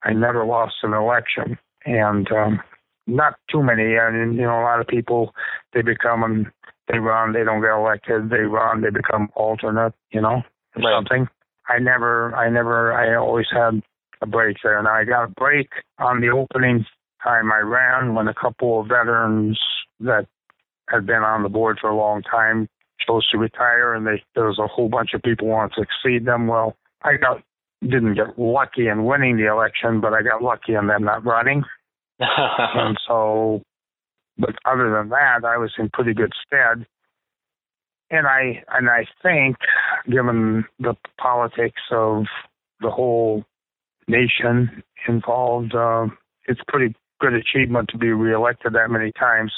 I 0.05 0.13
never 0.13 0.45
lost 0.45 0.75
an 0.83 0.95
election, 0.95 1.59
and 1.85 2.31
um, 2.33 2.61
not 3.07 3.35
too 3.51 3.63
many. 3.63 3.99
I 3.99 4.11
mean, 4.11 4.35
you 4.35 4.43
know, 4.43 4.61
a 4.61 4.63
lot 4.63 4.81
of 4.81 4.87
people 4.87 5.33
they 5.73 5.83
become 5.83 6.25
and 6.25 6.47
they 6.89 6.99
run, 6.99 7.33
they 7.33 7.45
don't 7.45 7.61
get 7.61 7.71
elected, 7.71 8.31
they 8.31 8.41
run, 8.41 8.83
they 8.83 8.91
become 8.91 9.29
alternate, 9.35 9.95
you 10.11 10.21
know, 10.21 10.43
or 10.77 10.83
right. 10.83 10.97
something. 10.97 11.29
I 11.69 11.79
never, 11.79 12.35
I 12.35 12.51
never, 12.51 12.93
I 12.93 13.15
always 13.15 13.47
had 13.53 13.81
a 14.21 14.27
break 14.27 14.57
there, 14.63 14.79
and 14.79 14.89
I 14.89 15.05
got 15.05 15.25
a 15.25 15.29
break 15.29 15.69
on 15.99 16.21
the 16.21 16.29
opening 16.29 16.85
time 17.23 17.53
I 17.53 17.59
ran 17.59 18.15
when 18.15 18.29
a 18.29 18.35
couple 18.35 18.81
of 18.81 18.89
veterans 18.89 19.59
that 20.01 20.27
had 20.89 21.07
been 21.07 21.23
on 21.23 21.45
the 21.45 21.49
board 21.49 21.79
for 21.81 21.91
a 21.91 21.97
long 21.97 22.23
time 22.23 22.69
chose 23.07 23.29
to 23.31 23.39
retire, 23.39 23.95
and 23.95 24.07
they 24.07 24.23
there 24.35 24.47
was 24.47 24.59
a 24.59 24.67
whole 24.67 24.89
bunch 24.89 25.11
of 25.15 25.23
people 25.23 25.49
wanting 25.49 25.75
to 25.77 25.87
succeed 25.87 26.27
them. 26.27 26.47
Well, 26.47 26.77
I 27.03 27.17
got 27.17 27.43
didn't 27.83 28.15
get 28.15 28.39
lucky 28.39 28.89
in 28.89 29.05
winning 29.05 29.37
the 29.37 29.51
election, 29.51 30.01
but 30.01 30.13
I 30.13 30.23
got 30.23 30.43
lucky 30.43 30.75
in 30.75 30.87
them 30.87 31.05
not 31.05 31.25
running. 31.25 31.65
and 32.21 32.97
so 33.07 33.63
but 34.39 34.55
other 34.65 34.91
than 34.91 35.11
that, 35.11 35.45
I 35.45 35.57
was 35.59 35.73
in 35.79 35.91
pretty 35.93 36.15
good 36.15 36.33
stead. 36.47 36.87
and 38.11 38.27
I 38.27 38.63
and 38.73 38.89
I 38.89 39.07
think, 39.23 39.57
given 40.11 40.65
the 40.79 40.95
politics 41.19 41.83
of 41.91 42.25
the 42.81 42.91
whole 42.91 43.45
nation 44.09 44.83
involved, 45.09 45.75
uh, 45.75 46.07
it's 46.47 46.61
pretty 46.69 46.95
good 47.21 47.35
achievement 47.35 47.89
to 47.91 47.99
be 47.99 48.09
reelected 48.09 48.73
that 48.75 48.91
many 48.91 49.13
times. 49.13 49.53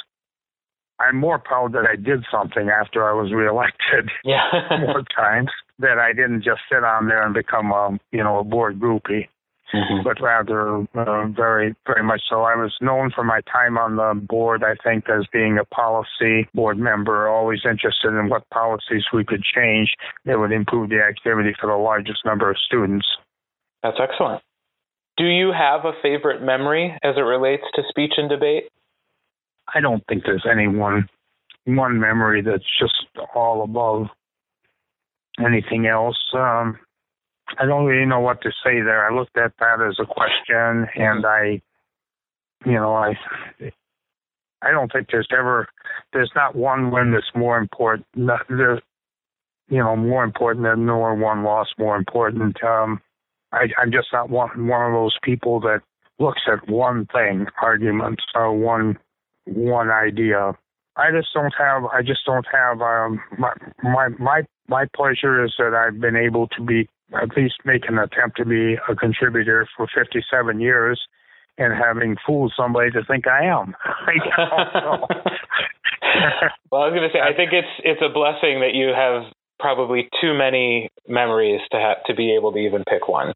I'm 1.00 1.16
more 1.16 1.38
proud 1.38 1.72
that 1.72 1.86
I 1.90 1.96
did 1.96 2.24
something 2.30 2.68
after 2.68 3.08
I 3.08 3.12
was 3.12 3.32
reelected 3.32 4.10
yeah. 4.24 4.50
more 4.80 5.02
times 5.16 5.50
that 5.78 5.98
I 5.98 6.12
didn't 6.12 6.42
just 6.42 6.60
sit 6.70 6.84
on 6.84 7.08
there 7.08 7.24
and 7.24 7.34
become 7.34 7.72
a 7.72 7.98
you 8.12 8.22
know 8.22 8.38
a 8.38 8.44
board 8.44 8.78
groupie 8.78 9.28
mm-hmm. 9.74 10.02
but 10.02 10.20
rather 10.20 10.86
uh, 10.94 11.26
very, 11.28 11.74
very 11.86 12.02
much 12.02 12.22
so. 12.28 12.42
I 12.42 12.54
was 12.54 12.72
known 12.80 13.10
for 13.14 13.24
my 13.24 13.40
time 13.52 13.76
on 13.78 13.96
the 13.96 14.20
board, 14.26 14.62
I 14.62 14.74
think, 14.82 15.08
as 15.08 15.26
being 15.32 15.58
a 15.58 15.64
policy 15.64 16.48
board 16.54 16.78
member, 16.78 17.28
always 17.28 17.60
interested 17.64 18.18
in 18.18 18.28
what 18.28 18.48
policies 18.50 19.04
we 19.12 19.24
could 19.24 19.42
change 19.42 19.92
that 20.24 20.38
would 20.38 20.52
improve 20.52 20.90
the 20.90 21.00
activity 21.00 21.54
for 21.60 21.68
the 21.68 21.76
largest 21.76 22.24
number 22.24 22.50
of 22.50 22.56
students. 22.58 23.06
That's 23.82 23.98
excellent. 24.00 24.42
Do 25.16 25.24
you 25.24 25.52
have 25.52 25.84
a 25.84 25.92
favorite 26.02 26.42
memory 26.42 26.96
as 27.02 27.16
it 27.16 27.20
relates 27.20 27.62
to 27.74 27.82
speech 27.88 28.14
and 28.16 28.28
debate? 28.28 28.64
I 29.72 29.80
don't 29.80 30.04
think 30.06 30.24
there's 30.24 30.46
any 30.50 30.68
one 30.68 31.08
one 31.66 31.98
memory 31.98 32.42
that's 32.42 32.64
just 32.78 33.06
all 33.34 33.62
above 33.62 34.08
anything 35.44 35.86
else. 35.86 36.18
Um, 36.34 36.78
I 37.58 37.66
don't 37.66 37.86
really 37.86 38.06
know 38.06 38.20
what 38.20 38.42
to 38.42 38.50
say 38.64 38.80
there. 38.80 39.08
I 39.08 39.14
looked 39.14 39.36
at 39.36 39.52
that 39.58 39.80
as 39.80 39.96
a 39.98 40.06
question, 40.06 40.88
and 40.94 41.24
I, 41.24 41.62
you 42.64 42.72
know, 42.72 42.94
I, 42.94 43.14
I 44.62 44.70
don't 44.70 44.90
think 44.92 45.08
there's 45.10 45.28
ever, 45.32 45.68
there's 46.12 46.32
not 46.34 46.56
one 46.56 46.90
win 46.90 47.12
that's 47.12 47.34
more 47.34 47.58
important. 47.58 48.06
There's, 48.14 48.80
you 49.68 49.78
know, 49.78 49.96
more 49.96 50.24
important 50.24 50.64
than 50.64 50.86
nor 50.86 51.14
one 51.14 51.44
loss 51.44 51.68
more 51.78 51.96
important. 51.96 52.62
Um, 52.62 53.00
I, 53.52 53.66
I'm 53.80 53.92
just 53.92 54.08
not 54.12 54.30
one 54.30 54.66
one 54.66 54.86
of 54.86 54.92
those 54.92 55.16
people 55.22 55.60
that 55.60 55.80
looks 56.18 56.42
at 56.50 56.68
one 56.68 57.06
thing, 57.12 57.46
arguments 57.62 58.24
or 58.34 58.52
one 58.52 58.98
one 59.46 59.90
idea. 59.90 60.52
I 60.96 61.10
just 61.10 61.28
don't 61.34 61.54
have. 61.58 61.84
I 61.86 62.02
just 62.02 62.20
don't 62.26 62.46
have. 62.52 62.80
Um, 62.80 63.20
my 63.38 63.52
my 63.82 64.08
my 64.18 64.42
my 64.68 64.84
pleasure 64.94 65.44
is 65.44 65.54
that 65.58 65.74
I've 65.74 66.00
been 66.00 66.16
able 66.16 66.48
to 66.48 66.62
be 66.62 66.88
at 67.14 67.36
least 67.36 67.54
make 67.64 67.88
an 67.88 67.98
attempt 67.98 68.36
to 68.38 68.44
be 68.44 68.76
a 68.88 68.94
contributor 68.94 69.68
for 69.76 69.86
57 69.94 70.60
years 70.60 71.00
and 71.58 71.72
having 71.72 72.16
fooled 72.26 72.52
somebody 72.56 72.90
to 72.90 73.04
think 73.04 73.26
I 73.26 73.44
am. 73.44 73.74
well, 76.70 76.82
I 76.82 76.88
was 76.88 76.94
going 76.94 77.08
to 77.08 77.12
say, 77.12 77.20
I 77.20 77.36
think 77.36 77.52
it's 77.52 77.68
it's 77.82 78.02
a 78.02 78.12
blessing 78.12 78.60
that 78.60 78.74
you 78.74 78.92
have 78.94 79.32
probably 79.58 80.08
too 80.20 80.34
many 80.34 80.90
memories 81.08 81.60
to 81.72 81.78
have 81.78 82.02
to 82.06 82.14
be 82.14 82.34
able 82.34 82.52
to 82.52 82.58
even 82.58 82.84
pick 82.88 83.08
one. 83.08 83.32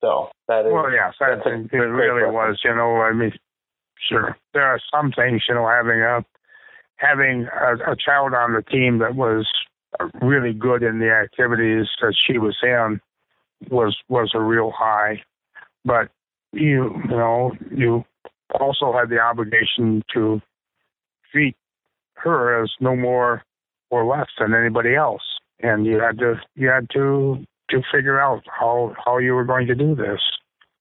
So 0.00 0.28
that 0.48 0.66
is. 0.66 0.72
Well, 0.72 0.90
yes, 0.90 1.14
that, 1.20 1.46
it 1.46 1.76
really 1.76 2.30
was. 2.30 2.58
You 2.64 2.74
know, 2.74 2.96
I 2.96 3.12
mean, 3.12 3.32
sure, 4.08 4.36
there 4.54 4.64
are 4.64 4.80
some 4.92 5.12
things. 5.12 5.42
You 5.48 5.54
know, 5.54 5.68
having 5.68 6.00
a 6.00 6.24
having 6.96 7.48
a, 7.52 7.92
a 7.92 7.96
child 7.96 8.32
on 8.34 8.54
the 8.54 8.62
team 8.62 8.98
that 8.98 9.14
was 9.14 9.46
really 10.20 10.52
good 10.52 10.82
in 10.82 10.98
the 10.98 11.10
activities 11.10 11.86
that 12.00 12.14
she 12.26 12.38
was 12.38 12.56
in 12.62 13.00
was 13.70 13.96
was 14.08 14.32
a 14.34 14.40
real 14.40 14.72
high. 14.74 15.22
But 15.84 16.10
you 16.52 16.94
you 17.04 17.16
know 17.16 17.52
you 17.70 18.04
also 18.58 18.92
had 18.92 19.08
the 19.08 19.18
obligation 19.18 20.02
to 20.14 20.40
treat 21.30 21.56
her 22.14 22.62
as 22.62 22.70
no 22.80 22.94
more 22.94 23.42
or 23.90 24.04
less 24.04 24.28
than 24.38 24.54
anybody 24.54 24.94
else, 24.94 25.22
and 25.60 25.84
you 25.86 25.98
had 25.98 26.18
to 26.18 26.34
you 26.54 26.68
had 26.68 26.88
to 26.90 27.44
to 27.70 27.82
figure 27.92 28.20
out 28.20 28.42
how 28.46 28.94
how 29.04 29.18
you 29.18 29.34
were 29.34 29.44
going 29.44 29.66
to 29.66 29.74
do 29.74 29.94
this. 29.94 30.20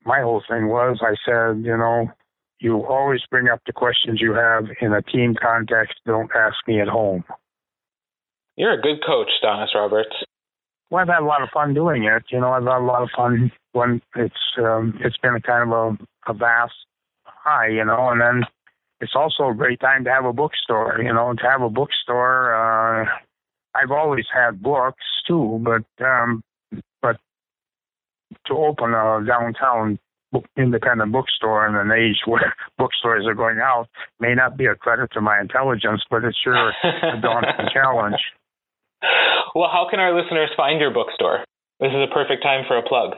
My 0.05 0.21
whole 0.21 0.43
thing 0.49 0.67
was 0.67 0.99
I 1.01 1.15
said 1.25 1.63
you 1.65 1.77
know 1.77 2.11
you 2.61 2.85
always 2.85 3.21
bring 3.29 3.49
up 3.49 3.59
the 3.65 3.73
questions 3.73 4.21
you 4.21 4.33
have 4.33 4.65
in 4.81 4.93
a 4.93 5.01
team 5.01 5.35
context. 5.35 5.95
Don't 6.05 6.29
ask 6.35 6.55
me 6.67 6.79
at 6.79 6.87
home. 6.87 7.23
You're 8.55 8.73
a 8.73 8.81
good 8.81 9.03
coach, 9.05 9.29
Donus 9.43 9.73
Roberts. 9.73 10.15
Well, 10.91 11.01
I've 11.01 11.07
had 11.07 11.23
a 11.23 11.25
lot 11.25 11.41
of 11.41 11.49
fun 11.49 11.73
doing 11.73 12.03
it. 12.03 12.23
You 12.29 12.39
know, 12.39 12.51
I've 12.51 12.63
had 12.63 12.77
a 12.77 12.85
lot 12.85 13.01
of 13.01 13.09
fun 13.15 13.51
when 13.71 14.01
it's 14.15 14.35
um, 14.59 14.99
it's 15.03 15.17
been 15.17 15.35
a 15.35 15.41
kind 15.41 15.71
of 15.71 15.97
a, 16.27 16.31
a 16.31 16.33
vast 16.33 16.73
high. 17.23 17.69
You 17.69 17.83
know, 17.83 18.09
and 18.09 18.21
then 18.21 18.43
it's 18.99 19.15
also 19.15 19.49
a 19.49 19.55
great 19.55 19.79
time 19.79 20.03
to 20.03 20.11
have 20.11 20.25
a 20.25 20.33
bookstore. 20.33 21.01
You 21.01 21.13
know, 21.13 21.33
to 21.33 21.43
have 21.43 21.61
a 21.63 21.69
bookstore. 21.69 22.53
Uh, 22.53 23.05
I've 23.73 23.91
always 23.91 24.25
had 24.31 24.61
books 24.61 25.03
too, 25.25 25.59
but 25.63 26.05
um, 26.05 26.43
but 27.01 27.17
to 28.45 28.53
open 28.53 28.93
a 28.93 29.25
downtown 29.25 29.97
independent 30.57 31.11
bookstore 31.11 31.67
in 31.67 31.75
an 31.75 31.91
age 31.91 32.21
where 32.25 32.53
bookstores 32.77 33.25
are 33.25 33.33
going 33.33 33.59
out 33.59 33.87
may 34.19 34.33
not 34.33 34.57
be 34.57 34.65
a 34.65 34.75
credit 34.75 35.11
to 35.13 35.21
my 35.21 35.39
intelligence, 35.39 36.01
but 36.09 36.23
it's 36.23 36.37
sure 36.43 36.69
a 36.83 37.21
daunting 37.21 37.67
challenge. 37.73 38.19
Well, 39.53 39.69
how 39.71 39.87
can 39.89 39.99
our 39.99 40.15
listeners 40.15 40.49
find 40.55 40.79
your 40.79 40.93
bookstore? 40.93 41.43
This 41.79 41.89
is 41.89 42.07
a 42.09 42.13
perfect 42.13 42.43
time 42.43 42.65
for 42.67 42.77
a 42.77 42.83
plug. 42.83 43.17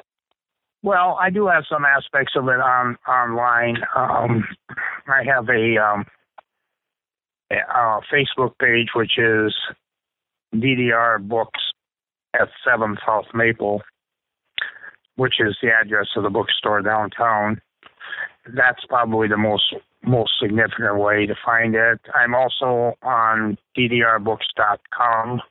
Well, 0.82 1.18
I 1.20 1.30
do 1.30 1.48
have 1.48 1.64
some 1.72 1.86
aspects 1.86 2.34
of 2.36 2.46
it 2.48 2.60
on 2.60 2.98
online. 3.08 3.78
Um, 3.96 4.44
I 5.08 5.24
have 5.26 5.48
a, 5.50 5.78
um, 5.78 6.06
a 7.52 8.00
Facebook 8.12 8.58
page 8.60 8.88
which 8.96 9.18
is 9.18 9.54
DDR 10.54 11.22
Books 11.22 11.60
at 12.34 12.50
Seven 12.66 12.98
South 13.06 13.26
Maple, 13.34 13.82
which 15.16 15.36
is 15.40 15.58
the 15.62 15.70
address 15.70 16.08
of 16.16 16.24
the 16.24 16.30
bookstore 16.30 16.82
downtown. 16.82 17.62
That's 18.56 18.84
probably 18.88 19.28
the 19.28 19.38
most 19.38 19.74
most 20.06 20.34
significant 20.42 21.00
way 21.00 21.26
to 21.26 21.36
find 21.46 21.76
it. 21.76 22.00
I'm 22.14 22.36
also 22.36 22.94
on 23.02 23.58
ddrbooks.com 23.78 25.42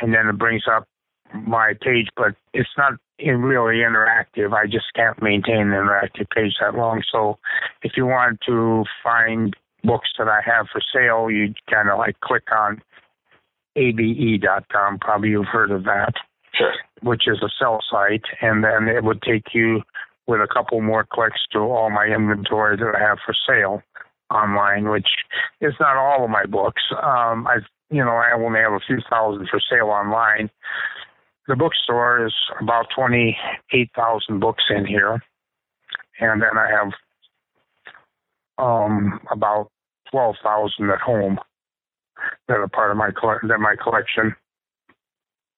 and 0.00 0.14
then 0.14 0.28
it 0.28 0.38
brings 0.38 0.62
up 0.70 0.86
my 1.34 1.74
page, 1.80 2.08
but 2.16 2.34
it's 2.52 2.70
not 2.76 2.92
really 3.18 3.76
interactive. 3.76 4.52
I 4.52 4.66
just 4.66 4.86
can't 4.94 5.20
maintain 5.22 5.60
an 5.60 5.70
interactive 5.72 6.28
page 6.34 6.54
that 6.60 6.74
long. 6.74 7.02
So 7.10 7.38
if 7.82 7.92
you 7.96 8.06
want 8.06 8.40
to 8.46 8.84
find 9.02 9.54
books 9.84 10.10
that 10.18 10.28
I 10.28 10.40
have 10.44 10.66
for 10.72 10.80
sale, 10.92 11.30
you 11.30 11.54
kind 11.70 11.88
of 11.88 11.98
like 11.98 12.20
click 12.20 12.44
on 12.52 12.82
abe.com. 13.76 14.98
Probably 14.98 15.30
you've 15.30 15.46
heard 15.46 15.70
of 15.70 15.84
that. 15.84 16.12
Sure. 16.54 16.74
Which 17.02 17.24
is 17.26 17.38
a 17.42 17.48
sell 17.58 17.80
site, 17.90 18.24
and 18.40 18.62
then 18.62 18.88
it 18.88 19.04
would 19.04 19.22
take 19.22 19.54
you 19.54 19.82
with 20.26 20.40
a 20.40 20.46
couple 20.46 20.80
more 20.80 21.06
clicks 21.10 21.40
to 21.52 21.58
all 21.58 21.90
my 21.90 22.06
inventory 22.06 22.76
that 22.76 22.94
I 22.96 23.00
have 23.00 23.18
for 23.24 23.34
sale 23.46 23.82
online, 24.30 24.88
which 24.88 25.08
is 25.60 25.74
not 25.80 25.96
all 25.96 26.24
of 26.24 26.30
my 26.30 26.46
books. 26.46 26.82
Um, 27.02 27.46
I've 27.46 27.66
you 27.92 28.02
know, 28.02 28.12
I 28.12 28.32
only 28.34 28.60
have 28.60 28.72
a 28.72 28.80
few 28.80 28.98
thousand 29.08 29.48
for 29.50 29.60
sale 29.70 29.88
online. 29.88 30.50
The 31.46 31.56
bookstore 31.56 32.26
is 32.26 32.34
about 32.60 32.86
28,000 32.96 34.40
books 34.40 34.64
in 34.70 34.86
here. 34.86 35.22
And 36.18 36.40
then 36.40 36.56
I 36.56 36.70
have 36.70 36.92
um, 38.58 39.20
about 39.30 39.68
12,000 40.10 40.88
at 40.90 41.00
home 41.00 41.38
that 42.48 42.56
are 42.56 42.68
part 42.68 42.90
of 42.90 42.96
my 42.96 43.10
that 43.10 43.58
my 43.58 43.74
collection. 43.82 44.34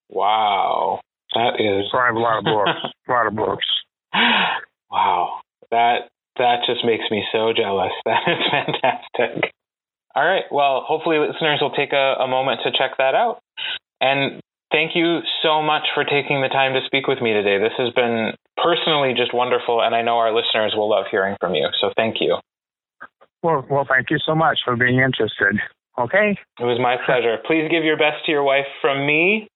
Wow. 0.09 1.01
That 1.35 1.61
is 1.61 1.91
So 1.91 1.99
I 1.99 2.07
have 2.07 2.16
a 2.16 2.18
lot 2.18 2.39
of 2.39 2.45
books. 2.45 2.70
a 3.09 3.12
lot 3.12 3.26
of 3.26 3.35
books. 3.35 3.66
Wow. 4.91 5.41
That 5.70 6.09
that 6.39 6.66
just 6.66 6.85
makes 6.85 7.05
me 7.11 7.24
so 7.32 7.53
jealous. 7.53 7.93
That 8.05 8.22
is 8.26 8.43
fantastic. 8.51 9.53
All 10.14 10.24
right. 10.24 10.45
Well, 10.51 10.85
hopefully 10.87 11.18
listeners 11.18 11.59
will 11.61 11.74
take 11.74 11.93
a, 11.93 12.22
a 12.22 12.28
moment 12.28 12.61
to 12.64 12.70
check 12.70 12.99
that 12.99 13.14
out. 13.14 13.41
And 14.01 14.41
thank 14.70 14.93
you 14.95 15.20
so 15.43 15.62
much 15.62 15.82
for 15.95 16.05
taking 16.05 16.43
the 16.43 16.49
time 16.49 16.74
to 16.74 16.80
speak 16.87 17.07
with 17.07 17.20
me 17.20 17.32
today. 17.32 17.59
This 17.59 17.74
has 17.78 17.93
been 17.95 18.35
personally 18.57 19.14
just 19.16 19.35
wonderful, 19.35 19.82
and 19.82 19.95
I 19.95 20.03
know 20.03 20.18
our 20.18 20.35
listeners 20.35 20.74
will 20.76 20.91
love 20.91 21.07
hearing 21.11 21.37
from 21.41 21.55
you. 21.55 21.68
So 21.80 21.91
thank 21.97 22.16
you. 22.20 22.39
Well, 23.43 23.66
well, 23.68 23.87
thank 23.89 24.11
you 24.11 24.18
so 24.24 24.35
much 24.35 24.59
for 24.64 24.76
being 24.76 24.99
interested. 24.99 25.59
Okay. 25.99 26.37
It 26.61 26.64
was 26.64 26.78
my 26.80 26.97
pleasure. 27.05 27.39
Please 27.47 27.68
give 27.70 27.85
your 27.85 27.97
best 27.97 28.26
to 28.26 28.32
your 28.32 28.43
wife 28.43 28.66
from 28.80 29.07
me, 29.07 29.49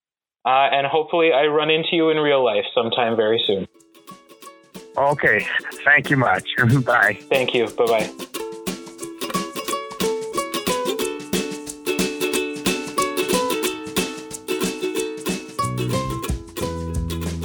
uh, 0.44 0.68
and 0.72 0.86
hopefully 0.86 1.30
I 1.32 1.46
run 1.46 1.70
into 1.70 1.90
you 1.92 2.10
in 2.10 2.16
real 2.18 2.44
life 2.44 2.64
sometime 2.74 3.16
very 3.16 3.42
soon. 3.46 3.66
Okay. 4.96 5.46
Thank 5.84 6.10
you 6.10 6.16
much. 6.16 6.48
Bye. 6.84 7.18
Thank 7.28 7.54
you. 7.54 7.68
Bye 7.68 7.86
bye. 7.86 8.10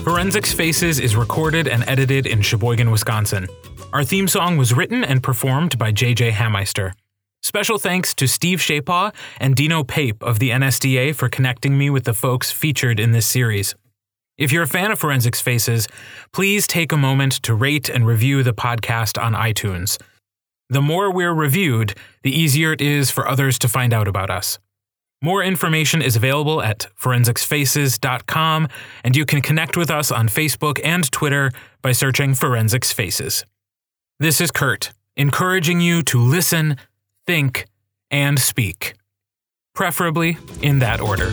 Forensics 0.04 0.52
Faces 0.52 1.00
is 1.00 1.16
recorded 1.16 1.68
and 1.68 1.84
edited 1.88 2.28
in 2.28 2.42
Sheboygan, 2.42 2.92
Wisconsin. 2.92 3.48
Our 3.94 4.04
theme 4.04 4.28
song 4.28 4.58
was 4.58 4.74
written 4.74 5.04
and 5.04 5.24
performed 5.24 5.78
by 5.78 5.92
JJ 5.92 6.32
Hammeister. 6.32 6.94
Special 7.44 7.78
thanks 7.78 8.14
to 8.16 8.26
Steve 8.26 8.60
Schappaugh 8.60 9.14
and 9.38 9.54
Dino 9.54 9.84
Pape 9.84 10.24
of 10.24 10.40
the 10.40 10.52
NSDA 10.52 11.14
for 11.14 11.28
connecting 11.28 11.78
me 11.78 11.90
with 11.90 12.06
the 12.06 12.14
folks 12.14 12.54
featured 12.54 13.02
in 13.02 13.12
this 13.12 13.28
series. 13.28 13.76
If 14.38 14.54
you're 14.54 14.64
a 14.64 14.68
fan 14.68 14.92
of 14.92 15.00
Forensics 15.00 15.42
Faces, 15.42 15.90
please 16.32 16.68
take 16.68 16.94
a 16.94 16.98
moment 16.98 17.34
to 17.44 17.54
rate 17.54 17.90
and 17.90 18.08
review 18.08 18.44
the 18.44 18.54
podcast 18.54 19.22
on 19.22 19.34
iTunes. 19.34 20.02
The 20.70 20.82
more 20.82 21.12
we're 21.12 21.34
reviewed, 21.34 21.96
the 22.24 22.32
easier 22.32 22.72
it 22.72 22.82
is 22.82 23.12
for 23.12 23.28
others 23.28 23.60
to 23.60 23.68
find 23.68 23.94
out 23.94 24.08
about 24.08 24.30
us. 24.30 24.58
More 25.22 25.44
information 25.44 26.02
is 26.02 26.16
available 26.16 26.62
at 26.62 26.88
forensicsfaces.com, 26.98 28.70
and 29.04 29.16
you 29.18 29.26
can 29.26 29.42
connect 29.42 29.76
with 29.76 29.92
us 29.92 30.12
on 30.12 30.30
Facebook 30.30 30.80
and 30.82 31.12
Twitter 31.12 31.52
by 31.82 31.92
searching 31.92 32.36
Forensics 32.36 32.94
Faces. 32.94 33.46
This 34.18 34.40
is 34.40 34.50
Kurt, 34.50 34.94
encouraging 35.18 35.82
you 35.82 36.02
to 36.04 36.20
listen, 36.20 36.78
think, 37.26 37.66
and 38.12 38.40
speak, 38.40 38.96
preferably 39.74 40.38
in 40.62 40.80
that 40.80 41.02
order. 41.02 41.32